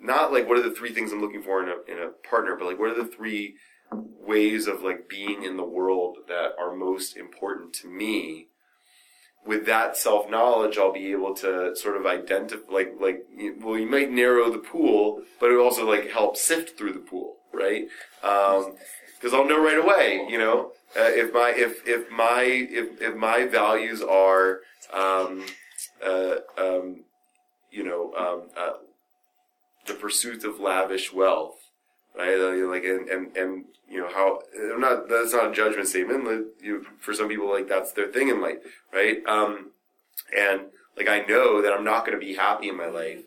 not 0.00 0.32
like 0.32 0.48
what 0.48 0.58
are 0.58 0.68
the 0.68 0.74
three 0.74 0.92
things 0.92 1.12
I'm 1.12 1.20
looking 1.20 1.42
for 1.42 1.62
in 1.62 1.68
a 1.68 1.90
in 1.90 2.02
a 2.02 2.28
partner, 2.28 2.56
but 2.56 2.66
like 2.66 2.78
what 2.78 2.90
are 2.90 3.02
the 3.02 3.10
three 3.10 3.54
ways 3.92 4.66
of 4.66 4.82
like 4.82 5.08
being 5.08 5.44
in 5.44 5.56
the 5.56 5.64
world 5.64 6.16
that 6.26 6.50
are 6.58 6.74
most 6.74 7.16
important 7.16 7.72
to 7.72 7.86
me 7.86 8.48
with 9.46 9.66
that 9.66 9.96
self 9.96 10.30
knowledge, 10.30 10.78
I'll 10.78 10.92
be 10.92 11.12
able 11.12 11.34
to 11.36 11.74
sort 11.76 11.96
of 11.96 12.06
identify, 12.06 12.70
like, 12.70 12.94
like, 13.00 13.26
well, 13.60 13.78
you 13.78 13.88
might 13.88 14.10
narrow 14.10 14.50
the 14.50 14.58
pool, 14.58 15.22
but 15.40 15.50
it 15.50 15.58
also 15.58 15.88
like 15.88 16.10
help 16.10 16.36
sift 16.36 16.76
through 16.76 16.92
the 16.92 17.00
pool, 17.00 17.36
right? 17.52 17.86
Um, 18.22 18.76
because 19.14 19.32
I'll 19.32 19.48
know 19.48 19.62
right 19.62 19.78
away, 19.78 20.26
you 20.28 20.38
know, 20.38 20.72
uh, 20.96 21.10
if 21.10 21.32
my 21.32 21.52
if 21.56 21.86
if 21.86 22.10
my 22.10 22.42
if 22.42 23.00
if 23.00 23.16
my 23.16 23.46
values 23.46 24.02
are, 24.02 24.60
um, 24.92 25.44
uh, 26.04 26.36
um, 26.58 27.04
you 27.70 27.84
know, 27.84 28.12
um, 28.14 28.48
uh, 28.56 28.78
the 29.86 29.94
pursuit 29.94 30.44
of 30.44 30.60
lavish 30.60 31.12
wealth, 31.12 31.55
right? 32.16 32.36
Like 32.36 32.84
and 32.84 33.08
and 33.08 33.36
and 33.36 33.64
you 33.88 34.00
know 34.00 34.08
how 34.08 34.40
I'm 34.72 34.80
not 34.80 35.08
that's 35.08 35.32
not 35.32 35.50
a 35.50 35.54
judgment 35.54 35.88
statement. 35.88 36.24
Like, 36.24 36.44
you 36.62 36.86
for 37.00 37.14
some 37.14 37.28
people 37.28 37.50
like 37.50 37.68
that's 37.68 37.92
their 37.92 38.08
thing 38.08 38.28
in 38.28 38.40
life, 38.40 38.58
right? 38.92 39.24
Um, 39.26 39.70
and 40.36 40.62
like 40.96 41.08
I 41.08 41.20
know 41.20 41.62
that 41.62 41.72
I'm 41.72 41.84
not 41.84 42.06
going 42.06 42.18
to 42.18 42.24
be 42.24 42.34
happy 42.34 42.68
in 42.68 42.76
my 42.76 42.88
life, 42.88 43.24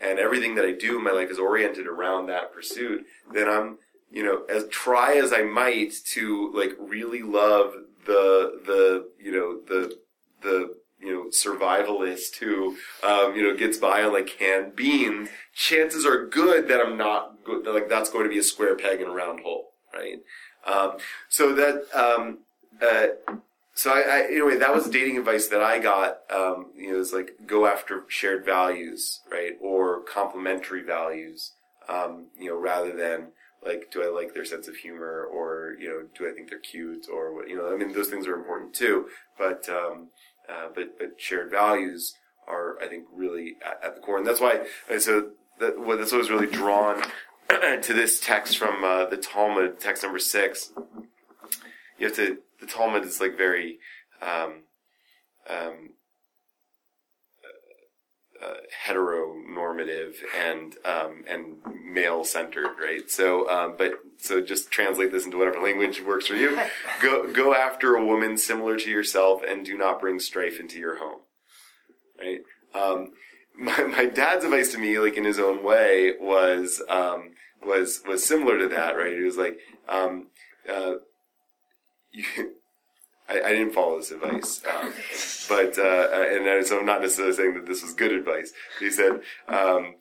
and 0.00 0.18
everything 0.18 0.54
that 0.56 0.64
I 0.64 0.72
do 0.72 0.98
in 0.98 1.04
my 1.04 1.12
life 1.12 1.30
is 1.30 1.38
oriented 1.38 1.86
around 1.86 2.26
that 2.26 2.52
pursuit. 2.52 3.04
Then 3.32 3.48
I'm 3.48 3.78
you 4.10 4.24
know 4.24 4.44
as 4.44 4.66
try 4.68 5.16
as 5.16 5.32
I 5.32 5.42
might 5.42 5.92
to 6.12 6.52
like 6.54 6.72
really 6.78 7.22
love 7.22 7.74
the 8.06 8.60
the 8.66 9.08
you 9.18 9.32
know 9.32 9.60
the 9.68 9.96
the 10.42 10.74
you 11.00 11.12
know 11.14 11.24
survivalist 11.30 12.36
who 12.36 12.76
um, 13.02 13.34
you 13.34 13.42
know 13.42 13.56
gets 13.56 13.78
by 13.78 14.02
on 14.02 14.12
like 14.12 14.26
canned 14.26 14.76
beans. 14.76 15.28
Chances 15.54 16.06
are 16.06 16.26
good 16.26 16.68
that 16.68 16.80
I'm 16.80 16.96
not. 16.96 17.44
That, 17.44 17.72
like 17.72 17.88
that's 17.88 18.10
going 18.10 18.24
to 18.24 18.30
be 18.30 18.38
a 18.38 18.42
square 18.42 18.76
peg 18.76 19.00
in 19.00 19.08
a 19.08 19.12
round 19.12 19.40
hole, 19.40 19.70
right? 19.94 20.20
Um, 20.66 20.98
so 21.28 21.54
that 21.54 21.84
um, 21.94 22.38
uh, 22.82 23.34
so 23.74 23.92
I, 23.92 24.00
I 24.00 24.26
anyway 24.30 24.56
that 24.58 24.74
was 24.74 24.88
dating 24.88 25.16
advice 25.16 25.48
that 25.48 25.62
I 25.62 25.78
got. 25.78 26.20
Um, 26.30 26.66
you 26.76 26.92
know, 26.92 27.00
it's 27.00 27.12
like 27.12 27.32
go 27.46 27.66
after 27.66 28.04
shared 28.08 28.44
values, 28.44 29.20
right, 29.30 29.56
or 29.60 30.00
complementary 30.02 30.82
values. 30.82 31.52
Um, 31.88 32.26
you 32.38 32.50
know, 32.50 32.58
rather 32.58 32.94
than 32.94 33.28
like 33.64 33.90
do 33.90 34.02
I 34.02 34.08
like 34.08 34.34
their 34.34 34.44
sense 34.44 34.68
of 34.68 34.76
humor 34.76 35.24
or 35.30 35.76
you 35.78 35.88
know 35.88 36.02
do 36.16 36.28
I 36.28 36.32
think 36.32 36.48
they're 36.48 36.58
cute 36.58 37.06
or 37.12 37.34
what 37.34 37.48
you 37.48 37.56
know 37.56 37.72
I 37.72 37.76
mean 37.76 37.92
those 37.92 38.08
things 38.08 38.26
are 38.26 38.34
important 38.34 38.74
too, 38.74 39.08
but 39.38 39.68
um, 39.68 40.08
uh, 40.50 40.68
but 40.74 40.98
but 40.98 41.20
shared 41.20 41.50
values 41.50 42.14
are 42.48 42.78
I 42.82 42.88
think 42.88 43.04
really 43.12 43.56
at, 43.64 43.84
at 43.84 43.94
the 43.94 44.00
core, 44.00 44.18
and 44.18 44.26
that's 44.26 44.40
why. 44.40 44.66
So 44.98 45.30
that 45.60 45.78
what 45.78 45.98
that's 45.98 46.12
what 46.12 46.18
was 46.18 46.30
really 46.30 46.46
drawn 46.46 47.02
to 47.48 47.92
this 47.94 48.20
text 48.20 48.58
from 48.58 48.84
uh, 48.84 49.06
the 49.06 49.16
Talmud, 49.16 49.78
text 49.78 50.02
number 50.02 50.18
six. 50.18 50.72
You 51.98 52.06
have 52.06 52.16
to 52.16 52.38
the 52.60 52.66
Talmud 52.66 53.04
is 53.04 53.20
like 53.20 53.36
very 53.36 53.78
um, 54.22 54.64
um, 55.48 55.90
uh, 58.42 58.54
heteronormative 58.86 60.14
and 60.38 60.76
um, 60.84 61.24
and 61.28 61.56
male 61.84 62.24
centered, 62.24 62.76
right? 62.80 63.10
So, 63.10 63.48
um, 63.50 63.74
but 63.76 63.92
so 64.18 64.40
just 64.40 64.70
translate 64.70 65.12
this 65.12 65.24
into 65.24 65.38
whatever 65.38 65.60
language 65.60 66.02
works 66.02 66.26
for 66.26 66.36
you. 66.36 66.58
Go 67.02 67.30
go 67.32 67.54
after 67.54 67.94
a 67.94 68.04
woman 68.04 68.36
similar 68.36 68.76
to 68.76 68.90
yourself, 68.90 69.42
and 69.46 69.64
do 69.64 69.76
not 69.76 70.00
bring 70.00 70.18
strife 70.20 70.60
into 70.60 70.78
your 70.78 70.98
home, 70.98 71.20
right? 72.18 72.40
Um, 72.74 73.12
my, 73.58 73.82
my 73.84 74.04
dad's 74.06 74.44
advice 74.44 74.72
to 74.72 74.78
me, 74.78 74.98
like 74.98 75.16
in 75.16 75.24
his 75.24 75.38
own 75.38 75.62
way, 75.62 76.14
was 76.20 76.82
um, 76.88 77.32
was 77.64 78.02
was 78.06 78.24
similar 78.24 78.58
to 78.58 78.68
that, 78.68 78.96
right? 78.96 79.12
It 79.12 79.24
was 79.24 79.36
like, 79.36 79.58
um, 79.88 80.28
uh, 80.68 80.94
you, 82.10 82.24
I, 83.30 83.40
I 83.48 83.50
didn't 83.50 83.72
follow 83.72 83.98
this 83.98 84.10
advice, 84.10 84.60
um, 84.74 84.92
but 85.48 85.78
uh, 85.78 86.08
and 86.34 86.46
then- 86.46 86.64
so 86.64 86.78
I'm 86.78 86.86
not 86.86 87.00
necessarily 87.00 87.34
saying 87.34 87.54
that 87.54 87.66
this 87.66 87.82
was 87.82 87.94
good 87.94 88.12
advice. 88.12 88.52
He 88.78 88.90
said, 88.90 89.20
um, 89.48 89.94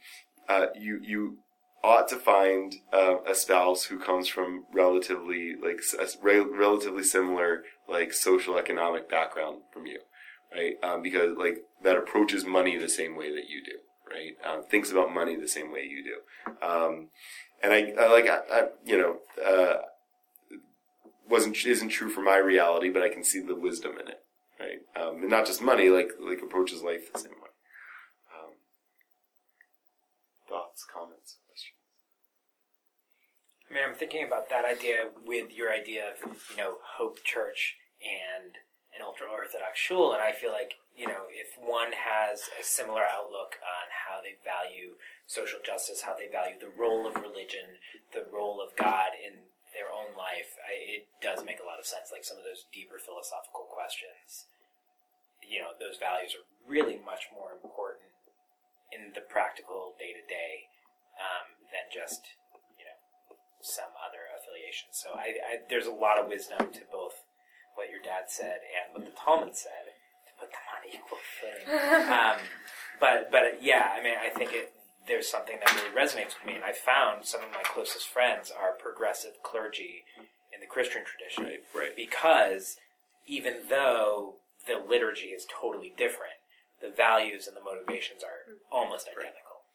uh, 0.47 0.67
you 0.75 0.99
you 1.01 1.37
ought 1.83 2.07
to 2.09 2.17
find 2.17 2.75
uh, 2.91 3.17
a 3.25 3.33
spouse 3.35 3.83
who 3.85 3.97
comes 3.99 4.27
from 4.27 4.65
relatively 4.73 5.55
like 5.63 5.79
a 5.99 6.05
re- 6.21 6.39
relatively 6.39 7.03
similar 7.03 7.63
like 7.87 8.11
social 8.13 8.57
economic 8.57 9.09
background 9.09 9.61
from 9.73 9.85
you, 9.85 9.99
right? 10.53 10.73
Um, 10.83 11.01
because 11.01 11.37
like 11.37 11.59
that 11.83 11.95
approaches 11.97 12.45
money 12.45 12.77
the 12.77 12.89
same 12.89 13.15
way 13.15 13.29
that 13.33 13.47
you 13.49 13.63
do, 13.63 13.77
right? 14.11 14.33
Um, 14.45 14.63
thinks 14.63 14.91
about 14.91 15.13
money 15.13 15.35
the 15.35 15.47
same 15.47 15.71
way 15.71 15.83
you 15.83 16.03
do, 16.03 16.17
um, 16.67 17.09
and 17.63 17.71
I, 17.73 17.93
I 17.99 18.07
like 18.11 18.27
I, 18.27 18.39
I 18.51 18.61
you 18.85 18.97
know. 18.97 19.17
Uh, 19.43 19.77
wasn't 21.29 21.65
isn't 21.65 21.89
true 21.89 22.09
for 22.09 22.21
my 22.21 22.37
reality, 22.37 22.89
but 22.89 23.03
I 23.03 23.09
can 23.09 23.23
see 23.23 23.39
the 23.41 23.55
wisdom 23.55 23.93
in 24.01 24.07
it, 24.07 24.21
right? 24.59 24.79
Um, 25.01 25.21
and 25.21 25.29
not 25.29 25.45
just 25.45 25.61
money, 25.61 25.89
like 25.89 26.11
like 26.19 26.41
approaches 26.41 26.81
life 26.81 27.11
the 27.13 27.19
same 27.19 27.31
way. 27.31 27.53
Um, 28.33 28.53
thoughts, 30.47 30.85
comments, 30.91 31.37
questions. 31.47 31.75
I 33.69 33.73
mean, 33.73 33.83
I'm 33.87 33.95
thinking 33.95 34.25
about 34.25 34.49
that 34.49 34.65
idea 34.65 35.09
with 35.25 35.53
your 35.53 35.71
idea 35.71 36.13
of, 36.23 36.41
you 36.49 36.57
know, 36.57 36.77
Hope 36.97 37.23
Church 37.23 37.75
and 38.01 38.55
an 38.97 39.05
ultra 39.05 39.27
Orthodox 39.29 39.77
shul, 39.77 40.13
and 40.13 40.21
I 40.21 40.31
feel 40.31 40.51
like, 40.51 40.73
you 40.97 41.05
know, 41.05 41.29
if 41.29 41.53
one 41.61 41.93
has 41.93 42.49
a 42.59 42.63
similar 42.63 43.05
outlook 43.05 43.61
on 43.61 43.85
how 43.93 44.19
they 44.25 44.41
value 44.41 44.97
social 45.27 45.59
justice, 45.63 46.01
how 46.01 46.17
they 46.17 46.27
value 46.27 46.57
the 46.59 46.73
role 46.73 47.05
of 47.05 47.15
religion, 47.21 47.77
the 48.11 48.25
role 48.33 48.59
of 48.59 48.75
God 48.75 49.13
in 49.13 49.45
their 49.79 49.87
own 49.87 50.11
life, 50.19 50.59
I, 50.59 50.99
it 50.99 51.07
does 51.23 51.47
make 51.47 51.63
a 51.63 51.67
lot 51.67 51.79
of 51.79 51.87
sense. 51.87 52.11
Like 52.11 52.27
some 52.27 52.35
of 52.35 52.43
those 52.43 52.67
deeper 52.75 52.99
philosophical 52.99 53.71
questions, 53.71 54.51
you 55.39 55.63
know, 55.63 55.71
those 55.79 55.95
values 55.95 56.35
are 56.35 56.43
really 56.67 56.99
much 56.99 57.31
more 57.31 57.55
important 57.55 58.11
in 58.91 59.15
the 59.15 59.23
practical 59.23 59.95
day 59.95 60.11
to 60.11 60.23
day 60.27 60.67
than 61.71 61.85
just, 61.93 62.37
you 62.77 62.85
know, 62.85 62.99
some 63.61 63.93
other 64.01 64.25
affiliation. 64.37 64.89
So 64.91 65.13
I, 65.13 65.37
I, 65.41 65.51
there's 65.69 65.87
a 65.87 65.93
lot 65.93 66.19
of 66.19 66.27
wisdom 66.27 66.73
to 66.73 66.83
both 66.91 67.25
what 67.77 67.89
your 67.89 68.01
dad 68.01 68.27
said 68.27 68.61
and 68.65 68.93
what 68.93 69.05
the 69.05 69.15
Talmud 69.15 69.55
said 69.55 69.93
to 70.27 70.31
put 70.37 70.49
them 70.51 70.65
on 70.73 70.81
equal 70.89 71.21
footing. 71.39 71.67
um, 72.19 72.37
but 72.99 73.31
but 73.31 73.61
yeah, 73.61 73.93
I 73.95 74.03
mean, 74.03 74.17
I 74.17 74.29
think 74.29 74.51
it. 74.53 74.73
There's 75.09 75.27
something 75.27 75.57
that 75.59 75.73
really 75.75 75.89
resonates 75.89 76.37
with 76.37 76.45
me, 76.45 76.53
and 76.53 76.63
I 76.63 76.71
found 76.71 77.25
some 77.25 77.41
of 77.43 77.49
my 77.51 77.63
closest 77.63 78.07
friends 78.07 78.51
are 78.51 78.71
progressive 78.77 79.41
clergy 79.43 80.05
in 80.53 80.61
the 80.61 80.67
Christian 80.67 81.01
tradition, 81.03 81.43
Right, 81.45 81.63
right. 81.75 81.95
because 81.95 82.77
even 83.27 83.55
though 83.69 84.35
the 84.67 84.75
liturgy 84.87 85.27
is 85.33 85.45
totally 85.49 85.91
different, 85.97 86.37
the 86.79 86.89
values 86.95 87.47
and 87.47 87.57
the 87.57 87.61
motivations 87.61 88.23
are 88.23 88.55
almost 88.71 89.07
identical. 89.09 89.65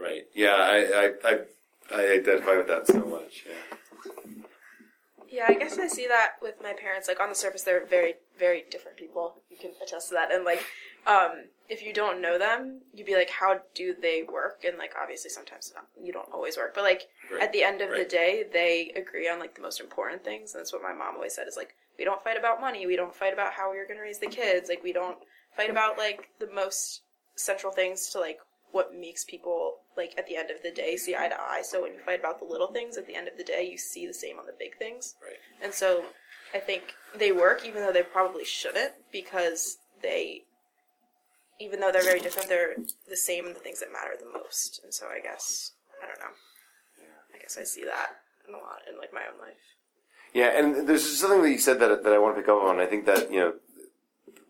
Right. 0.00 0.22
Yeah, 0.34 0.56
I 0.56 0.78
I, 0.78 1.30
I, 1.30 1.38
I 1.94 2.12
identify 2.14 2.56
with 2.56 2.66
that 2.68 2.86
so 2.86 3.00
much. 3.00 3.44
Yeah. 3.46 3.78
Yeah, 5.30 5.44
I 5.48 5.54
guess 5.54 5.78
I 5.78 5.86
see 5.88 6.06
that 6.08 6.32
with 6.42 6.56
my 6.62 6.74
parents. 6.74 7.08
Like 7.08 7.20
on 7.20 7.30
the 7.30 7.34
surface, 7.34 7.62
they're 7.62 7.86
very, 7.86 8.14
very 8.38 8.64
different 8.70 8.98
people. 8.98 9.36
You 9.50 9.56
can 9.56 9.70
attest 9.82 10.08
to 10.08 10.14
that. 10.14 10.30
And 10.30 10.44
like, 10.44 10.62
um, 11.06 11.44
if 11.68 11.82
you 11.82 11.92
don't 11.92 12.20
know 12.20 12.38
them, 12.38 12.80
you'd 12.92 13.06
be 13.06 13.14
like, 13.14 13.30
how 13.30 13.60
do 13.74 13.94
they 14.00 14.22
work? 14.22 14.64
And 14.66 14.78
like, 14.78 14.92
obviously, 15.00 15.30
sometimes 15.30 15.72
not, 15.74 15.86
you 16.02 16.12
don't 16.12 16.28
always 16.32 16.56
work. 16.56 16.74
But 16.74 16.84
like, 16.84 17.08
Right, 17.32 17.42
at 17.42 17.52
the 17.52 17.62
end 17.62 17.80
of 17.80 17.90
the 17.90 18.04
day, 18.04 18.44
they 18.52 18.92
agree 18.96 19.28
on 19.28 19.38
like 19.38 19.54
the 19.54 19.62
most 19.62 19.80
important 19.80 20.24
things. 20.24 20.54
And 20.54 20.60
that's 20.60 20.72
what 20.72 20.82
my 20.82 20.92
mom 20.92 21.14
always 21.14 21.34
said: 21.34 21.48
is 21.48 21.56
like, 21.56 21.74
we 21.98 22.04
don't 22.04 22.22
fight 22.22 22.38
about 22.38 22.60
money. 22.60 22.86
We 22.86 22.96
don't 22.96 23.14
fight 23.14 23.32
about 23.32 23.52
how 23.52 23.70
we're 23.70 23.86
going 23.86 23.98
to 23.98 24.02
raise 24.02 24.18
the 24.18 24.26
kids. 24.26 24.68
Like, 24.68 24.82
we 24.82 24.92
don't 24.92 25.18
fight 25.56 25.70
about 25.70 25.98
like 25.98 26.30
the 26.38 26.50
most 26.52 27.02
central 27.36 27.72
things 27.72 28.10
to 28.10 28.20
like 28.20 28.38
what 28.72 28.94
makes 28.94 29.24
people 29.24 29.76
like 29.96 30.14
at 30.18 30.26
the 30.26 30.36
end 30.36 30.50
of 30.50 30.62
the 30.62 30.70
day 30.70 30.96
see 30.96 31.14
eye 31.14 31.28
to 31.28 31.40
eye. 31.40 31.62
So 31.62 31.82
when 31.82 31.92
you 31.92 32.00
fight 32.00 32.20
about 32.20 32.38
the 32.38 32.46
little 32.46 32.72
things, 32.72 32.96
at 32.96 33.06
the 33.06 33.14
end 33.14 33.28
of 33.28 33.36
the 33.36 33.44
day, 33.44 33.68
you 33.70 33.78
see 33.78 34.06
the 34.06 34.14
same 34.14 34.38
on 34.38 34.46
the 34.46 34.54
big 34.58 34.76
things. 34.78 35.14
Right. 35.22 35.36
And 35.62 35.72
so 35.72 36.04
I 36.54 36.58
think 36.58 36.94
they 37.16 37.32
work 37.32 37.64
even 37.66 37.82
though 37.82 37.92
they 37.92 38.02
probably 38.02 38.44
shouldn't 38.44 38.92
because 39.12 39.78
they 40.02 40.44
even 41.62 41.80
though 41.80 41.92
they're 41.92 42.02
very 42.02 42.20
different, 42.20 42.48
they're 42.48 42.74
the 43.08 43.16
same 43.16 43.46
in 43.46 43.54
the 43.54 43.60
things 43.60 43.80
that 43.80 43.92
matter 43.92 44.14
the 44.18 44.38
most. 44.38 44.80
And 44.82 44.92
so 44.92 45.06
I 45.06 45.20
guess 45.20 45.72
I 46.02 46.06
don't 46.06 46.18
know. 46.18 46.34
I 47.34 47.38
guess 47.38 47.56
I 47.58 47.64
see 47.64 47.84
that 47.84 48.16
in 48.48 48.54
a 48.54 48.58
lot 48.58 48.80
in 48.90 48.98
like 48.98 49.12
my 49.12 49.22
own 49.32 49.38
life. 49.40 49.54
Yeah, 50.34 50.58
and 50.58 50.88
there's 50.88 51.04
just 51.04 51.20
something 51.20 51.42
that 51.42 51.50
you 51.50 51.58
said 51.58 51.78
that 51.80 52.02
that 52.02 52.12
I 52.12 52.18
want 52.18 52.36
to 52.36 52.40
pick 52.40 52.48
up 52.48 52.62
on. 52.62 52.80
I 52.80 52.86
think 52.86 53.06
that 53.06 53.30
you 53.30 53.38
know 53.38 53.54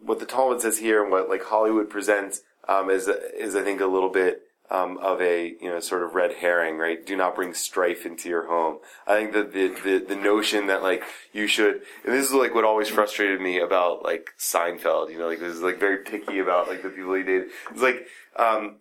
what 0.01 0.21
the 0.21 0.27
Talmud 0.27 0.61
says 0.61 0.79
here 0.79 1.03
and 1.03 1.11
what 1.11 1.29
like 1.29 1.45
Hollywood 1.45 1.91
presents 1.91 2.43
um, 2.69 2.89
is 2.91 3.09
is 3.09 3.55
I 3.55 3.63
think 3.63 3.81
a 3.81 3.87
little 3.87 4.11
bit 4.11 4.42
um, 4.73 4.97
of 4.99 5.21
a 5.21 5.55
you 5.61 5.69
know 5.69 5.79
sort 5.81 6.03
of 6.03 6.15
red 6.15 6.33
herring, 6.33 6.79
right? 6.79 7.05
Do 7.05 7.15
not 7.15 7.35
bring 7.35 7.53
strife 7.53 8.07
into 8.07 8.29
your 8.31 8.47
home. 8.49 8.79
I 9.07 9.17
think 9.17 9.33
that 9.35 9.53
the, 9.53 9.69
the 9.69 10.05
the 10.09 10.17
notion 10.17 10.67
that 10.69 10.83
like 10.83 11.05
you 11.33 11.47
should, 11.47 11.83
and 12.05 12.15
this 12.15 12.27
is 12.27 12.33
like 12.33 12.55
what 12.55 12.65
always 12.65 12.89
frustrated 12.89 13.41
me 13.41 13.61
about 13.61 14.03
like 14.03 14.31
Seinfeld. 14.41 15.13
You 15.13 15.19
know, 15.19 15.29
like 15.29 15.41
this 15.41 15.55
is 15.55 15.63
like 15.63 15.79
very 15.79 15.99
picky 15.99 16.39
about 16.39 16.69
like 16.69 16.83
the 16.83 16.89
people 16.89 17.13
he 17.15 17.23
dated. 17.23 17.49
It's 17.71 17.83
like 17.83 18.07
um, 18.37 18.77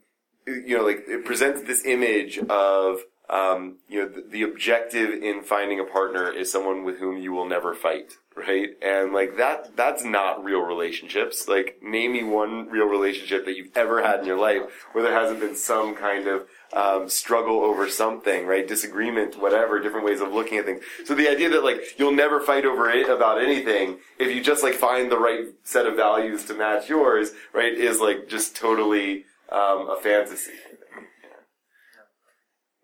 you 0.47 0.77
know, 0.77 0.83
like 0.83 1.03
it 1.07 1.25
presents 1.25 1.63
this 1.63 1.85
image 1.85 2.39
of 2.39 3.01
um, 3.31 3.77
you 3.87 4.01
know 4.01 4.07
the, 4.09 4.23
the 4.29 4.43
objective 4.43 5.23
in 5.23 5.41
finding 5.41 5.79
a 5.79 5.85
partner 5.85 6.29
is 6.29 6.51
someone 6.51 6.83
with 6.83 6.99
whom 6.99 7.17
you 7.17 7.31
will 7.31 7.47
never 7.47 7.73
fight, 7.73 8.17
right? 8.35 8.71
And 8.81 9.13
like 9.13 9.37
that 9.37 9.77
that's 9.77 10.03
not 10.03 10.43
real 10.43 10.59
relationships. 10.59 11.47
Like 11.47 11.77
name 11.81 12.11
me 12.11 12.23
one 12.23 12.67
real 12.69 12.87
relationship 12.87 13.45
that 13.45 13.55
you've 13.55 13.75
ever 13.75 14.03
had 14.03 14.19
in 14.19 14.25
your 14.25 14.37
life 14.37 14.63
where 14.91 15.03
there 15.03 15.13
hasn't 15.13 15.39
been 15.39 15.55
some 15.55 15.95
kind 15.95 16.27
of 16.27 16.47
um, 16.73 17.07
struggle 17.07 17.61
over 17.61 17.89
something, 17.89 18.45
right? 18.45 18.67
Disagreement, 18.67 19.41
whatever, 19.41 19.79
different 19.79 20.05
ways 20.05 20.19
of 20.19 20.33
looking 20.33 20.57
at 20.57 20.65
things. 20.65 20.83
So 21.05 21.15
the 21.15 21.29
idea 21.29 21.49
that 21.51 21.63
like 21.63 21.97
you'll 21.97 22.11
never 22.11 22.41
fight 22.41 22.65
over 22.65 22.89
it 22.89 23.09
about 23.09 23.41
anything 23.41 23.99
if 24.19 24.35
you 24.35 24.43
just 24.43 24.61
like 24.61 24.73
find 24.73 25.09
the 25.09 25.17
right 25.17 25.45
set 25.63 25.85
of 25.85 25.95
values 25.95 26.43
to 26.45 26.53
match 26.53 26.89
yours, 26.89 27.31
right, 27.53 27.73
is 27.73 28.01
like 28.01 28.27
just 28.27 28.57
totally 28.57 29.25
um, 29.49 29.89
a 29.89 29.97
fantasy. 30.01 30.51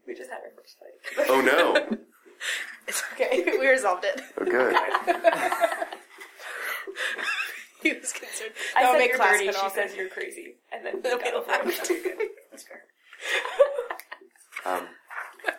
We 0.07 0.15
just 0.15 0.29
had 0.29 0.39
our 0.43 0.51
first 0.55 0.77
fight. 0.79 1.27
Oh 1.29 1.41
no! 1.41 1.97
It's 2.87 3.03
okay. 3.13 3.43
We 3.59 3.67
resolved 3.67 4.05
it. 4.05 4.21
Oh, 4.39 4.45
good. 4.45 4.73
He 7.83 7.93
was 7.93 8.11
concerned. 8.11 8.51
I 8.75 8.81
That 8.83 8.89
would 8.89 8.93
said 8.93 8.99
make 8.99 9.09
you're 9.09 9.17
class 9.17 9.31
dirty. 9.33 9.45
cut 9.45 9.55
She 9.55 9.61
off. 9.61 9.75
says 9.75 9.95
you're 9.95 10.09
crazy, 10.09 10.55
and 10.71 10.85
then 10.85 10.95
Okay, 10.97 11.15
we 11.15 11.31
got 11.31 11.33
over 11.35 11.51
laughed. 11.51 11.89
it. 11.91 12.31
That's 12.51 12.63
fair. 12.63 12.81
Um, 14.65 14.87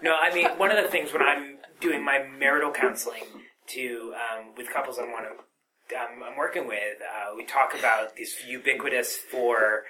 No, 0.03 0.17
I 0.21 0.35
mean 0.35 0.49
one 0.59 0.71
of 0.71 0.83
the 0.83 0.91
things 0.91 1.13
when 1.13 1.23
I'm 1.23 1.59
doing 1.81 2.05
my 2.05 2.19
marital 2.39 2.73
counseling 2.73 3.25
to 3.69 4.15
um, 4.15 4.55
with 4.57 4.69
couples 4.73 4.99
I 4.99 5.03
want 5.05 5.27
to 5.27 5.97
um, 5.97 6.23
I'm 6.23 6.37
working 6.37 6.67
with, 6.67 6.99
uh, 7.01 7.35
we 7.35 7.47
talk 7.47 7.73
about 7.79 8.15
these 8.15 8.37
ubiquitous 8.47 9.17
four 9.17 9.85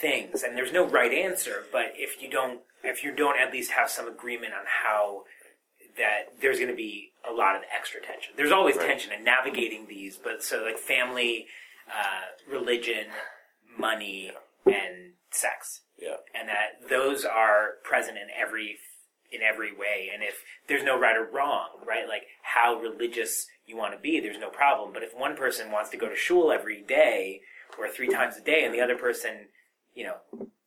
things, 0.00 0.42
and 0.42 0.56
there's 0.56 0.72
no 0.72 0.86
right 0.86 1.12
answer. 1.12 1.64
But 1.70 1.92
if 1.96 2.22
you 2.22 2.30
don't, 2.30 2.60
if 2.82 3.04
you 3.04 3.14
don't 3.14 3.38
at 3.38 3.52
least 3.52 3.72
have 3.72 3.90
some 3.90 4.08
agreement 4.08 4.52
on 4.54 4.64
how 4.84 5.24
that 5.96 6.40
there's 6.40 6.58
going 6.58 6.70
to 6.70 6.76
be 6.76 7.12
a 7.28 7.32
lot 7.32 7.54
of 7.54 7.62
extra 7.76 8.00
tension. 8.00 8.32
There's 8.36 8.52
always 8.52 8.76
Right. 8.76 8.86
tension 8.86 9.12
in 9.12 9.24
navigating 9.24 9.86
these, 9.88 10.16
but 10.16 10.42
so 10.42 10.62
like 10.62 10.78
family, 10.78 11.46
uh, 11.88 12.50
religion, 12.50 13.08
money, 13.78 14.32
and 14.66 15.12
sex 15.30 15.82
yeah. 15.98 16.16
and 16.34 16.48
that 16.48 16.88
those 16.88 17.24
are 17.24 17.76
present 17.84 18.18
in 18.18 18.28
every 18.38 18.76
in 19.30 19.40
every 19.40 19.72
way 19.72 20.10
and 20.12 20.22
if 20.22 20.42
there's 20.68 20.84
no 20.84 20.98
right 20.98 21.16
or 21.16 21.24
wrong 21.24 21.68
right 21.86 22.06
like 22.06 22.24
how 22.42 22.74
religious 22.78 23.46
you 23.66 23.76
want 23.76 23.94
to 23.94 23.98
be 23.98 24.20
there's 24.20 24.38
no 24.38 24.50
problem 24.50 24.92
but 24.92 25.02
if 25.02 25.16
one 25.16 25.34
person 25.34 25.72
wants 25.72 25.88
to 25.88 25.96
go 25.96 26.08
to 26.08 26.16
shul 26.16 26.52
every 26.52 26.82
day 26.82 27.40
or 27.78 27.88
three 27.88 28.08
times 28.08 28.36
a 28.36 28.42
day 28.42 28.62
and 28.64 28.74
the 28.74 28.80
other 28.80 28.96
person 28.96 29.48
you 29.94 30.04
know 30.04 30.16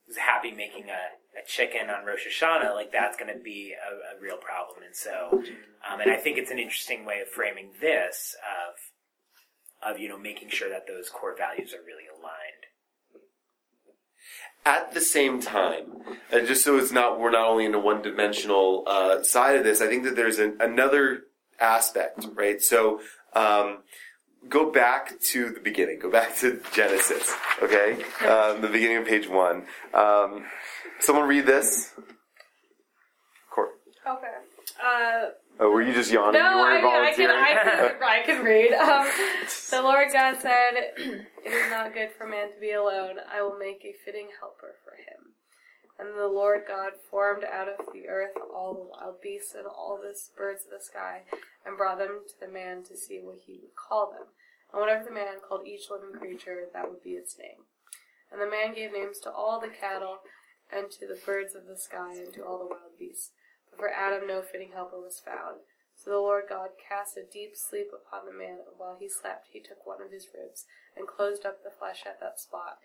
is 0.07 0.17
happy 0.17 0.51
making 0.51 0.89
a, 0.89 1.39
a 1.39 1.45
chicken 1.47 1.89
on 1.89 2.05
Rosh 2.05 2.27
Hashanah 2.27 2.73
like 2.73 2.91
that's 2.91 3.17
going 3.17 3.33
to 3.33 3.41
be 3.41 3.73
a, 3.73 4.15
a 4.15 4.21
real 4.21 4.37
problem 4.37 4.83
and 4.85 4.95
so 4.95 5.43
um, 5.89 5.99
and 5.99 6.11
I 6.11 6.17
think 6.17 6.37
it's 6.37 6.51
an 6.51 6.59
interesting 6.59 7.05
way 7.05 7.21
of 7.21 7.27
framing 7.27 7.71
this 7.81 8.35
of 9.83 9.93
of 9.93 9.99
you 9.99 10.09
know 10.09 10.17
making 10.17 10.49
sure 10.49 10.69
that 10.69 10.87
those 10.87 11.09
core 11.09 11.35
values 11.37 11.73
are 11.73 11.83
really 11.85 12.05
aligned 12.07 12.65
At 14.65 14.93
the 14.93 15.01
same 15.01 15.41
time, 15.41 16.01
uh, 16.33 16.39
just 16.39 16.63
so 16.63 16.77
it's 16.77 16.91
not 16.91 17.19
we're 17.19 17.31
not 17.31 17.47
only 17.47 17.65
in 17.65 17.75
a 17.75 17.79
one 17.79 18.01
dimensional 18.01 18.83
uh, 18.87 19.21
side 19.21 19.55
of 19.57 19.63
this, 19.63 19.81
I 19.81 19.87
think 19.87 20.03
that 20.05 20.15
there's 20.15 20.39
an, 20.39 20.57
another 20.59 21.25
aspect, 21.59 22.25
right? 22.33 22.61
So 22.61 22.99
um, 23.33 23.83
go 24.49 24.71
back 24.71 25.19
to 25.31 25.49
the 25.51 25.59
beginning. 25.59 25.99
Go 25.99 26.09
back 26.11 26.35
to 26.37 26.61
Genesis, 26.73 27.33
okay? 27.61 28.03
Um, 28.25 28.61
the 28.61 28.69
beginning 28.71 28.97
of 28.97 29.05
page 29.05 29.27
one. 29.29 29.63
Um, 29.93 30.45
someone 30.99 31.27
read 31.27 31.45
this. 31.45 31.93
Cor- 33.53 33.69
Okay. 34.07 34.27
Uh, 34.83 35.29
Oh, 35.57 35.69
were 35.71 35.81
you 35.81 35.93
just 35.93 36.11
yawning? 36.11 36.33
no, 36.41 36.45
I, 36.59 37.07
I 37.11 37.13
can. 37.15 37.29
I 37.31 37.53
can, 37.53 38.03
I 38.03 38.21
can 38.25 38.43
read. 38.43 38.73
Um, 38.73 39.07
the 39.71 39.81
Lord 39.81 40.07
God 40.11 40.35
said, 40.41 40.71
"It 40.97 41.27
is 41.45 41.69
not 41.71 41.93
good 41.93 42.09
for 42.17 42.27
man 42.27 42.51
to 42.53 42.59
be 42.59 42.73
alone. 42.73 43.15
I 43.33 43.41
will 43.41 43.57
make 43.57 43.85
a 43.85 43.93
fitting 44.03 44.27
helper 44.37 44.75
for 44.83 44.95
him." 44.97 45.24
And 45.97 46.17
the 46.17 46.27
Lord 46.27 46.63
God 46.67 46.91
formed 47.09 47.43
out 47.45 47.69
of 47.69 47.93
the 47.93 48.07
earth 48.09 48.35
all 48.53 48.73
the 48.73 48.89
wild 48.91 49.21
beasts 49.21 49.55
and 49.55 49.65
all 49.65 49.97
the 49.97 50.13
birds 50.37 50.65
of 50.65 50.71
the 50.71 50.83
sky, 50.83 51.23
and 51.65 51.77
brought 51.77 51.99
them 51.99 52.21
to 52.27 52.39
the 52.39 52.51
man 52.51 52.83
to 52.83 52.97
see 52.97 53.19
what 53.19 53.39
he 53.45 53.59
would 53.61 53.75
call 53.75 54.11
them. 54.11 54.27
And 54.71 54.81
whatever 54.81 55.05
the 55.05 55.15
man 55.15 55.39
called 55.47 55.65
each 55.65 55.89
living 55.89 56.19
creature, 56.19 56.67
that 56.73 56.89
would 56.89 57.03
be 57.03 57.11
its 57.11 57.37
name. 57.39 57.63
And 58.31 58.41
the 58.41 58.49
man 58.49 58.75
gave 58.75 58.91
names 58.91 59.19
to 59.19 59.31
all 59.31 59.59
the 59.59 59.69
cattle, 59.69 60.19
and 60.71 60.91
to 60.91 61.07
the 61.07 61.19
birds 61.25 61.55
of 61.55 61.65
the 61.65 61.77
sky, 61.77 62.15
and 62.17 62.33
to 62.33 62.43
all 62.43 62.59
the 62.59 62.65
wild 62.65 62.99
beasts. 62.99 63.31
But 63.69 63.79
for 63.79 63.89
Adam 63.89 64.27
no 64.27 64.41
fitting 64.41 64.71
helper 64.73 64.99
was 64.99 65.21
found. 65.23 65.63
So 65.95 66.11
the 66.11 66.17
Lord 66.17 66.45
God 66.49 66.71
cast 66.75 67.15
a 67.15 67.23
deep 67.23 67.55
sleep 67.55 67.87
upon 67.95 68.25
the 68.25 68.33
man, 68.33 68.59
and 68.67 68.75
while 68.77 68.97
he 68.99 69.07
slept, 69.07 69.47
he 69.53 69.61
took 69.61 69.87
one 69.87 70.01
of 70.01 70.11
his 70.11 70.27
ribs, 70.35 70.65
and 70.97 71.07
closed 71.07 71.45
up 71.45 71.63
the 71.63 71.71
flesh 71.71 72.03
at 72.05 72.19
that 72.19 72.39
spot. 72.39 72.79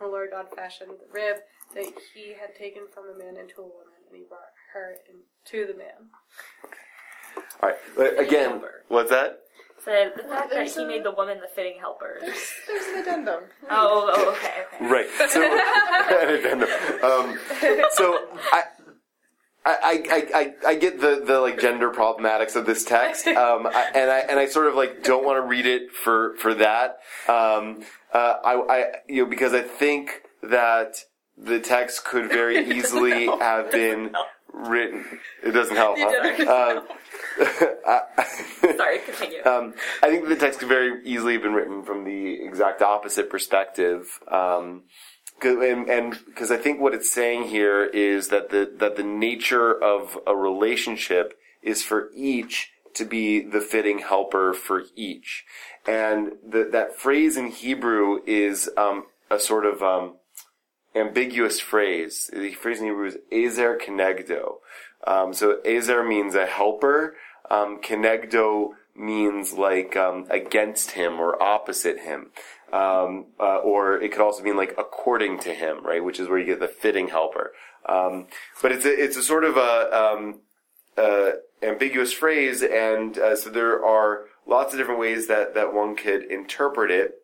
And 0.00 0.08
the 0.08 0.12
Lord 0.12 0.30
God 0.30 0.46
fashioned 0.56 0.90
the 0.90 1.12
rib 1.12 1.36
that 1.74 1.84
he 2.14 2.32
had 2.32 2.54
taken 2.56 2.82
from 2.92 3.04
the 3.06 3.22
man 3.22 3.36
into 3.36 3.60
a 3.60 3.64
woman, 3.64 3.92
and 4.08 4.16
he 4.18 4.24
brought 4.28 4.40
her 4.72 4.96
into 5.08 5.66
the 5.70 5.76
man. 5.78 6.08
All 7.62 7.68
right. 7.68 7.78
but 7.96 8.18
Again, 8.18 8.62
what's 8.88 9.10
that? 9.10 9.40
So 9.84 10.10
the 10.16 10.22
fact 10.24 10.50
that 10.50 10.68
he 10.68 10.82
a- 10.82 10.86
made 10.86 11.04
the 11.04 11.10
woman 11.10 11.38
the 11.40 11.48
fitting 11.48 11.78
helper. 11.78 12.18
There's 12.20 12.86
an 12.92 12.98
addendum. 13.00 13.44
Oh, 13.70 14.10
oh, 14.14 14.30
okay, 14.32 14.64
okay. 14.74 14.86
Right. 14.86 15.06
So, 15.30 15.42
an 16.22 16.28
addendum. 16.34 16.68
Um, 17.02 17.38
so 17.92 18.28
I. 18.52 18.62
I, 19.64 20.02
I, 20.10 20.38
I, 20.38 20.54
I 20.70 20.74
get 20.76 21.00
the, 21.00 21.22
the 21.26 21.38
like 21.40 21.60
gender 21.60 21.90
problematics 21.90 22.56
of 22.56 22.64
this 22.66 22.84
text, 22.84 23.26
um, 23.28 23.66
I, 23.66 23.90
and 23.94 24.10
I 24.10 24.18
and 24.20 24.38
I 24.38 24.46
sort 24.46 24.66
of 24.68 24.74
like 24.74 25.02
don't 25.02 25.24
want 25.24 25.36
to 25.36 25.42
read 25.46 25.66
it 25.66 25.92
for 25.92 26.34
for 26.36 26.54
that. 26.54 26.98
Um, 27.28 27.84
uh, 28.12 28.34
I, 28.44 28.54
I 28.54 28.84
you 29.08 29.24
know 29.24 29.28
because 29.30 29.52
I 29.52 29.62
think 29.62 30.22
that 30.42 30.96
the 31.36 31.60
text 31.60 32.04
could 32.04 32.28
very 32.30 32.70
easily 32.76 33.26
have 33.26 33.70
been 33.70 34.12
written. 34.52 35.04
It 35.44 35.52
doesn't 35.52 35.76
help. 35.76 35.96
huh? 35.98 36.78
Um, 36.78 36.86
I- 37.86 38.74
Sorry, 38.76 38.98
continue. 39.00 39.44
um, 39.44 39.74
I 40.02 40.10
think 40.10 40.28
the 40.28 40.36
text 40.36 40.58
could 40.60 40.68
very 40.68 41.02
easily 41.04 41.34
have 41.34 41.42
been 41.42 41.52
written 41.54 41.82
from 41.82 42.04
the 42.04 42.42
exact 42.42 42.82
opposite 42.82 43.30
perspective. 43.30 44.06
Um, 44.28 44.84
and 45.44 45.88
and 45.88 46.18
because 46.26 46.50
I 46.50 46.56
think 46.56 46.80
what 46.80 46.94
it's 46.94 47.10
saying 47.10 47.44
here 47.44 47.84
is 47.84 48.28
that 48.28 48.50
the 48.50 48.70
that 48.78 48.96
the 48.96 49.02
nature 49.02 49.72
of 49.72 50.18
a 50.26 50.36
relationship 50.36 51.38
is 51.62 51.82
for 51.82 52.10
each 52.14 52.70
to 52.94 53.04
be 53.04 53.40
the 53.40 53.60
fitting 53.60 54.00
helper 54.00 54.52
for 54.52 54.84
each, 54.96 55.44
and 55.86 56.32
the, 56.46 56.68
that 56.72 56.96
phrase 56.96 57.36
in 57.36 57.48
Hebrew 57.48 58.20
is 58.26 58.70
um, 58.76 59.06
a 59.30 59.38
sort 59.38 59.64
of 59.64 59.82
um, 59.82 60.16
ambiguous 60.94 61.60
phrase. 61.60 62.30
The 62.32 62.52
phrase 62.54 62.80
in 62.80 62.86
Hebrew 62.86 63.06
is 63.06 63.18
ezer 63.30 63.78
kenegdo. 63.78 64.56
Um, 65.06 65.32
so 65.32 65.60
ezer 65.64 66.02
means 66.06 66.34
a 66.34 66.46
helper. 66.46 67.16
Um, 67.50 67.80
kenegdo 67.80 68.74
means 68.94 69.52
like 69.54 69.96
um, 69.96 70.26
against 70.30 70.92
him 70.92 71.20
or 71.20 71.40
opposite 71.42 72.00
him. 72.00 72.30
Um, 72.72 73.26
uh, 73.40 73.56
or 73.58 74.00
it 74.00 74.12
could 74.12 74.20
also 74.20 74.44
mean 74.44 74.56
like 74.56 74.74
according 74.78 75.40
to 75.40 75.52
him, 75.52 75.84
right? 75.84 76.04
Which 76.04 76.20
is 76.20 76.28
where 76.28 76.38
you 76.38 76.46
get 76.46 76.60
the 76.60 76.68
fitting 76.68 77.08
helper. 77.08 77.52
Um, 77.86 78.26
but 78.62 78.70
it's 78.70 78.84
a, 78.84 79.02
it's 79.02 79.16
a 79.16 79.22
sort 79.22 79.44
of 79.44 79.56
a 79.56 79.90
um, 79.92 80.40
uh, 80.96 81.30
ambiguous 81.62 82.12
phrase, 82.12 82.62
and 82.62 83.18
uh, 83.18 83.34
so 83.34 83.50
there 83.50 83.84
are 83.84 84.26
lots 84.46 84.72
of 84.72 84.78
different 84.78 85.00
ways 85.00 85.26
that 85.28 85.54
that 85.54 85.74
one 85.74 85.96
could 85.96 86.24
interpret 86.24 86.90
it. 86.90 87.14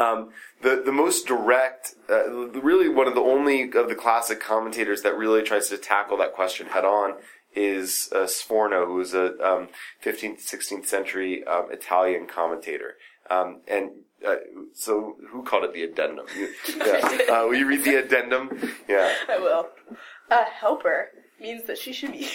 Um, 0.00 0.30
the 0.62 0.82
the 0.84 0.92
most 0.92 1.26
direct, 1.26 1.94
uh, 2.10 2.28
really 2.30 2.88
one 2.88 3.06
of 3.06 3.14
the 3.14 3.20
only 3.20 3.70
of 3.72 3.88
the 3.88 3.94
classic 3.94 4.40
commentators 4.40 5.02
that 5.02 5.16
really 5.16 5.42
tries 5.42 5.68
to 5.68 5.78
tackle 5.78 6.16
that 6.18 6.32
question 6.32 6.68
head 6.68 6.84
on 6.84 7.14
is 7.54 8.08
uh, 8.12 8.24
Sforno, 8.24 8.86
who 8.86 8.94
was 8.94 9.14
a 9.14 9.26
um, 9.46 9.68
15th, 10.04 10.44
16th 10.44 10.86
century 10.86 11.44
um, 11.44 11.68
Italian 11.70 12.26
commentator. 12.26 12.94
Um, 13.30 13.60
and 13.68 13.90
uh, 14.26 14.36
so, 14.72 15.16
who 15.30 15.42
called 15.42 15.64
it 15.64 15.72
the 15.72 15.84
addendum? 15.84 16.26
You, 16.36 16.48
yeah. 16.78 17.18
uh, 17.30 17.46
will 17.46 17.56
you 17.56 17.66
read 17.66 17.84
the 17.84 17.96
addendum? 17.96 18.50
Yeah. 18.88 19.12
I 19.28 19.38
will. 19.38 19.68
A 20.30 20.44
helper 20.44 21.10
means 21.40 21.64
that 21.64 21.78
she 21.78 21.92
should 21.92 22.12
be 22.12 22.28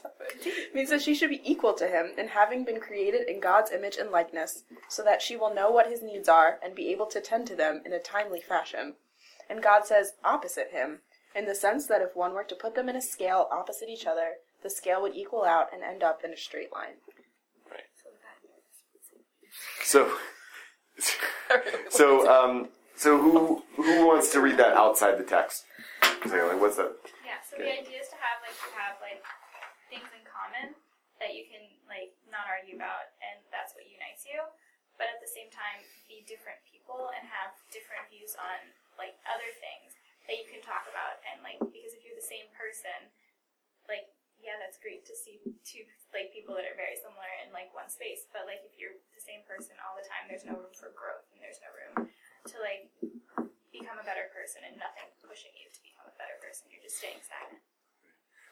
means 0.74 0.90
that 0.90 1.02
she 1.02 1.14
should 1.14 1.30
be 1.30 1.42
equal 1.44 1.74
to 1.74 1.86
him 1.86 2.12
in 2.18 2.28
having 2.28 2.64
been 2.64 2.80
created 2.80 3.28
in 3.28 3.40
God's 3.40 3.70
image 3.70 3.96
and 3.96 4.10
likeness, 4.10 4.64
so 4.88 5.02
that 5.04 5.22
she 5.22 5.36
will 5.36 5.54
know 5.54 5.70
what 5.70 5.88
his 5.88 6.02
needs 6.02 6.28
are 6.28 6.58
and 6.64 6.74
be 6.74 6.88
able 6.88 7.06
to 7.06 7.20
tend 7.20 7.46
to 7.48 7.56
them 7.56 7.82
in 7.84 7.92
a 7.92 7.98
timely 7.98 8.40
fashion. 8.40 8.94
And 9.48 9.62
God 9.62 9.84
says 9.86 10.14
opposite 10.24 10.70
him, 10.72 11.00
in 11.34 11.46
the 11.46 11.54
sense 11.54 11.86
that 11.86 12.02
if 12.02 12.14
one 12.16 12.34
were 12.34 12.44
to 12.44 12.54
put 12.54 12.74
them 12.74 12.88
in 12.88 12.96
a 12.96 13.02
scale 13.02 13.48
opposite 13.50 13.88
each 13.88 14.06
other, 14.06 14.34
the 14.62 14.70
scale 14.70 15.02
would 15.02 15.14
equal 15.14 15.44
out 15.44 15.68
and 15.72 15.82
end 15.82 16.02
up 16.02 16.22
in 16.24 16.32
a 16.32 16.36
straight 16.36 16.72
line. 16.72 16.96
Right. 17.70 17.80
So, 19.82 20.12
so, 21.90 22.28
um, 22.28 22.68
so 22.96 23.18
who 23.18 23.62
who 23.76 24.06
wants 24.06 24.30
to 24.32 24.40
read 24.40 24.56
that 24.58 24.74
outside 24.74 25.18
the 25.18 25.24
text? 25.26 25.64
So, 26.28 26.36
like, 26.46 26.60
what's 26.60 26.76
that? 26.78 26.92
Yeah, 27.26 27.40
so 27.42 27.56
Okay. 27.58 27.66
the 27.66 27.74
idea 27.82 27.98
is 28.04 28.08
to 28.12 28.18
have 28.20 28.38
like 28.44 28.54
you 28.54 28.70
have 28.78 28.96
like 29.02 29.20
things 29.90 30.06
in 30.14 30.22
common 30.24 30.76
that 31.18 31.34
you 31.34 31.44
can 31.50 31.62
like 31.90 32.14
not 32.30 32.46
argue 32.48 32.76
about 32.78 33.12
and 33.20 33.42
that's 33.50 33.74
what 33.74 33.84
unites 33.88 34.24
you. 34.24 34.38
But 35.00 35.10
at 35.10 35.18
the 35.18 35.30
same 35.30 35.50
time 35.50 35.82
be 36.06 36.22
different 36.28 36.62
people 36.68 37.10
and 37.16 37.24
have 37.26 37.56
different 37.74 38.06
views 38.12 38.36
on 38.38 38.58
like 39.00 39.16
other 39.26 39.50
things 39.58 39.96
that 40.30 40.38
you 40.38 40.46
can 40.46 40.62
talk 40.62 40.86
about 40.86 41.18
and 41.26 41.42
like 41.42 41.58
because 41.58 41.96
if 41.96 42.06
you're 42.06 42.14
the 42.16 42.22
same 42.24 42.46
person, 42.54 43.10
like 43.90 44.06
yeah, 44.38 44.58
that's 44.58 44.78
great 44.82 45.06
to 45.06 45.14
see 45.14 45.38
two 45.62 45.86
like 46.14 46.30
people 46.34 46.54
that 46.58 46.66
are 46.66 46.78
very 46.78 46.98
similar 46.98 47.30
in 47.42 47.50
like 47.54 47.70
one 47.74 47.90
space. 47.90 48.26
But 48.30 48.46
like 48.46 48.62
if 48.62 48.74
you're 48.78 48.98
same 49.32 49.48
person 49.48 49.72
all 49.80 49.96
the 49.96 50.04
time, 50.04 50.28
there's 50.28 50.44
no 50.44 50.60
room 50.60 50.76
for 50.76 50.92
growth 50.92 51.24
and 51.32 51.40
there's 51.40 51.56
no 51.64 51.72
room 51.72 52.12
to 52.52 52.56
like 52.60 52.92
become 53.72 53.96
a 53.96 54.04
better 54.04 54.28
person 54.36 54.60
and 54.68 54.76
nothing 54.76 55.08
pushing 55.24 55.56
you 55.56 55.72
to 55.72 55.80
become 55.80 56.04
a 56.04 56.16
better 56.20 56.36
person. 56.44 56.68
You're 56.68 56.84
just 56.84 57.00
staying 57.00 57.24
stagnant. 57.24 57.64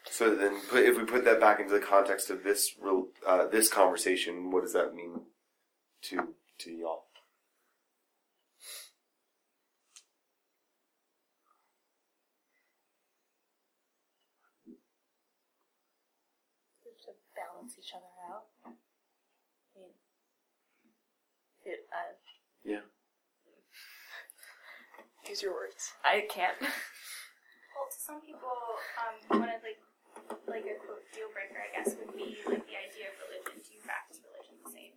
So 0.09 0.33
then, 0.33 0.57
put, 0.65 0.81
if 0.81 0.97
we 0.97 1.05
put 1.05 1.21
that 1.29 1.37
back 1.37 1.61
into 1.61 1.77
the 1.77 1.85
context 1.85 2.33
of 2.33 2.41
this 2.41 2.73
uh, 2.81 3.45
this 3.45 3.69
conversation, 3.69 4.49
what 4.49 4.65
does 4.65 4.73
that 4.73 4.97
mean 4.97 5.29
to 6.09 6.33
to 6.65 6.71
y'all? 6.73 7.05
to 17.01 17.17
balance 17.33 17.73
each 17.81 17.93
other 17.97 18.13
out. 18.29 18.45
I 18.61 18.69
mean, 19.73 19.89
it, 21.65 21.87
uh, 21.91 22.13
Yeah. 22.63 22.81
Use 25.29 25.41
your 25.41 25.53
words. 25.53 25.93
I 26.03 26.25
can't. 26.27 26.57
Well, 26.61 27.87
to 27.87 27.99
some 27.99 28.21
people, 28.21 28.51
um, 28.99 29.39
one 29.39 29.49
of 29.49 29.61
like 29.63 29.79
like 30.49 30.65
a 30.67 30.75
quote 30.81 31.05
deal 31.13 31.29
breaker, 31.31 31.61
I 31.61 31.69
guess, 31.71 31.95
would 31.97 32.13
be 32.17 32.35
like 32.45 32.65
the 32.67 32.75
idea 32.77 33.13
of 33.13 33.15
religion. 33.29 33.61
Do 33.61 33.69
you 33.73 33.81
practice 33.81 34.19
religion 34.21 34.57
the 34.65 34.71
same, 34.73 34.93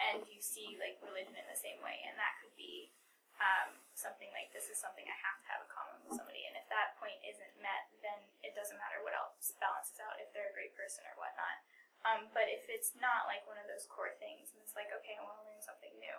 and 0.00 0.24
do 0.24 0.30
you 0.32 0.40
see 0.40 0.78
like 0.80 0.98
religion 1.04 1.34
in 1.36 1.46
the 1.50 1.58
same 1.58 1.82
way? 1.84 2.00
And 2.06 2.16
that 2.16 2.38
could 2.40 2.54
be 2.56 2.94
um, 3.42 3.76
something 3.98 4.30
like 4.34 4.50
this 4.54 4.70
is 4.70 4.78
something 4.78 5.04
I 5.04 5.18
have 5.20 5.38
to 5.42 5.46
have 5.50 5.60
in 5.66 5.70
common 5.70 5.96
with 6.06 6.14
somebody. 6.16 6.46
And 6.46 6.54
if 6.58 6.66
that 6.70 6.94
point 6.98 7.18
isn't 7.26 7.54
met, 7.60 7.90
then 8.00 8.18
it 8.46 8.54
doesn't 8.54 8.78
matter 8.78 9.02
what 9.02 9.14
else 9.14 9.52
balances 9.58 9.98
out 10.00 10.18
if 10.22 10.30
they're 10.30 10.50
a 10.50 10.56
great 10.56 10.74
person 10.78 11.02
or 11.06 11.14
whatnot. 11.18 11.58
Um, 12.04 12.28
but 12.36 12.52
if 12.52 12.68
it's 12.68 12.92
not 13.00 13.24
like 13.24 13.48
one 13.48 13.56
of 13.56 13.64
those 13.64 13.88
core 13.88 14.12
things, 14.20 14.52
and 14.52 14.60
it's 14.60 14.76
like 14.76 14.92
okay, 14.92 15.16
I 15.16 15.24
want 15.24 15.40
to 15.40 15.48
learn 15.48 15.64
something 15.64 15.92
new, 15.96 16.18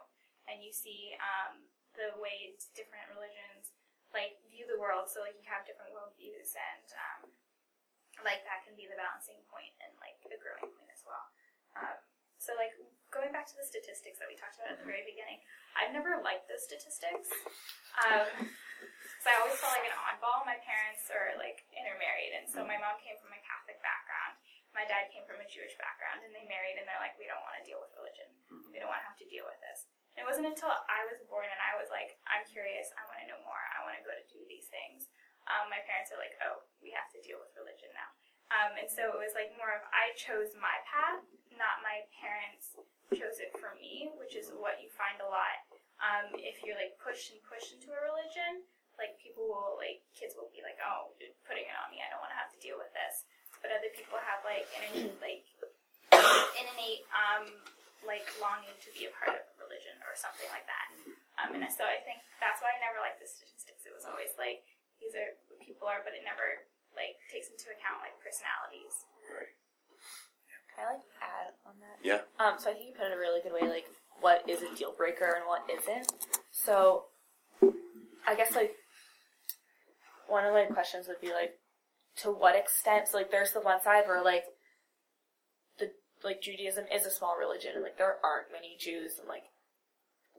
and 0.49 0.61
you 0.65 0.73
see 0.73 1.13
um, 1.21 1.69
the 1.95 2.17
ways 2.19 2.73
different 2.75 3.07
religions 3.13 3.73
like 4.13 4.39
view 4.47 4.63
the 4.63 4.79
world 4.79 5.11
so 5.11 5.19
like 5.19 5.35
you 5.35 5.43
have 5.43 5.67
different 5.67 5.91
worldviews 5.91 6.55
and 6.55 6.87
um, 6.95 7.21
like 8.23 8.47
that 8.47 8.63
can 8.63 8.71
be 8.79 8.87
the 8.87 8.95
balancing 8.95 9.43
point 9.51 9.75
and 9.83 9.91
like 9.99 10.15
a 10.23 10.39
growing 10.39 10.71
point 10.71 10.87
as 10.87 11.03
well. 11.03 11.25
Um, 11.75 11.99
so 12.39 12.55
like 12.55 12.71
going 13.11 13.35
back 13.35 13.43
to 13.51 13.55
the 13.59 13.67
statistics 13.67 14.23
that 14.23 14.31
we 14.31 14.39
talked 14.39 14.55
about 14.55 14.71
at 14.71 14.79
the 14.79 14.87
very 14.87 15.03
beginning 15.03 15.39
i've 15.75 15.91
never 15.91 16.19
liked 16.23 16.47
those 16.47 16.63
statistics. 16.63 17.27
Um, 17.99 18.27
so 19.19 19.25
i 19.31 19.35
always 19.43 19.59
felt 19.59 19.75
like 19.75 19.87
an 19.87 19.95
oddball. 19.99 20.47
My 20.47 20.59
parents 20.63 21.07
are 21.11 21.35
like 21.35 21.67
intermarried 21.75 22.31
and 22.39 22.47
so 22.47 22.63
my 22.63 22.79
mom 22.79 22.95
came 23.03 23.19
from 23.19 23.35
a 23.35 23.41
catholic 23.43 23.83
background 23.83 24.39
my 24.75 24.83
dad 24.85 25.07
came 25.09 25.23
from 25.23 25.39
a 25.39 25.47
jewish 25.47 25.73
background 25.79 26.21
and 26.21 26.35
they 26.35 26.45
married 26.45 26.75
and 26.75 26.85
they're 26.85 27.01
like 27.01 27.15
we 27.15 27.25
don't 27.25 27.41
want 27.41 27.55
to 27.57 27.65
deal 27.65 27.79
with 27.79 27.95
religion 27.95 28.27
we 28.69 28.77
don't 28.77 28.91
want 28.91 28.99
to 28.99 29.07
have 29.07 29.17
to 29.17 29.27
deal 29.31 29.47
with 29.47 29.57
this 29.63 29.87
and 30.15 30.23
it 30.23 30.27
wasn't 30.31 30.47
until 30.47 30.71
I 30.71 31.03
was 31.11 31.19
born 31.27 31.43
and 31.43 31.59
I 31.59 31.75
was 31.75 31.91
like, 31.91 32.15
I'm 32.23 32.47
curious, 32.47 32.87
I 32.95 33.03
want 33.03 33.19
to 33.19 33.27
know 33.27 33.39
more, 33.43 33.59
I 33.75 33.83
want 33.83 33.99
to 33.99 34.07
go 34.07 34.15
to 34.15 34.31
do 34.31 34.39
these 34.47 34.71
things. 34.71 35.11
Um, 35.43 35.67
my 35.67 35.83
parents 35.83 36.15
are 36.15 36.19
like, 36.19 36.39
oh, 36.39 36.63
we 36.79 36.95
have 36.95 37.11
to 37.11 37.19
deal 37.19 37.37
with 37.37 37.51
religion 37.59 37.91
now. 37.91 38.09
Um, 38.47 38.71
and 38.79 38.87
so 38.87 39.11
it 39.11 39.19
was 39.19 39.35
like 39.35 39.51
more 39.59 39.75
of 39.75 39.83
I 39.91 40.15
chose 40.15 40.55
my 40.55 40.79
path, 40.87 41.19
not 41.59 41.83
my 41.83 42.07
parents 42.15 42.79
chose 43.11 43.43
it 43.43 43.51
for 43.59 43.75
me, 43.75 44.15
which 44.15 44.39
is 44.39 44.55
what 44.55 44.79
you 44.79 44.87
find 44.95 45.19
a 45.19 45.27
lot. 45.27 45.67
Um, 45.99 46.31
if 46.39 46.63
you're 46.63 46.79
like 46.79 46.95
pushed 46.95 47.35
and 47.35 47.43
pushed 47.43 47.75
into 47.75 47.91
a 47.91 47.99
religion, 47.99 48.63
like 48.95 49.19
people 49.19 49.51
will 49.51 49.75
like 49.75 49.99
kids 50.15 50.39
will 50.39 50.49
be 50.55 50.63
like, 50.63 50.79
oh, 50.79 51.11
you're 51.19 51.35
putting 51.43 51.67
it 51.67 51.75
on 51.75 51.91
me, 51.91 51.99
I 51.99 52.07
don't 52.07 52.23
want 52.23 52.31
to 52.31 52.39
have 52.39 52.53
to 52.55 52.63
deal 52.63 52.79
with 52.79 52.95
this. 52.95 53.27
But 53.65 53.81
other 53.81 53.89
people 53.97 54.21
have 54.21 54.45
like 54.45 54.69
an 54.77 54.93
innate, 54.93 55.17
like 55.17 55.41
an 56.13 56.69
innate 56.69 57.01
um, 57.09 57.49
like 58.05 58.29
longing 58.37 58.77
to 58.77 58.93
be 58.93 59.09
a 59.09 59.11
part 59.17 59.33
of 59.33 59.41
a 59.41 59.57
religion 59.57 59.97
or 60.05 60.13
something 60.13 60.45
like 60.53 60.69
that. 60.69 60.87
Um, 61.41 61.57
and 61.57 61.73
so 61.73 61.81
I 61.81 61.97
think 62.05 62.21
that's 62.37 62.61
why 62.61 62.77
I 62.77 62.79
never 62.79 63.01
liked 63.01 63.17
the 63.17 63.25
statistics. 63.25 63.89
It 63.89 63.97
was 63.97 64.05
always 64.05 64.37
like 64.37 64.61
these 65.01 65.17
are 65.17 65.33
what 65.49 65.57
people 65.65 65.89
are, 65.89 66.05
but 66.05 66.13
it 66.13 66.21
never 66.21 66.69
like 66.93 67.17
takes 67.33 67.49
into 67.49 67.73
account 67.73 68.05
like 68.05 68.13
personalities. 68.21 69.09
Right. 69.25 69.49
Can 70.69 70.85
I 70.85 71.01
like 71.01 71.05
add 71.25 71.57
on 71.65 71.81
that? 71.81 71.97
Yeah. 72.05 72.21
Um, 72.37 72.61
so 72.61 72.69
I 72.69 72.77
think 72.77 72.93
you 72.93 72.93
put 72.93 73.09
it 73.09 73.15
in 73.15 73.17
a 73.17 73.21
really 73.21 73.41
good 73.41 73.57
way, 73.57 73.65
like 73.65 73.89
what 74.21 74.45
is 74.45 74.61
a 74.61 74.69
deal 74.77 74.93
breaker 74.93 75.41
and 75.41 75.49
what 75.49 75.65
isn't. 75.65 76.13
So 76.53 77.09
I 78.29 78.37
guess 78.37 78.53
like 78.53 78.77
one 80.29 80.45
of 80.45 80.53
my 80.53 80.69
questions 80.69 81.09
would 81.09 81.17
be 81.17 81.33
like, 81.33 81.57
to 82.21 82.31
what 82.31 82.55
extent? 82.55 83.07
So 83.07 83.17
like, 83.17 83.31
there's 83.31 83.51
the 83.53 83.61
one 83.61 83.81
side 83.81 84.03
where 84.07 84.23
like 84.23 84.45
the 85.79 85.91
like 86.23 86.41
Judaism 86.41 86.85
is 86.93 87.05
a 87.05 87.11
small 87.11 87.35
religion 87.37 87.71
and 87.75 87.83
like 87.83 87.97
there 87.97 88.17
aren't 88.23 88.51
many 88.51 88.77
Jews 88.79 89.19
and 89.19 89.27
like 89.27 89.43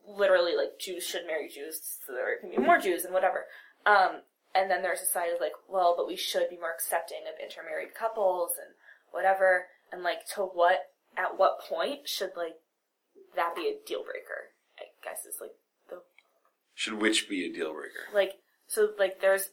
literally 0.07 0.55
like 0.57 0.79
Jews 0.79 1.05
should 1.07 1.27
marry 1.27 1.49
Jews 1.49 1.81
so 2.07 2.12
there 2.12 2.39
can 2.41 2.51
be 2.51 2.57
more 2.59 2.79
Jews 2.79 3.05
and 3.05 3.12
whatever. 3.12 3.47
Um, 3.85 4.22
and 4.55 4.70
then 4.70 4.83
there's 4.83 5.03
a 5.03 5.07
side 5.07 5.31
of 5.35 5.41
like, 5.41 5.53
well, 5.68 5.95
but 5.97 6.07
we 6.07 6.16
should 6.16 6.49
be 6.49 6.57
more 6.59 6.72
accepting 6.72 7.20
of 7.29 7.39
intermarried 7.43 7.95
couples 7.95 8.53
and 8.59 8.74
whatever. 9.11 9.66
And 9.93 10.03
like, 10.03 10.27
to 10.35 10.43
what 10.43 10.91
at 11.16 11.39
what 11.39 11.61
point 11.61 12.09
should 12.09 12.31
like 12.37 12.55
that 13.35 13.55
be 13.55 13.62
a 13.68 13.87
deal 13.87 14.03
breaker? 14.03 14.55
I 14.79 14.85
guess 15.05 15.24
is 15.27 15.39
like 15.41 15.53
the 15.89 16.03
Should 16.74 17.01
which 17.01 17.29
be 17.29 17.45
a 17.45 17.53
deal 17.53 17.72
breaker? 17.72 18.07
like 18.14 18.35
so 18.66 18.91
like 18.99 19.20
there's 19.20 19.51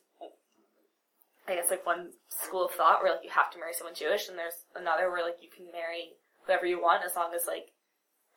I 1.47 1.55
guess 1.55 1.69
like 1.69 1.85
one 1.85 2.11
school 2.29 2.65
of 2.65 2.71
thought 2.71 3.03
where 3.03 3.11
like 3.11 3.23
you 3.23 3.29
have 3.31 3.51
to 3.51 3.59
marry 3.59 3.73
someone 3.73 3.95
Jewish 3.95 4.29
and 4.29 4.37
there's 4.37 4.63
another 4.75 5.11
where 5.11 5.23
like 5.23 5.41
you 5.43 5.49
can 5.51 5.67
marry 5.71 6.15
whoever 6.45 6.65
you 6.65 6.81
want 6.81 7.03
as 7.03 7.15
long 7.15 7.33
as 7.35 7.47
like 7.47 7.71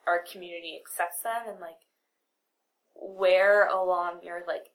our 0.07 0.23
community 0.23 0.79
accepts 0.79 1.23
them 1.23 1.47
and 1.47 1.61
like 1.61 1.79
where 2.95 3.67
along 3.69 4.21
your 4.25 4.43
like 4.47 4.73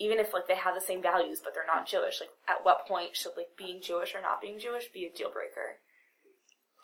even 0.00 0.18
if 0.18 0.32
like 0.34 0.48
they 0.48 0.56
have 0.58 0.74
the 0.74 0.82
same 0.84 1.00
values 1.00 1.40
but 1.44 1.54
they're 1.54 1.68
not 1.68 1.86
Jewish, 1.86 2.18
like 2.20 2.32
at 2.48 2.64
what 2.64 2.88
point 2.88 3.14
should 3.16 3.36
like 3.36 3.54
being 3.56 3.78
Jewish 3.80 4.14
or 4.16 4.20
not 4.20 4.40
being 4.42 4.58
Jewish 4.58 4.90
be 4.90 5.06
a 5.06 5.12
deal 5.12 5.30
breaker? 5.30 5.78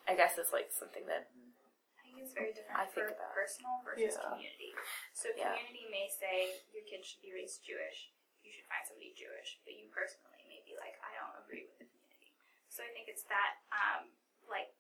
I 0.07 0.15
guess 0.17 0.39
it's 0.39 0.53
like 0.55 0.71
something 0.73 1.05
that 1.11 1.29
I 1.29 2.01
think 2.07 2.17
it's 2.23 2.33
very 2.33 2.53
different 2.57 2.79
I 2.81 2.87
think 2.89 3.13
for 3.13 3.13
about- 3.13 3.35
personal 3.37 3.75
versus 3.85 4.17
Yeah. 4.17 4.25
community. 4.25 4.73
So 5.13 5.29
Yeah. 5.37 5.53
community 5.53 5.85
may 5.91 6.09
say 6.09 6.65
your 6.73 6.85
kid 6.89 7.05
should 7.05 7.21
be 7.21 7.33
raised 7.35 7.61
Jewish. 7.65 8.13
You 8.41 8.53
should 8.55 8.69
find 8.71 8.87
somebody 8.89 9.13
Jewish, 9.13 9.61
but 9.67 9.75
you 9.77 9.89
personally 9.93 10.33
may 10.39 10.48
be 10.48 10.48
like, 10.79 10.97
I 11.05 11.11
don't 11.19 11.37
agree 11.43 11.67
with 11.67 11.77
the 11.83 11.87
community. 11.87 12.33
So 12.73 12.87
I 12.87 12.91
think 12.95 13.11
it's 13.11 13.27
that 13.27 13.63
um, 13.75 14.15
like 14.47 14.71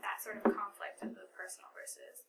that 0.00 0.22
sort 0.22 0.40
of 0.40 0.46
conflict 0.48 1.02
of 1.04 1.12
the 1.12 1.26
personal 1.36 1.68
versus 1.76 2.24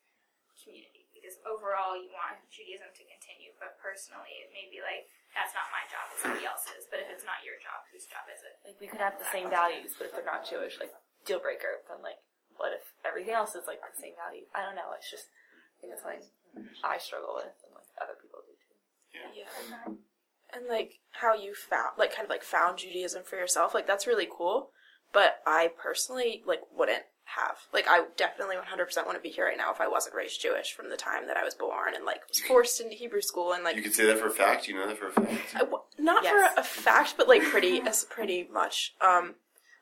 community. 0.61 1.09
Because 1.13 1.37
overall, 1.45 1.93
you 1.93 2.09
want 2.13 2.41
Judaism 2.49 2.89
to 2.89 3.03
continue, 3.05 3.53
but 3.61 3.77
personally, 3.77 4.41
it 4.41 4.49
may 4.53 4.65
be 4.69 4.81
like 4.81 5.05
that's 5.37 5.53
not 5.53 5.69
my 5.69 5.85
job; 5.87 6.09
it's 6.11 6.21
somebody 6.25 6.45
else's. 6.45 6.89
But 6.89 7.05
if 7.05 7.07
it's 7.13 7.25
not 7.25 7.45
your 7.45 7.61
job, 7.61 7.85
whose 7.93 8.09
job 8.09 8.25
is 8.29 8.41
it? 8.41 8.55
like 8.65 8.77
we 8.81 8.89
could 8.89 9.01
have 9.01 9.21
the 9.21 9.29
same 9.29 9.47
values, 9.49 9.93
but 9.95 10.09
if 10.09 10.17
they're 10.17 10.25
not 10.25 10.45
Jewish, 10.45 10.81
like 10.81 10.91
deal 11.23 11.37
breaker. 11.37 11.85
Then 11.85 12.01
like, 12.01 12.19
what 12.57 12.73
if 12.73 12.83
everything 13.05 13.37
else 13.37 13.53
is 13.53 13.69
like 13.69 13.81
the 13.81 13.93
same 14.01 14.17
value? 14.17 14.49
I 14.57 14.65
don't 14.65 14.77
know. 14.77 14.91
It's 14.97 15.09
just 15.09 15.29
I 15.29 15.75
think 15.79 15.93
it's 15.93 16.01
something 16.01 16.25
I 16.81 16.97
struggle 16.97 17.37
with, 17.37 17.53
and 17.63 17.73
like 17.77 17.89
other 18.01 18.17
people 18.17 18.41
do 18.41 18.53
too. 18.57 18.73
Yeah. 19.13 19.93
And 20.53 20.65
like 20.67 20.99
how 21.11 21.33
you 21.33 21.53
found, 21.55 21.91
like 21.97 22.13
kind 22.15 22.25
of 22.25 22.29
like 22.29 22.43
found 22.43 22.79
Judaism 22.79 23.23
for 23.23 23.35
yourself, 23.37 23.73
like 23.73 23.87
that's 23.87 24.07
really 24.07 24.27
cool. 24.29 24.71
But 25.13 25.37
I 25.45 25.69
personally 25.81 26.41
like 26.45 26.61
wouldn't 26.75 27.03
have. 27.25 27.57
Like 27.73 27.85
I 27.89 28.05
definitely 28.17 28.55
100% 28.57 29.05
wouldn't 29.05 29.23
be 29.23 29.29
here 29.29 29.45
right 29.45 29.57
now 29.57 29.71
if 29.71 29.79
I 29.81 29.87
wasn't 29.87 30.15
raised 30.15 30.41
Jewish 30.41 30.73
from 30.73 30.89
the 30.89 30.97
time 30.97 31.27
that 31.27 31.37
I 31.37 31.43
was 31.43 31.53
born 31.53 31.95
and 31.95 32.05
like 32.05 32.21
was 32.27 32.39
forced 32.47 32.81
into 32.81 32.95
Hebrew 32.95 33.21
school 33.21 33.53
and 33.53 33.63
like 33.63 33.75
You 33.75 33.81
could 33.81 33.93
say 33.95 34.05
that 34.07 34.19
for 34.19 34.27
a 34.27 34.31
fact. 34.31 34.67
You 34.67 34.75
know 34.75 34.87
that 34.87 34.97
for 34.97 35.07
a 35.07 35.11
fact. 35.11 35.55
I 35.55 35.59
w- 35.59 35.79
not 35.99 36.23
Yes. 36.23 36.53
for 36.55 36.59
a 36.59 36.63
fact, 36.63 37.15
but 37.17 37.27
like 37.27 37.43
pretty, 37.43 37.81
as 37.85 38.03
pretty 38.05 38.47
much. 38.51 38.93
Um, 39.01 39.35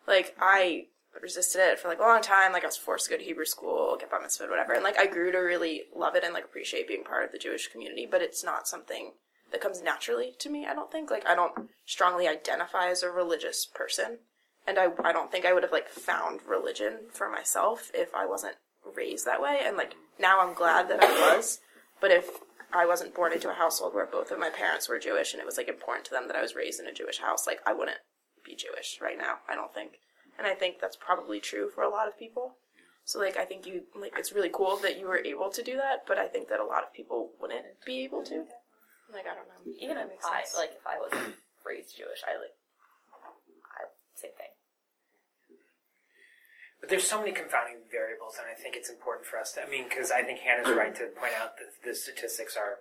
like 0.08 0.36
I 0.40 0.86
resisted 1.22 1.60
it 1.62 1.80
for 1.80 1.88
like 1.88 2.00
a 2.00 2.04
long 2.04 2.22
time. 2.22 2.52
Like 2.54 2.64
I 2.64 2.68
was 2.68 2.78
forced 2.78 3.06
to 3.06 3.12
go 3.12 3.18
to 3.18 3.24
Hebrew 3.24 3.46
school, 3.46 3.98
get 4.00 4.10
bar 4.12 4.22
mitzvah, 4.22 4.48
whatever, 4.48 4.74
and 4.74 4.84
like 4.84 4.98
I 5.00 5.06
grew 5.08 5.32
to 5.32 5.38
really 5.40 5.84
love 5.96 6.16
it 6.16 6.24
and 6.24 6.34
like 6.34 6.46
appreciate 6.46 6.88
being 6.88 7.04
part 7.04 7.26
of 7.26 7.32
the 7.32 7.38
Jewish 7.40 7.68
community. 7.68 8.08
But 8.10 8.22
it's 8.22 8.44
not 8.44 8.68
something 8.68 9.14
that 9.52 9.62
comes 9.62 9.82
naturally 9.82 10.36
to 10.40 10.50
me. 10.50 10.66
I 10.66 10.74
don't 10.74 10.92
think 10.92 11.10
like 11.10 11.28
I 11.28 11.36
don't 11.36 11.70
strongly 11.86 12.28
identify 12.28 12.90
as 12.90 13.04
a 13.04 13.10
religious 13.10 13.66
person, 13.66 14.20
and 14.68 14.78
I 14.78 14.90
I 15.04 15.12
don't 15.12 15.32
think 15.32 15.46
I 15.46 15.54
would 15.54 15.64
have 15.64 15.72
like 15.72 15.90
found 15.90 16.42
religion 16.48 17.08
for 17.12 17.30
myself 17.30 17.92
if 17.94 18.14
I 18.14 18.26
wasn't 18.26 18.56
raised 18.96 19.26
that 19.26 19.42
way. 19.42 19.60
And 19.64 19.78
like 19.78 19.96
now 20.20 20.42
I'm 20.42 20.54
glad 20.54 20.90
that 20.90 21.04
I 21.04 21.36
was, 21.36 21.60
but 22.02 22.12
if 22.12 22.30
I 22.74 22.86
wasn't 22.86 23.16
born 23.16 23.34
into 23.34 23.50
a 23.50 23.56
household 23.56 23.94
where 23.96 24.06
both 24.06 24.32
of 24.32 24.40
my 24.40 24.50
parents 24.50 24.88
were 24.88 25.00
Jewish 25.00 25.34
and 25.34 25.42
it 25.42 25.46
was 25.46 25.58
like 25.58 25.68
important 25.68 26.06
to 26.06 26.12
them 26.12 26.28
that 26.28 26.36
I 26.36 26.42
was 26.42 26.56
raised 26.56 26.80
in 26.80 26.88
a 26.88 26.94
Jewish 26.94 27.20
house, 27.20 27.48
like 27.48 27.60
I 27.66 27.74
wouldn't 27.74 27.98
be 28.46 28.56
Jewish 28.56 29.00
right 29.02 29.18
now. 29.18 29.36
I 29.50 29.56
don't 29.56 29.74
think, 29.74 29.94
and 30.38 30.46
I 30.46 30.54
think 30.54 30.80
that's 30.80 30.98
probably 30.98 31.40
true 31.40 31.70
for 31.74 31.84
a 31.84 31.90
lot 31.90 32.08
of 32.08 32.18
people. 32.18 32.58
So 33.06 33.20
like 33.20 33.38
I 33.38 33.46
think 33.46 33.66
you 33.66 33.84
like 34.00 34.14
it's 34.18 34.34
really 34.34 34.52
cool 34.54 34.78
that 34.78 35.00
you 35.00 35.08
were 35.08 35.18
able 35.18 35.50
to 35.50 35.64
do 35.64 35.78
that, 35.78 36.06
but 36.08 36.20
I 36.20 36.28
think 36.28 36.48
that 36.50 36.60
a 36.60 36.66
lot 36.66 36.84
of 36.84 36.94
people 36.94 37.32
wouldn't 37.42 37.66
be 37.86 38.04
able 38.04 38.24
to. 38.26 38.46
Like 39.14 39.26
I 39.26 39.34
don't 39.36 39.48
know. 39.50 39.62
Even 39.80 39.98
if 39.98 40.10
I 40.24 40.44
sense. 40.46 40.56
like 40.58 40.72
if 40.78 40.86
I 40.86 40.98
wasn't 41.00 41.36
raised 41.66 41.98
Jewish, 41.98 42.22
I 42.28 42.38
like 42.38 42.56
I 43.66 43.90
same 44.16 44.32
thing. 44.38 44.54
But 46.80 46.90
there's 46.90 47.04
so 47.04 47.20
many 47.20 47.32
confounding 47.34 47.84
variables, 47.92 48.38
and 48.40 48.48
I 48.48 48.56
think 48.56 48.76
it's 48.76 48.90
important 48.90 49.28
for 49.28 49.38
us 49.38 49.52
to. 49.54 49.64
I 49.66 49.70
mean, 49.70 49.84
because 49.90 50.12
I 50.12 50.24
think 50.24 50.40
Hannah's 50.40 50.72
right 50.72 50.96
to 50.96 51.12
point 51.20 51.34
out 51.36 51.58
that 51.60 51.76
the 51.84 51.94
statistics 51.94 52.56
are 52.56 52.80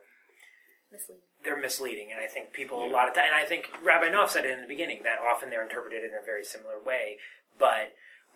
Misleading. 0.92 1.22
they're 1.44 1.60
misleading, 1.60 2.08
and 2.12 2.20
I 2.20 2.26
think 2.28 2.52
people 2.52 2.84
a 2.84 2.86
lot 2.88 3.08
of 3.08 3.14
time. 3.14 3.26
And 3.26 3.34
I 3.34 3.44
think 3.44 3.68
Rabbi 3.82 4.06
Noff 4.08 4.30
said 4.30 4.44
it 4.44 4.52
in 4.52 4.62
the 4.62 4.68
beginning 4.68 5.00
that 5.02 5.18
often 5.18 5.50
they're 5.50 5.62
interpreted 5.64 6.04
in 6.04 6.10
a 6.10 6.24
very 6.24 6.44
similar 6.44 6.78
way. 6.78 7.16
But 7.58 7.92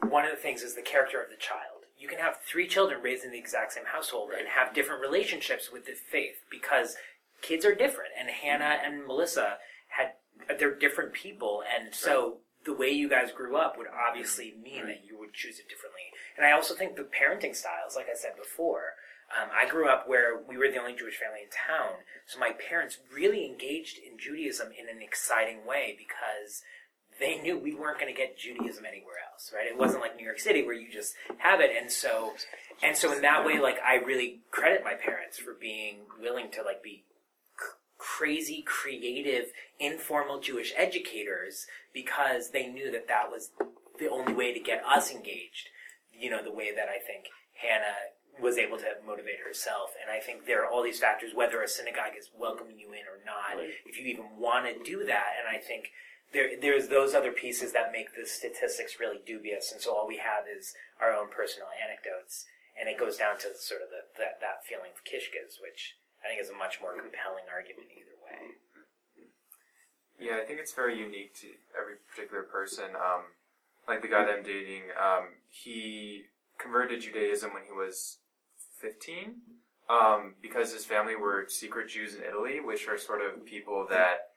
one 0.07 0.25
of 0.25 0.31
the 0.33 0.37
things 0.37 0.63
is 0.63 0.75
the 0.75 0.83
character 0.83 1.23
of 1.23 1.31
the 1.31 1.37
child. 1.37 1.87
You 1.97 2.09
can 2.09 2.19
have 2.19 2.39
three 2.45 2.67
children 2.67 3.01
raised 3.01 3.25
in 3.25 3.31
the 3.31 3.39
exact 3.39 3.73
same 3.75 3.85
household 3.87 4.31
and 4.37 4.49
have 4.49 4.75
different 4.75 5.01
relationships 5.01 5.71
with 5.73 5.87
the 5.87 5.95
faith 5.95 6.43
because 6.51 6.97
kids 7.43 7.67
are 7.67 7.75
different. 7.75 8.11
And 8.19 8.31
Hannah 8.31 8.79
and 8.85 9.07
Melissa 9.07 9.59
had 9.89 10.13
they're 10.59 10.75
different 10.75 11.13
people, 11.13 11.63
and 11.63 11.95
so 11.95 12.39
the 12.65 12.75
way 12.75 12.91
you 12.91 13.09
guys 13.09 13.31
grew 13.33 13.57
up 13.57 13.77
would 13.77 13.89
obviously 13.89 14.55
mean 14.63 14.87
that 14.87 15.05
you 15.05 15.19
would 15.19 15.33
choose 15.33 15.59
it 15.59 15.69
differently. 15.69 16.11
And 16.37 16.47
I 16.47 16.53
also 16.53 16.75
think 16.75 16.97
the 16.97 17.03
parenting 17.03 17.55
styles, 17.55 17.97
like 17.97 18.07
I 18.07 18.17
said 18.17 18.33
before, 18.37 18.95
um, 19.31 19.49
I 19.53 19.69
grew 19.69 19.89
up 19.89 20.09
where 20.09 20.41
we 20.47 20.57
were 20.57 20.69
the 20.69 20.79
only 20.79 20.95
Jewish 20.95 21.17
family 21.17 21.41
in 21.45 21.51
town, 21.51 22.05
so 22.27 22.39
my 22.39 22.53
parents 22.53 22.99
really 23.13 23.47
engaged 23.47 23.99
in 23.99 24.19
Judaism 24.19 24.69
in 24.69 24.95
an 24.95 25.03
exciting 25.03 25.67
way 25.67 25.97
because 25.97 26.63
they 27.21 27.39
knew 27.39 27.59
we 27.59 27.75
weren't 27.75 28.01
going 28.01 28.13
to 28.13 28.19
get 28.19 28.39
Judaism 28.39 28.85
anywhere 28.85 29.21
else, 29.33 29.53
right? 29.55 29.67
It 29.67 29.79
wasn't 29.79 30.03
like 30.03 30.17
New 30.17 30.25
York 30.25 30.41
City 30.41 30.65
where 30.65 30.75
you 30.75 30.91
just 30.91 31.15
have 31.39 31.61
it, 31.61 31.71
and 31.79 31.91
so, 31.91 32.33
and 32.83 32.97
so 32.97 33.13
in 33.13 33.23
that 33.23 33.45
way, 33.45 33.59
like 33.59 33.79
I 33.87 33.97
really 33.97 34.41
credit 34.51 34.83
my 34.85 34.95
parents 34.95 35.39
for 35.39 35.55
being 35.59 35.99
willing 36.21 36.51
to 36.53 36.63
like 36.63 36.83
be 36.83 37.05
crazy, 38.03 38.65
creative, 38.67 39.53
informal 39.79 40.41
Jewish 40.41 40.73
educators 40.77 41.67
because 41.95 42.51
they 42.51 42.67
knew 42.67 42.91
that 42.91 43.07
that 43.07 43.31
was 43.31 43.53
the 44.01 44.11
only 44.11 44.35
way 44.35 44.53
to 44.53 44.59
get 44.59 44.83
us 44.85 45.13
engaged. 45.13 45.71
You 46.13 46.31
know, 46.31 46.43
the 46.43 46.53
way 46.53 46.75
that 46.75 46.89
I 46.89 46.99
think 46.99 47.31
Hannah 47.55 48.11
was 48.43 48.59
able 48.59 48.77
to 48.79 48.99
motivate 49.07 49.47
herself. 49.47 49.95
And 50.03 50.11
I 50.11 50.19
think 50.19 50.47
there 50.47 50.65
are 50.65 50.71
all 50.71 50.83
these 50.83 50.99
factors, 50.99 51.31
whether 51.33 51.63
a 51.63 51.69
synagogue 51.69 52.19
is 52.19 52.31
welcoming 52.37 52.79
you 52.79 52.91
in 52.91 53.07
or 53.07 53.23
not, 53.25 53.63
if 53.87 53.97
you 53.97 54.07
even 54.07 54.35
want 54.37 54.67
to 54.67 54.83
do 54.83 55.05
that. 55.07 55.39
And 55.39 55.47
I 55.47 55.63
think 55.63 55.91
there, 56.33 56.59
there's 56.61 56.89
those 56.89 57.15
other 57.15 57.31
pieces 57.31 57.73
that 57.73 57.93
make 57.93 58.17
the 58.17 58.27
statistics 58.27 58.99
really 58.99 59.21
dubious. 59.25 59.71
And 59.71 59.81
so 59.81 59.95
all 59.95 60.09
we 60.09 60.19
have 60.19 60.51
is 60.51 60.75
our 61.01 61.13
own 61.15 61.29
personal 61.31 61.69
anecdotes. 61.79 62.47
And 62.75 62.89
it 62.89 62.99
goes 62.99 63.17
down 63.17 63.39
to 63.47 63.55
sort 63.55 63.83
of 63.83 63.95
the, 63.95 64.11
that, 64.19 64.41
that 64.41 64.67
feeling 64.67 64.91
of 64.91 65.05
kishkas, 65.07 65.63
which 65.63 65.95
I 66.23 66.31
think 66.31 66.41
is 66.41 66.51
a 66.51 66.57
much 66.57 66.79
more 66.81 66.95
compelling 66.95 67.47
argument 67.51 67.91
either 67.91 68.17
way. 68.23 68.57
Yeah, 70.19 70.39
I 70.39 70.47
think 70.47 70.61
it's 70.61 70.73
very 70.73 70.99
unique 70.99 71.35
to 71.43 71.49
every 71.75 71.99
particular 72.09 72.45
person. 72.45 72.95
Um, 72.95 73.35
like 73.89 74.03
the 74.03 74.09
guy 74.09 74.25
that 74.25 74.31
I'm 74.31 74.45
dating, 74.45 74.95
um, 74.95 75.35
he 75.49 76.31
converted 76.59 77.01
to 77.01 77.07
Judaism 77.11 77.53
when 77.53 77.65
he 77.65 77.73
was 77.73 78.19
15 78.81 79.35
um, 79.91 80.35
because 80.41 80.73
his 80.73 80.85
family 80.85 81.17
were 81.17 81.47
secret 81.49 81.89
Jews 81.89 82.15
in 82.15 82.23
Italy, 82.23 82.61
which 82.61 82.87
are 82.89 82.99
sort 82.99 83.21
of 83.21 83.45
people 83.45 83.87
that 83.91 84.29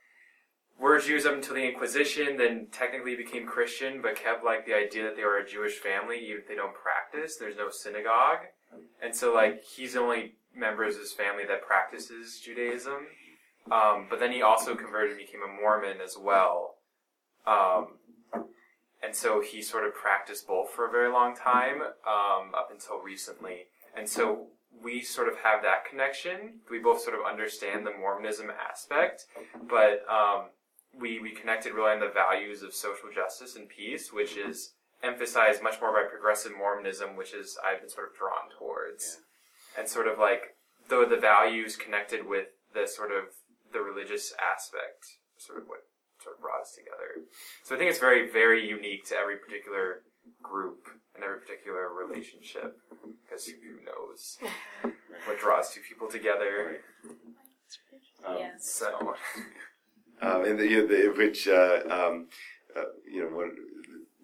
were 0.79 0.99
Jews 0.99 1.25
up 1.25 1.33
until 1.33 1.55
the 1.55 1.67
Inquisition, 1.67 2.37
then 2.37 2.67
technically 2.71 3.15
became 3.15 3.45
Christian, 3.45 4.01
but 4.01 4.15
kept 4.15 4.43
like 4.43 4.65
the 4.65 4.73
idea 4.73 5.03
that 5.03 5.15
they 5.15 5.23
were 5.23 5.37
a 5.37 5.47
Jewish 5.47 5.75
family, 5.75 6.17
even 6.17 6.39
if 6.39 6.47
they 6.47 6.55
don't 6.55 6.73
practice. 6.73 7.37
There's 7.37 7.57
no 7.57 7.69
synagogue, 7.69 8.39
and 9.01 9.15
so 9.15 9.33
like 9.33 9.63
he's 9.63 9.95
only 9.95 10.35
member 10.55 10.83
of 10.83 10.97
his 10.97 11.13
family 11.13 11.43
that 11.47 11.61
practices 11.61 12.39
Judaism. 12.43 13.07
Um, 13.71 14.07
but 14.09 14.19
then 14.19 14.31
he 14.31 14.41
also 14.41 14.75
converted 14.75 15.17
and 15.17 15.19
became 15.19 15.41
a 15.41 15.61
Mormon 15.61 15.97
as 16.03 16.15
well. 16.19 16.75
Um, 17.47 17.97
and 19.03 19.15
so 19.15 19.41
he 19.41 19.61
sort 19.61 19.85
of 19.85 19.93
practiced 19.93 20.47
both 20.47 20.71
for 20.71 20.87
a 20.87 20.91
very 20.91 21.11
long 21.11 21.35
time, 21.35 21.81
um, 21.81 22.53
up 22.55 22.69
until 22.71 22.99
recently. 22.99 23.65
And 23.95 24.09
so 24.09 24.47
we 24.83 25.01
sort 25.01 25.27
of 25.27 25.37
have 25.39 25.61
that 25.63 25.85
connection. 25.89 26.59
We 26.69 26.79
both 26.79 27.01
sort 27.01 27.15
of 27.15 27.25
understand 27.25 27.85
the 27.85 27.91
Mormonism 27.91 28.51
aspect, 28.51 29.25
but 29.69 30.03
um, 30.09 30.49
we, 30.93 31.19
we 31.19 31.31
connected 31.31 31.73
really 31.73 31.93
on 31.93 31.99
the 31.99 32.09
values 32.09 32.61
of 32.61 32.73
social 32.73 33.09
justice 33.13 33.55
and 33.55 33.69
peace, 33.69 34.11
which 34.11 34.37
is 34.37 34.73
emphasized 35.03 35.61
much 35.61 35.79
more 35.81 35.91
by 35.91 36.09
progressive 36.09 36.53
Mormonism, 36.57 37.15
which 37.15 37.33
is 37.33 37.57
I've 37.65 37.81
been 37.81 37.89
sort 37.89 38.09
of 38.09 38.17
drawn 38.17 38.49
towards. 38.57 39.21
And 39.77 39.87
sort 39.87 40.07
of 40.07 40.17
like, 40.17 40.55
though 40.89 41.05
the 41.05 41.17
values 41.17 41.75
connected 41.75 42.27
with 42.27 42.47
the 42.73 42.87
sort 42.87 43.11
of 43.11 43.25
the 43.73 43.79
religious 43.79 44.33
aspect, 44.39 45.05
sort 45.37 45.59
of 45.61 45.67
what 45.67 45.79
sort 46.23 46.35
of 46.35 46.41
brought 46.41 46.61
us 46.61 46.73
together. 46.75 47.27
So 47.63 47.75
I 47.75 47.77
think 47.77 47.89
it's 47.89 47.99
very, 47.99 48.29
very 48.29 48.67
unique 48.67 49.05
to 49.07 49.15
every 49.15 49.37
particular 49.37 50.01
group 50.41 50.87
and 51.13 51.23
every 51.23 51.39
particular 51.39 51.89
relationship, 51.93 52.77
because 53.23 53.45
who 53.45 53.83
knows 53.85 54.37
what 55.25 55.39
draws 55.39 55.71
two 55.71 55.81
people 55.87 56.07
together. 56.07 56.79
Um, 58.25 58.37
Yeah. 58.39 58.51
So, 58.59 59.15
um, 60.21 60.45
and 60.45 60.59
the, 60.59 60.67
you 60.67 60.81
know, 60.81 60.87
the, 60.87 61.13
which 61.17 61.47
uh, 61.47 61.81
um, 61.89 62.27
uh, 62.75 62.83
you 63.09 63.21
know 63.21 63.35
when 63.35 63.51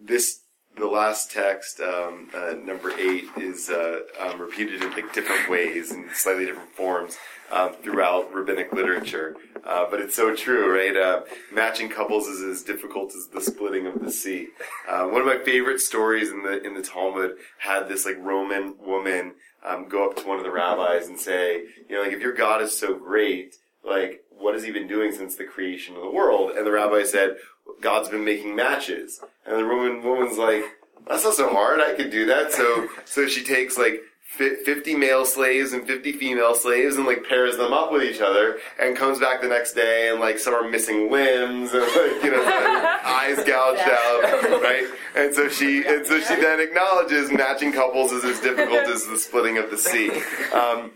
this 0.01 0.41
the 0.77 0.85
last 0.85 1.31
text 1.31 1.79
um, 1.79 2.29
uh, 2.33 2.53
number 2.63 2.91
eight 2.97 3.25
is 3.37 3.69
uh, 3.69 4.01
um, 4.19 4.39
repeated 4.39 4.81
in 4.81 4.91
like 4.91 5.13
different 5.13 5.49
ways 5.49 5.91
in 5.91 6.07
slightly 6.13 6.45
different 6.45 6.71
forms 6.71 7.17
um, 7.51 7.73
throughout 7.83 8.33
rabbinic 8.33 8.71
literature. 8.73 9.35
Uh, 9.65 9.85
but 9.89 9.99
it's 9.99 10.15
so 10.15 10.35
true, 10.35 10.73
right? 10.73 10.95
Uh, 10.95 11.21
matching 11.53 11.89
couples 11.89 12.27
is 12.27 12.41
as 12.41 12.63
difficult 12.63 13.13
as 13.15 13.27
the 13.27 13.41
splitting 13.41 13.85
of 13.85 14.01
the 14.01 14.11
sea. 14.11 14.47
Uh, 14.87 15.05
one 15.05 15.21
of 15.21 15.27
my 15.27 15.37
favorite 15.37 15.79
stories 15.79 16.29
in 16.29 16.43
the 16.43 16.63
in 16.63 16.73
the 16.73 16.81
Talmud 16.81 17.35
had 17.59 17.87
this 17.87 18.05
like 18.05 18.17
Roman 18.19 18.75
woman 18.79 19.33
um, 19.65 19.87
go 19.87 20.09
up 20.09 20.15
to 20.17 20.27
one 20.27 20.37
of 20.37 20.43
the 20.43 20.51
rabbis 20.51 21.07
and 21.07 21.19
say, 21.19 21.63
you 21.87 21.95
know, 21.95 22.01
like 22.01 22.13
if 22.13 22.21
your 22.21 22.33
God 22.33 22.61
is 22.61 22.75
so 22.75 22.95
great, 22.95 23.55
like 23.83 24.23
what 24.29 24.55
has 24.55 24.63
he 24.63 24.71
been 24.71 24.87
doing 24.87 25.11
since 25.11 25.35
the 25.35 25.43
creation 25.43 25.95
of 25.95 26.01
the 26.01 26.09
world? 26.09 26.51
And 26.51 26.65
the 26.65 26.71
rabbi 26.71 27.03
said, 27.03 27.35
God's 27.81 28.09
been 28.09 28.23
making 28.23 28.55
matches. 28.55 29.19
And 29.45 29.57
the 29.57 29.65
Roman 29.65 30.03
woman's 30.03 30.37
like, 30.37 30.63
that's 31.07 31.23
not 31.23 31.33
so 31.33 31.49
hard. 31.49 31.81
I 31.81 31.93
could 31.93 32.11
do 32.11 32.25
that. 32.27 32.53
So, 32.53 32.87
so 33.05 33.27
she 33.27 33.43
takes 33.43 33.77
like 33.77 34.01
50 34.31 34.95
male 34.95 35.25
slaves 35.25 35.73
and 35.73 35.85
50 35.85 36.13
female 36.13 36.55
slaves 36.55 36.95
and 36.95 37.05
like 37.05 37.27
pairs 37.27 37.57
them 37.57 37.73
up 37.73 37.91
with 37.91 38.01
each 38.01 38.21
other 38.21 38.57
and 38.79 38.95
comes 38.95 39.19
back 39.19 39.41
the 39.41 39.47
next 39.47 39.73
day 39.73 40.09
and 40.09 40.19
like 40.19 40.39
some 40.39 40.53
are 40.53 40.67
missing 40.67 41.11
limbs 41.11 41.73
and 41.73 41.81
like, 41.81 42.23
you 42.23 42.31
know, 42.31 42.43
eyes 43.03 43.37
gouged 43.43 43.81
out, 43.81 44.61
right? 44.61 44.87
And 45.15 45.35
so 45.35 45.49
she, 45.49 45.85
and 45.85 46.05
so 46.05 46.19
she 46.21 46.35
then 46.35 46.59
acknowledges 46.61 47.31
matching 47.31 47.73
couples 47.73 48.13
is 48.13 48.23
as 48.23 48.39
difficult 48.39 48.87
as 48.87 49.05
the 49.05 49.17
splitting 49.17 49.57
of 49.57 49.69
the 49.69 49.77
sea. 49.77 50.09
Um, 50.53 50.91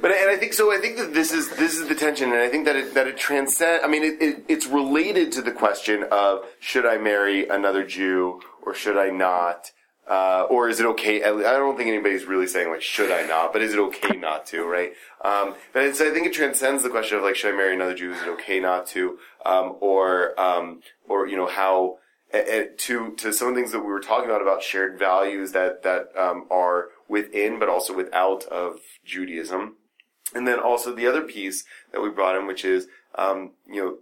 but 0.00 0.10
and 0.10 0.30
I 0.30 0.36
think 0.38 0.54
so. 0.54 0.72
I 0.72 0.78
think 0.78 0.96
that 0.96 1.12
this 1.12 1.32
is 1.32 1.50
this 1.56 1.76
is 1.76 1.88
the 1.88 1.94
tension, 1.94 2.32
and 2.32 2.40
I 2.40 2.48
think 2.48 2.64
that 2.66 2.76
it 2.76 2.94
that 2.94 3.06
it 3.06 3.16
transcends. 3.16 3.84
I 3.84 3.88
mean, 3.88 4.02
it, 4.02 4.22
it, 4.22 4.44
it's 4.48 4.66
related 4.66 5.32
to 5.32 5.42
the 5.42 5.52
question 5.52 6.04
of 6.10 6.44
should 6.60 6.86
I 6.86 6.96
marry 6.98 7.48
another 7.48 7.84
Jew 7.84 8.40
or 8.62 8.74
should 8.74 8.96
I 8.96 9.10
not, 9.10 9.70
uh, 10.08 10.46
or 10.48 10.68
is 10.68 10.80
it 10.80 10.86
okay? 10.86 11.22
I 11.22 11.30
don't 11.30 11.76
think 11.76 11.88
anybody's 11.88 12.24
really 12.24 12.46
saying 12.46 12.70
like 12.70 12.82
should 12.82 13.10
I 13.10 13.26
not, 13.26 13.52
but 13.52 13.62
is 13.62 13.72
it 13.72 13.78
okay 13.78 14.16
not 14.16 14.46
to, 14.46 14.64
right? 14.64 14.92
Um, 15.24 15.54
but 15.72 15.82
I 15.82 15.90
think 15.90 16.26
it 16.26 16.32
transcends 16.32 16.82
the 16.82 16.90
question 16.90 17.18
of 17.18 17.24
like 17.24 17.36
should 17.36 17.52
I 17.52 17.56
marry 17.56 17.74
another 17.74 17.94
Jew? 17.94 18.12
Is 18.12 18.22
it 18.22 18.28
okay 18.28 18.60
not 18.60 18.86
to, 18.88 19.18
um, 19.44 19.76
or 19.80 20.38
um, 20.40 20.80
or 21.08 21.26
you 21.26 21.36
know 21.36 21.46
how. 21.46 21.98
To 22.32 23.14
to 23.16 23.32
some 23.32 23.48
of 23.48 23.54
the 23.54 23.60
things 23.60 23.72
that 23.72 23.80
we 23.80 23.86
were 23.86 24.00
talking 24.00 24.28
about 24.28 24.42
about 24.42 24.62
shared 24.62 24.98
values 24.98 25.52
that 25.52 25.84
that 25.84 26.10
um, 26.18 26.46
are 26.50 26.88
within 27.08 27.58
but 27.58 27.68
also 27.70 27.94
without 27.94 28.44
of 28.46 28.80
Judaism, 29.04 29.76
and 30.34 30.46
then 30.46 30.58
also 30.58 30.94
the 30.94 31.06
other 31.06 31.22
piece 31.22 31.64
that 31.92 32.02
we 32.02 32.10
brought 32.10 32.36
in, 32.36 32.46
which 32.46 32.64
is, 32.64 32.88
um, 33.14 33.52
you 33.66 33.82
know, 33.82 33.98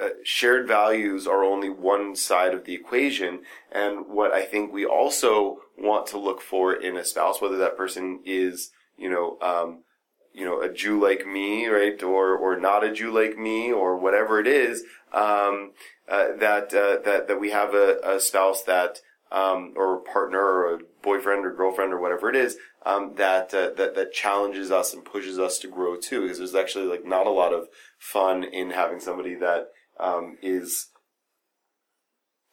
uh, 0.00 0.08
shared 0.24 0.66
values 0.66 1.26
are 1.26 1.44
only 1.44 1.68
one 1.68 2.16
side 2.16 2.54
of 2.54 2.64
the 2.64 2.74
equation. 2.74 3.40
And 3.70 4.06
what 4.08 4.32
I 4.32 4.42
think 4.42 4.72
we 4.72 4.84
also 4.84 5.58
want 5.78 6.06
to 6.08 6.18
look 6.18 6.40
for 6.40 6.72
in 6.74 6.96
a 6.96 7.04
spouse, 7.04 7.40
whether 7.40 7.58
that 7.58 7.76
person 7.76 8.20
is, 8.24 8.70
you 8.96 9.10
know, 9.10 9.38
um, 9.40 9.82
you 10.32 10.44
know, 10.44 10.60
a 10.62 10.72
Jew 10.72 11.00
like 11.00 11.26
me, 11.26 11.66
right, 11.66 12.02
or 12.02 12.34
or 12.36 12.58
not 12.58 12.84
a 12.84 12.92
Jew 12.92 13.12
like 13.12 13.36
me, 13.38 13.70
or 13.70 13.98
whatever 13.98 14.40
it 14.40 14.46
is, 14.46 14.82
um, 15.12 15.72
uh, 16.08 16.28
that 16.38 16.72
uh, 16.72 16.98
that 17.04 17.28
that 17.28 17.40
we 17.40 17.50
have 17.50 17.74
a, 17.74 17.98
a 18.02 18.18
spouse 18.18 18.62
that 18.62 19.00
um, 19.30 19.74
or 19.76 19.96
a 19.96 20.00
partner 20.00 20.40
or 20.40 20.74
a 20.74 20.78
boyfriend 21.02 21.44
or 21.44 21.52
girlfriend 21.54 21.92
or 21.92 22.00
whatever 22.00 22.30
it 22.30 22.36
is 22.36 22.56
um, 22.84 23.14
that 23.16 23.52
uh, 23.54 23.70
that 23.76 23.94
that 23.94 24.12
challenges 24.12 24.70
us 24.70 24.92
and 24.94 25.04
pushes 25.04 25.38
us 25.38 25.58
to 25.58 25.68
grow 25.68 25.96
too. 25.96 26.22
Because 26.22 26.38
there's 26.38 26.54
actually 26.54 26.86
like 26.86 27.04
not 27.04 27.26
a 27.26 27.30
lot 27.30 27.52
of 27.52 27.68
fun 28.02 28.42
in 28.42 28.70
having 28.70 28.98
somebody 28.98 29.36
that 29.36 29.68
um, 30.00 30.36
is 30.42 30.88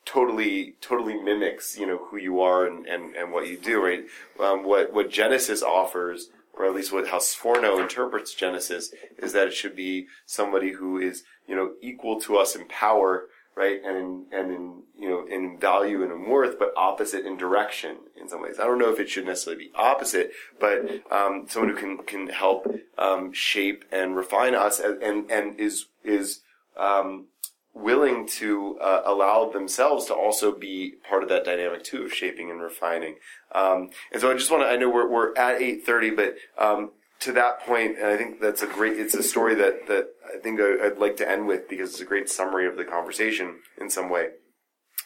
totally 0.05 0.75
totally 0.79 1.19
mimics 1.19 1.75
you 1.75 1.87
know 1.87 1.97
who 2.05 2.17
you 2.17 2.39
are 2.39 2.67
and, 2.67 2.85
and, 2.85 3.15
and 3.15 3.31
what 3.31 3.47
you 3.47 3.57
do 3.57 3.83
right? 3.83 4.03
Um, 4.39 4.63
what 4.63 4.93
what 4.93 5.09
genesis 5.09 5.63
offers 5.63 6.27
or 6.53 6.67
at 6.67 6.75
least 6.75 6.93
what 6.93 7.07
how 7.07 7.17
sforno 7.17 7.81
interprets 7.81 8.35
genesis 8.35 8.93
is 9.17 9.33
that 9.33 9.47
it 9.47 9.53
should 9.53 9.75
be 9.75 10.05
somebody 10.27 10.73
who 10.73 10.99
is 10.99 11.23
you 11.47 11.55
know 11.55 11.71
equal 11.81 12.21
to 12.21 12.37
us 12.37 12.55
in 12.55 12.67
power 12.67 13.25
right 13.59 13.81
and 13.85 13.97
in, 13.97 14.25
and 14.31 14.51
in 14.51 14.81
you 14.97 15.09
know 15.09 15.25
in 15.27 15.59
value 15.59 16.01
and 16.01 16.11
in 16.11 16.29
worth 16.29 16.57
but 16.57 16.71
opposite 16.77 17.25
in 17.25 17.37
direction 17.37 17.97
in 18.19 18.29
some 18.29 18.41
ways 18.41 18.55
i 18.59 18.63
don't 18.63 18.79
know 18.79 18.91
if 18.91 18.99
it 18.99 19.09
should 19.09 19.25
necessarily 19.25 19.65
be 19.65 19.71
opposite 19.75 20.31
but 20.59 20.79
um, 21.11 21.45
someone 21.47 21.69
who 21.69 21.75
can 21.75 21.97
can 21.97 22.27
help 22.29 22.73
um, 22.97 23.33
shape 23.33 23.83
and 23.91 24.15
refine 24.15 24.55
us 24.55 24.79
and 24.79 25.03
and, 25.03 25.29
and 25.29 25.59
is 25.59 25.87
is 26.03 26.41
um, 26.77 27.25
willing 27.73 28.25
to 28.27 28.77
uh, 28.79 29.01
allow 29.05 29.49
themselves 29.49 30.05
to 30.05 30.13
also 30.13 30.51
be 30.51 30.95
part 31.07 31.23
of 31.23 31.29
that 31.29 31.45
dynamic 31.45 31.83
too 31.83 32.03
of 32.03 32.13
shaping 32.13 32.49
and 32.49 32.61
refining. 32.61 33.15
Um, 33.53 33.89
and 34.11 34.21
so 34.21 34.31
I 34.31 34.33
just 34.33 34.51
want 34.51 34.63
to, 34.63 34.67
I 34.67 34.75
know 34.75 34.89
we're, 34.89 35.09
we're 35.09 35.35
at 35.35 35.59
8.30, 35.59 36.15
but 36.15 36.35
um, 36.57 36.91
to 37.21 37.31
that 37.33 37.61
point, 37.61 37.97
and 37.97 38.07
I 38.07 38.17
think 38.17 38.39
that's 38.39 38.61
a 38.61 38.67
great, 38.67 38.97
it's 38.97 39.13
a 39.13 39.23
story 39.23 39.55
that, 39.55 39.87
that 39.87 40.09
I 40.33 40.39
think 40.39 40.59
I, 40.59 40.85
I'd 40.85 40.97
like 40.97 41.17
to 41.17 41.29
end 41.29 41.47
with 41.47 41.67
because 41.67 41.91
it's 41.91 42.01
a 42.01 42.05
great 42.05 42.29
summary 42.29 42.67
of 42.67 42.77
the 42.77 42.85
conversation 42.85 43.59
in 43.79 43.89
some 43.89 44.09
way. 44.09 44.29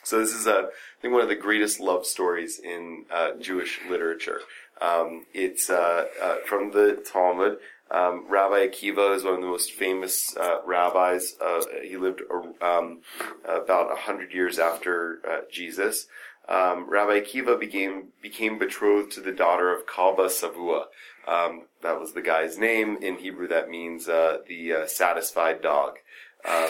So 0.03 0.19
this 0.19 0.33
is, 0.33 0.47
a, 0.47 0.51
I 0.51 1.01
think, 1.01 1.13
one 1.13 1.23
of 1.23 1.29
the 1.29 1.35
greatest 1.35 1.79
love 1.79 2.05
stories 2.05 2.59
in 2.59 3.05
uh, 3.11 3.31
Jewish 3.39 3.79
literature. 3.89 4.41
Um, 4.81 5.25
it's 5.33 5.69
uh, 5.69 6.05
uh, 6.21 6.37
from 6.45 6.71
the 6.71 7.03
Talmud. 7.09 7.57
Um, 7.89 8.25
Rabbi 8.27 8.67
Akiva 8.67 9.15
is 9.15 9.23
one 9.23 9.35
of 9.35 9.41
the 9.41 9.47
most 9.47 9.71
famous 9.71 10.35
uh, 10.35 10.57
rabbis. 10.65 11.35
Uh, 11.39 11.61
he 11.83 11.95
lived 11.95 12.21
um, 12.61 13.01
about 13.45 13.91
a 13.91 14.01
hundred 14.01 14.33
years 14.33 14.59
after 14.59 15.19
uh, 15.29 15.41
Jesus. 15.51 16.07
Um, 16.49 16.89
Rabbi 16.89 17.21
Akiva 17.21 17.57
became 17.57 18.09
became 18.21 18.59
betrothed 18.59 19.13
to 19.13 19.21
the 19.21 19.31
daughter 19.31 19.73
of 19.73 19.85
Kalba 19.85 20.25
Savua. 20.25 20.85
Um, 21.27 21.63
that 21.81 21.99
was 21.99 22.13
the 22.13 22.21
guy's 22.21 22.57
name 22.57 22.97
in 23.01 23.17
Hebrew. 23.17 23.47
That 23.47 23.69
means 23.69 24.07
uh, 24.09 24.39
the 24.47 24.73
uh, 24.73 24.87
satisfied 24.87 25.61
dog. 25.61 25.97
Um, 26.45 26.69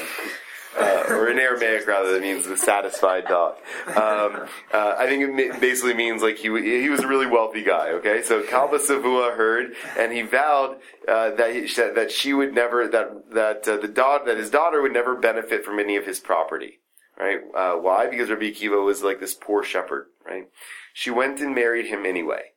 uh, 0.78 1.04
or 1.10 1.30
in 1.30 1.38
Aramaic 1.38 1.86
rather, 1.88 2.14
that 2.14 2.22
means 2.22 2.48
the 2.48 2.58
satisfied 2.58 3.28
dog. 3.28 3.56
Um, 3.88 4.48
uh, 4.74 4.96
I 4.98 5.08
think 5.08 5.40
it 5.40 5.62
basically 5.62 5.94
means 5.94 6.22
like 6.22 6.38
he 6.38 6.50
he 6.82 6.90
was 6.90 7.02
a 7.02 7.08
really 7.08 7.28
wealthy 7.28 7.64
guy. 7.64 7.90
Okay, 7.90 8.24
so 8.24 8.42
Kalba 8.42 8.78
Savua 8.78 9.36
heard, 9.36 9.74
and 9.98 10.12
he 10.12 10.24
vowed 10.24 10.78
uh, 11.08 11.32
that 11.32 11.54
he, 11.54 11.68
that 11.68 12.12
she 12.12 12.34
would 12.34 12.54
never 12.54 12.88
that 12.88 13.32
that 13.32 13.68
uh, 13.68 13.78
the 13.78 13.88
daughter 13.88 14.26
that 14.26 14.38
his 14.38 14.50
daughter 14.50 14.82
would 14.82 14.94
never 14.94 15.16
benefit 15.16 15.64
from 15.64 15.80
any 15.80 15.96
of 15.96 16.06
his 16.06 16.20
property. 16.20 16.80
Right? 17.20 17.42
Uh, 17.56 17.74
why? 17.74 18.10
Because 18.10 18.30
Rabbi 18.30 18.46
Akiva 18.46 18.84
was 18.84 19.04
like 19.04 19.20
this 19.20 19.36
poor 19.36 19.64
shepherd. 19.64 20.08
Right? 20.26 20.48
She 20.94 21.12
went 21.12 21.40
and 21.40 21.54
married 21.54 21.86
him 21.86 22.06
anyway. 22.06 22.53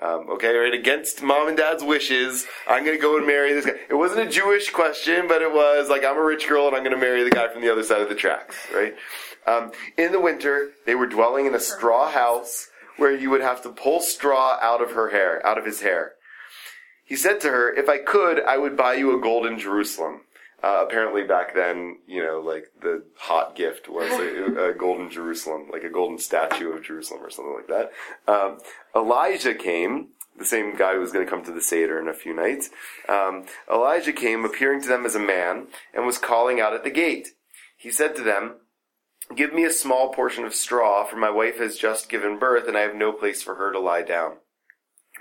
Um, 0.00 0.30
okay, 0.30 0.54
right, 0.54 0.72
against 0.72 1.22
mom 1.22 1.48
and 1.48 1.56
dad's 1.56 1.82
wishes, 1.82 2.46
I'm 2.68 2.84
gonna 2.84 2.98
go 2.98 3.16
and 3.16 3.26
marry 3.26 3.52
this 3.52 3.66
guy. 3.66 3.72
It 3.90 3.94
wasn't 3.94 4.28
a 4.28 4.30
Jewish 4.30 4.70
question, 4.70 5.26
but 5.26 5.42
it 5.42 5.52
was 5.52 5.88
like, 5.88 6.04
I'm 6.04 6.16
a 6.16 6.22
rich 6.22 6.46
girl 6.46 6.68
and 6.68 6.76
I'm 6.76 6.84
gonna 6.84 6.96
marry 6.96 7.24
the 7.24 7.30
guy 7.30 7.48
from 7.48 7.62
the 7.62 7.72
other 7.72 7.82
side 7.82 8.00
of 8.00 8.08
the 8.08 8.14
tracks, 8.14 8.56
right? 8.72 8.94
Um, 9.46 9.72
in 9.96 10.12
the 10.12 10.20
winter, 10.20 10.70
they 10.86 10.94
were 10.94 11.06
dwelling 11.06 11.46
in 11.46 11.54
a 11.54 11.60
straw 11.60 12.10
house 12.10 12.68
where 12.96 13.14
you 13.14 13.30
would 13.30 13.40
have 13.40 13.62
to 13.62 13.70
pull 13.70 14.00
straw 14.00 14.58
out 14.60 14.80
of 14.80 14.92
her 14.92 15.08
hair, 15.10 15.44
out 15.44 15.58
of 15.58 15.64
his 15.64 15.80
hair. 15.80 16.12
He 17.04 17.16
said 17.16 17.40
to 17.40 17.50
her, 17.50 17.74
if 17.74 17.88
I 17.88 17.98
could, 17.98 18.40
I 18.44 18.58
would 18.58 18.76
buy 18.76 18.94
you 18.94 19.16
a 19.16 19.20
golden 19.20 19.58
Jerusalem. 19.58 20.20
Uh, 20.60 20.84
apparently 20.84 21.22
back 21.22 21.54
then, 21.54 21.98
you 22.08 22.20
know, 22.20 22.40
like 22.40 22.72
the 22.82 23.04
hot 23.16 23.54
gift 23.54 23.88
was 23.88 24.10
a, 24.10 24.70
a, 24.70 24.74
golden 24.78 25.08
Jerusalem, 25.08 25.68
like 25.72 25.84
a 25.84 25.90
golden 25.90 26.18
statue 26.18 26.72
of 26.72 26.82
Jerusalem 26.82 27.22
or 27.22 27.30
something 27.30 27.54
like 27.54 27.68
that. 27.68 27.92
Um, 28.26 28.58
Elijah 28.94 29.54
came, 29.54 30.08
the 30.36 30.44
same 30.44 30.74
guy 30.76 30.94
who 30.94 31.00
was 31.00 31.12
going 31.12 31.24
to 31.24 31.30
come 31.30 31.44
to 31.44 31.52
the 31.52 31.60
Seder 31.60 32.00
in 32.00 32.08
a 32.08 32.12
few 32.12 32.34
nights. 32.34 32.70
Um, 33.08 33.44
Elijah 33.72 34.12
came, 34.12 34.44
appearing 34.44 34.82
to 34.82 34.88
them 34.88 35.06
as 35.06 35.14
a 35.14 35.20
man, 35.20 35.68
and 35.94 36.04
was 36.04 36.18
calling 36.18 36.60
out 36.60 36.74
at 36.74 36.82
the 36.82 36.90
gate. 36.90 37.28
He 37.76 37.90
said 37.90 38.16
to 38.16 38.22
them, 38.22 38.56
Give 39.36 39.52
me 39.52 39.64
a 39.64 39.70
small 39.70 40.12
portion 40.12 40.44
of 40.44 40.54
straw, 40.54 41.04
for 41.04 41.16
my 41.16 41.30
wife 41.30 41.58
has 41.58 41.76
just 41.76 42.08
given 42.08 42.38
birth, 42.38 42.66
and 42.66 42.76
I 42.76 42.80
have 42.80 42.96
no 42.96 43.12
place 43.12 43.42
for 43.42 43.56
her 43.56 43.70
to 43.72 43.78
lie 43.78 44.02
down. 44.02 44.38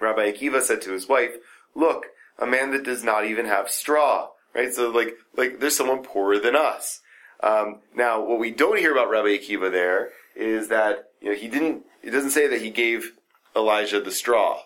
Rabbi 0.02 0.32
Akiva 0.32 0.62
said 0.62 0.82
to 0.84 0.94
his 0.94 1.08
wife, 1.08 1.36
Look, 1.76 2.08
a 2.40 2.48
man 2.48 2.72
that 2.72 2.86
does 2.86 3.04
not 3.04 3.26
even 3.26 3.46
have 3.46 3.70
straw 3.70 4.30
right? 4.58 4.74
So 4.74 4.90
like, 4.90 5.16
like 5.38 5.60
there's 5.60 5.78
someone 5.78 6.04
poorer 6.04 6.40
than 6.40 6.56
us. 6.56 7.00
Um, 7.42 7.82
now, 7.96 8.26
what 8.26 8.40
we 8.40 8.52
don't 8.52 8.80
hear 8.80 8.92
about 8.92 9.10
Rabbi 9.10 9.38
Akiva 9.38 9.72
there 9.72 10.10
is 10.36 10.70
that 10.70 11.06
you 11.22 11.30
know 11.30 11.36
he 11.36 11.48
didn't. 11.48 11.86
It 12.02 12.10
doesn't 12.10 12.32
say 12.32 12.48
that 12.48 12.62
he 12.62 12.72
gave 12.72 13.12
Elijah 13.56 14.02
the 14.02 14.12
straw, 14.12 14.62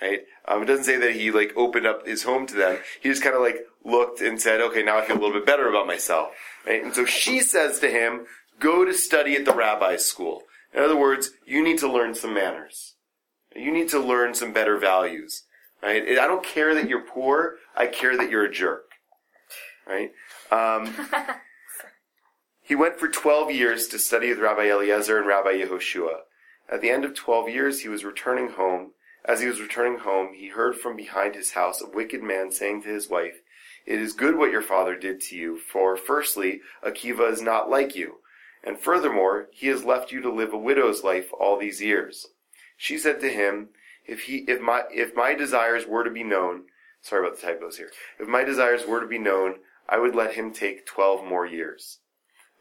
right? 0.00 0.20
Um, 0.48 0.62
it 0.62 0.66
doesn't 0.66 0.84
say 0.84 0.96
that 0.96 1.12
he 1.12 1.30
like 1.30 1.52
opened 1.56 1.86
up 1.86 2.06
his 2.06 2.24
home 2.24 2.46
to 2.48 2.54
them. 2.54 2.78
He 3.00 3.08
just 3.08 3.22
kind 3.22 3.36
of 3.36 3.40
like 3.40 3.58
looked 3.84 4.20
and 4.20 4.40
said, 4.40 4.60
"Okay, 4.60 4.82
now 4.82 4.98
I 4.98 5.06
feel 5.06 5.16
a 5.16 5.20
little 5.20 5.32
bit 5.32 5.46
better 5.46 5.68
about 5.68 5.86
myself." 5.86 6.30
Right? 6.66 6.82
And 6.82 6.94
so 6.94 7.04
she 7.04 7.40
says 7.40 7.78
to 7.78 7.88
him, 7.88 8.26
"Go 8.58 8.84
to 8.84 8.92
study 8.92 9.36
at 9.36 9.44
the 9.44 9.54
rabbi's 9.54 10.04
school." 10.04 10.42
In 10.74 10.82
other 10.82 10.96
words, 10.96 11.30
you 11.46 11.62
need 11.62 11.78
to 11.78 11.92
learn 11.92 12.14
some 12.14 12.34
manners. 12.34 12.94
You 13.54 13.70
need 13.70 13.90
to 13.90 14.00
learn 14.00 14.34
some 14.34 14.52
better 14.52 14.78
values. 14.78 15.44
Right? 15.82 16.02
I 16.02 16.26
don't 16.26 16.44
care 16.44 16.74
that 16.74 16.88
you're 16.88 17.06
poor. 17.06 17.56
I 17.76 17.86
care 17.86 18.16
that 18.16 18.30
you're 18.30 18.44
a 18.44 18.52
jerk 18.52 18.91
right? 19.86 20.12
Um, 20.50 20.92
he 22.62 22.74
went 22.74 22.98
for 22.98 23.08
12 23.08 23.50
years 23.50 23.86
to 23.88 23.98
study 23.98 24.28
with 24.28 24.38
Rabbi 24.38 24.70
Eliezer 24.70 25.18
and 25.18 25.26
Rabbi 25.26 25.52
Yehoshua. 25.52 26.20
At 26.68 26.80
the 26.80 26.90
end 26.90 27.04
of 27.04 27.14
12 27.14 27.48
years, 27.48 27.80
he 27.80 27.88
was 27.88 28.04
returning 28.04 28.50
home. 28.50 28.92
As 29.24 29.40
he 29.40 29.46
was 29.46 29.60
returning 29.60 30.00
home, 30.00 30.34
he 30.34 30.48
heard 30.48 30.76
from 30.76 30.96
behind 30.96 31.34
his 31.34 31.52
house 31.52 31.80
a 31.80 31.88
wicked 31.88 32.22
man 32.22 32.50
saying 32.50 32.82
to 32.82 32.88
his 32.88 33.08
wife, 33.08 33.42
It 33.86 34.00
is 34.00 34.14
good 34.14 34.36
what 34.36 34.50
your 34.50 34.62
father 34.62 34.96
did 34.96 35.20
to 35.22 35.36
you, 35.36 35.58
for 35.58 35.96
firstly, 35.96 36.60
Akiva 36.84 37.30
is 37.30 37.42
not 37.42 37.70
like 37.70 37.94
you, 37.94 38.16
and 38.64 38.78
furthermore, 38.78 39.48
he 39.52 39.68
has 39.68 39.84
left 39.84 40.12
you 40.12 40.20
to 40.22 40.32
live 40.32 40.52
a 40.52 40.58
widow's 40.58 41.04
life 41.04 41.30
all 41.38 41.58
these 41.58 41.80
years. 41.80 42.28
She 42.76 42.98
said 42.98 43.20
to 43.20 43.28
him, 43.28 43.68
If 44.06 44.22
he, 44.22 44.38
if 44.48 44.60
my, 44.60 44.82
if 44.90 45.14
my 45.14 45.34
desires 45.34 45.86
were 45.86 46.04
to 46.04 46.10
be 46.10 46.24
known, 46.24 46.64
sorry 47.00 47.26
about 47.26 47.40
the 47.40 47.46
typos 47.46 47.76
here, 47.76 47.90
if 48.18 48.28
my 48.28 48.44
desires 48.44 48.86
were 48.86 49.00
to 49.00 49.06
be 49.06 49.18
known, 49.18 49.56
I 49.88 49.98
would 49.98 50.14
let 50.14 50.34
him 50.34 50.52
take 50.52 50.86
12 50.86 51.24
more 51.24 51.46
years. 51.46 51.98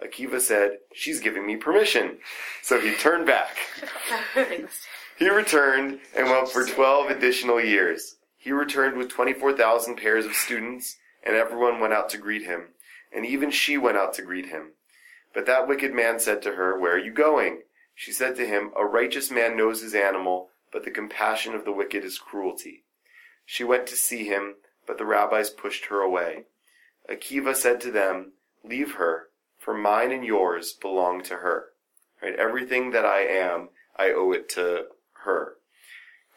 Akiva 0.04 0.42
said, 0.42 0.78
She's 0.94 1.20
giving 1.20 1.46
me 1.46 1.56
permission. 1.56 2.18
So 2.62 2.80
he 2.80 2.94
turned 2.96 3.26
back. 3.26 3.56
he 5.18 5.30
returned 5.30 6.00
and 6.16 6.30
went 6.30 6.50
for 6.50 6.66
12 6.66 7.12
additional 7.12 7.62
years. 7.62 8.16
He 8.38 8.52
returned 8.52 8.98
with 8.98 9.10
24,000 9.10 9.96
pairs 9.96 10.26
of 10.26 10.34
students, 10.34 10.98
and 11.24 11.36
everyone 11.36 11.80
went 11.80 11.94
out 11.94 12.10
to 12.10 12.18
greet 12.18 12.44
him. 12.44 12.70
And 13.14 13.26
even 13.26 13.52
she 13.52 13.78
went 13.78 13.98
out 13.98 14.14
to 14.16 14.24
greet 14.24 14.48
him. 14.48 14.72
But 15.34 15.46
that 15.46 15.68
wicked 15.68 15.94
man 15.94 16.20
said 16.20 16.42
to 16.42 16.54
her, 16.54 16.80
Where 16.80 16.96
are 16.96 17.00
you 17.00 17.14
going? 17.14 17.62
She 17.94 18.12
said 18.12 18.36
to 18.38 18.48
him, 18.48 18.72
A 18.76 18.86
righteous 18.86 19.30
man 19.30 19.56
knows 19.56 19.82
his 19.82 19.94
animal, 19.94 20.50
but 20.72 20.84
the 20.86 20.92
compassion 20.92 21.54
of 21.54 21.66
the 21.66 21.72
wicked 21.72 22.04
is 22.04 22.18
cruelty. 22.18 22.84
She 23.46 23.64
went 23.64 23.86
to 23.88 23.96
see 23.96 24.26
him, 24.26 24.56
but 24.88 24.98
the 24.98 25.06
rabbis 25.06 25.50
pushed 25.50 25.86
her 25.86 26.02
away. 26.02 26.46
Akiva 27.12 27.56
said 27.56 27.82
to 27.82 27.92
them, 27.92 28.34
Leave 28.64 28.94
her, 28.94 29.28
for 29.58 29.74
mine 29.74 30.12
and 30.12 30.24
yours 30.24 30.74
belong 30.74 31.24
to 31.24 31.38
her. 31.38 31.66
Right? 32.22 32.36
Everything 32.36 32.92
that 32.92 33.06
I 33.06 33.22
am, 33.22 33.70
I 33.98 34.12
owe 34.12 34.32
it 34.32 34.50
to 34.50 34.86
her. 35.24 35.56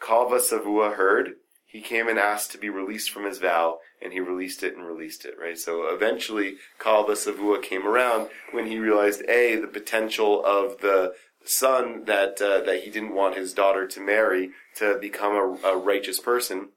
Kalba 0.01 0.39
Savua 0.39 0.95
heard. 0.95 1.35
He 1.65 1.81
came 1.81 2.07
and 2.07 2.17
asked 2.17 2.51
to 2.51 2.57
be 2.57 2.69
released 2.69 3.11
from 3.11 3.25
his 3.25 3.39
vow, 3.39 3.79
and 4.01 4.13
he 4.13 4.19
released 4.19 4.63
it 4.63 4.75
and 4.77 4.85
released 4.85 5.25
it, 5.25 5.35
right? 5.39 5.57
So 5.57 5.87
eventually, 5.87 6.55
Kalba 6.79 7.13
Savua 7.13 7.61
came 7.61 7.85
around 7.85 8.29
when 8.51 8.67
he 8.67 8.77
realized, 8.77 9.23
A, 9.27 9.55
the 9.55 9.67
potential 9.67 10.43
of 10.45 10.79
the 10.79 11.13
son 11.43 12.05
that, 12.05 12.41
uh, 12.41 12.61
that 12.61 12.83
he 12.83 12.89
didn't 12.89 13.13
want 13.13 13.37
his 13.37 13.53
daughter 13.53 13.87
to 13.87 13.99
marry 13.99 14.51
to 14.77 14.97
become 14.99 15.33
a, 15.33 15.67
a 15.67 15.77
righteous 15.77 16.19
person, 16.19 16.69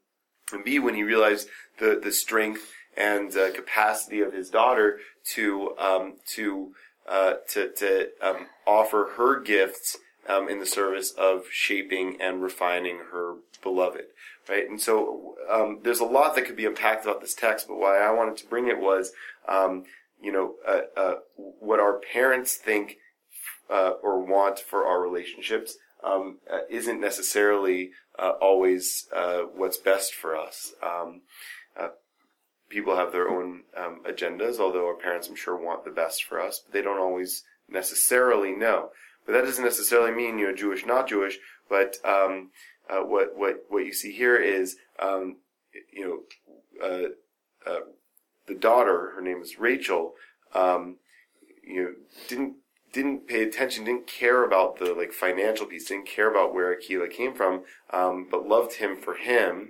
and 0.51 0.63
B, 0.63 0.79
when 0.79 0.95
he 0.95 1.03
realized 1.03 1.47
the, 1.79 1.99
the 2.01 2.11
strength 2.11 2.73
and 2.99 3.35
uh, 3.35 3.51
capacity 3.51 4.19
of 4.19 4.33
his 4.33 4.49
daughter 4.49 4.99
to 5.23 5.75
um, 5.79 6.15
to 6.35 6.73
uh, 7.07 7.35
to, 7.47 7.71
to 7.71 8.09
um, 8.21 8.47
offer 8.67 9.13
her 9.17 9.39
gifts 9.39 9.97
um, 10.27 10.47
in 10.47 10.59
the 10.59 10.65
service 10.65 11.09
of 11.11 11.45
shaping 11.51 12.17
and 12.21 12.43
refining 12.43 12.99
her 13.11 13.35
beloved. 13.63 14.05
right? 14.47 14.69
And 14.69 14.79
so 14.79 15.35
um, 15.49 15.79
there's 15.81 16.01
a 16.01 16.05
lot 16.05 16.35
that 16.35 16.45
could 16.45 16.55
be 16.55 16.67
unpacked 16.67 17.05
about 17.05 17.21
this 17.21 17.33
text, 17.33 17.67
but 17.67 17.77
why 17.77 17.97
I 17.97 18.11
wanted 18.11 18.37
to 18.37 18.45
bring 18.45 18.67
it 18.67 18.79
was, 18.79 19.11
um, 19.47 19.85
you 20.21 20.31
know, 20.31 20.55
uh, 20.67 20.81
uh, 20.95 21.15
what 21.35 21.79
our 21.79 21.99
parents 22.13 22.55
think 22.55 22.97
uh, 23.71 23.93
or 24.03 24.23
want 24.23 24.59
for 24.59 24.85
our 24.85 25.01
relationships 25.01 25.77
um, 26.03 26.37
uh, 26.51 26.59
isn't 26.69 27.01
necessarily 27.01 27.91
always 28.41 29.07
what's 29.55 29.77
best 29.77 30.13
for 30.13 30.35
us. 30.35 30.73
Uh, 31.79 31.89
people 32.69 32.95
have 32.95 33.11
their 33.11 33.29
own 33.29 33.63
um, 33.75 34.01
agendas, 34.07 34.59
although 34.59 34.87
our 34.87 34.95
parents, 34.95 35.27
I'm 35.27 35.35
sure, 35.35 35.57
want 35.57 35.83
the 35.83 35.91
best 35.91 36.23
for 36.23 36.39
us, 36.39 36.59
but 36.59 36.73
they 36.73 36.81
don't 36.81 36.99
always 36.99 37.43
necessarily 37.67 38.51
know. 38.51 38.89
But 39.25 39.33
that 39.33 39.45
doesn't 39.45 39.63
necessarily 39.63 40.11
mean 40.11 40.39
you're 40.39 40.53
Jewish, 40.53 40.85
not 40.85 41.07
Jewish. 41.07 41.39
But 41.69 41.97
um, 42.03 42.49
uh, 42.89 43.01
what 43.01 43.37
what 43.37 43.65
what 43.69 43.85
you 43.85 43.93
see 43.93 44.11
here 44.11 44.37
is, 44.37 44.77
um, 44.99 45.37
you 45.91 46.25
know, 46.81 46.85
uh, 46.85 47.69
uh, 47.69 47.81
the 48.47 48.55
daughter, 48.55 49.11
her 49.15 49.21
name 49.21 49.41
is 49.41 49.59
Rachel, 49.59 50.13
um, 50.55 50.97
you 51.63 51.83
know, 51.83 51.93
didn't 52.27 52.55
didn't 52.91 53.27
pay 53.27 53.43
attention, 53.43 53.85
didn't 53.85 54.07
care 54.07 54.43
about 54.43 54.79
the 54.79 54.93
like 54.93 55.13
financial 55.13 55.67
piece, 55.67 55.85
didn't 55.85 56.07
care 56.07 56.29
about 56.29 56.53
where 56.53 56.75
Akiva 56.75 57.09
came 57.09 57.35
from, 57.35 57.63
um, 57.91 58.27
but 58.29 58.47
loved 58.47 58.75
him 58.75 58.97
for 58.97 59.13
him, 59.13 59.69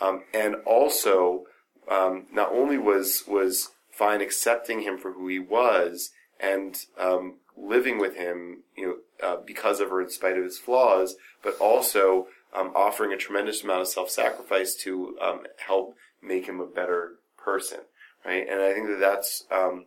um, 0.00 0.24
and 0.34 0.56
also 0.66 1.44
um, 1.90 2.26
not 2.32 2.52
only 2.52 2.78
was 2.78 3.24
was 3.26 3.70
fine 3.90 4.20
accepting 4.20 4.82
him 4.82 4.98
for 4.98 5.12
who 5.12 5.28
he 5.28 5.38
was 5.38 6.10
and 6.38 6.84
um, 6.98 7.34
living 7.56 7.98
with 7.98 8.16
him, 8.16 8.62
you 8.76 8.86
know, 8.86 9.26
uh, 9.26 9.36
because 9.44 9.80
of 9.80 9.92
or 9.92 10.00
in 10.00 10.10
spite 10.10 10.38
of 10.38 10.44
his 10.44 10.58
flaws, 10.58 11.16
but 11.42 11.56
also 11.58 12.28
um, 12.54 12.72
offering 12.74 13.12
a 13.12 13.16
tremendous 13.16 13.64
amount 13.64 13.82
of 13.82 13.88
self-sacrifice 13.88 14.74
to 14.74 15.16
um, 15.20 15.42
help 15.66 15.96
make 16.22 16.46
him 16.46 16.60
a 16.60 16.66
better 16.66 17.14
person, 17.36 17.80
right? 18.24 18.46
And 18.48 18.60
I 18.60 18.72
think 18.72 18.86
that 18.88 19.00
that's 19.00 19.44
um, 19.50 19.86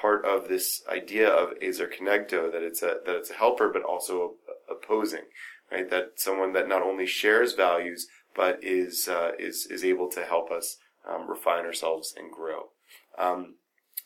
part 0.00 0.24
of 0.24 0.48
this 0.48 0.82
idea 0.88 1.28
of 1.28 1.58
Kenegdo, 1.58 2.52
that 2.52 2.62
it's 2.62 2.82
a 2.82 2.98
that 3.04 3.16
it's 3.16 3.30
a 3.30 3.34
helper, 3.34 3.70
but 3.72 3.82
also 3.82 4.34
opposing, 4.70 5.24
right? 5.70 5.88
That 5.88 6.12
someone 6.16 6.52
that 6.52 6.68
not 6.68 6.82
only 6.82 7.06
shares 7.06 7.54
values, 7.54 8.06
but 8.34 8.62
is 8.62 9.08
uh, 9.08 9.32
is 9.38 9.66
is 9.66 9.84
able 9.84 10.08
to 10.10 10.24
help 10.24 10.50
us 10.50 10.78
um, 11.10 11.28
refine 11.28 11.64
ourselves 11.64 12.14
and 12.16 12.30
grow. 12.30 12.68
Um, 13.18 13.56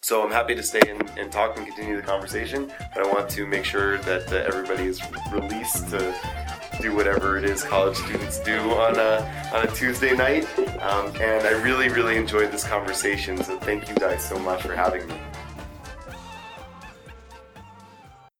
so 0.02 0.22
I'm 0.22 0.32
happy 0.32 0.54
to 0.54 0.62
stay 0.62 0.80
and, 0.88 1.10
and, 1.18 1.30
talk 1.30 1.58
and 1.58 1.66
continue 1.66 1.96
the 1.96 2.02
conversation, 2.02 2.72
but 2.94 3.06
I 3.06 3.12
want 3.12 3.28
to 3.30 3.46
make 3.46 3.64
sure 3.64 3.98
that 3.98 4.32
uh, 4.32 4.36
everybody 4.36 4.84
is 4.84 5.00
released 5.30 5.90
to 5.90 6.14
do 6.80 6.94
whatever 6.94 7.36
it 7.36 7.44
is 7.44 7.62
college 7.62 7.96
students 7.96 8.40
do 8.40 8.58
on 8.58 8.96
a, 8.96 9.50
on 9.52 9.68
a 9.68 9.70
Tuesday 9.72 10.16
night. 10.16 10.46
Um, 10.80 11.14
and 11.20 11.46
I 11.46 11.50
really, 11.62 11.90
really 11.90 12.16
enjoyed 12.16 12.50
this 12.50 12.64
conversation, 12.64 13.36
so 13.42 13.58
thank 13.58 13.88
you 13.88 13.94
guys 13.96 14.26
so 14.26 14.38
much 14.38 14.62
for 14.62 14.74
having 14.74 15.06
me. 15.06 15.14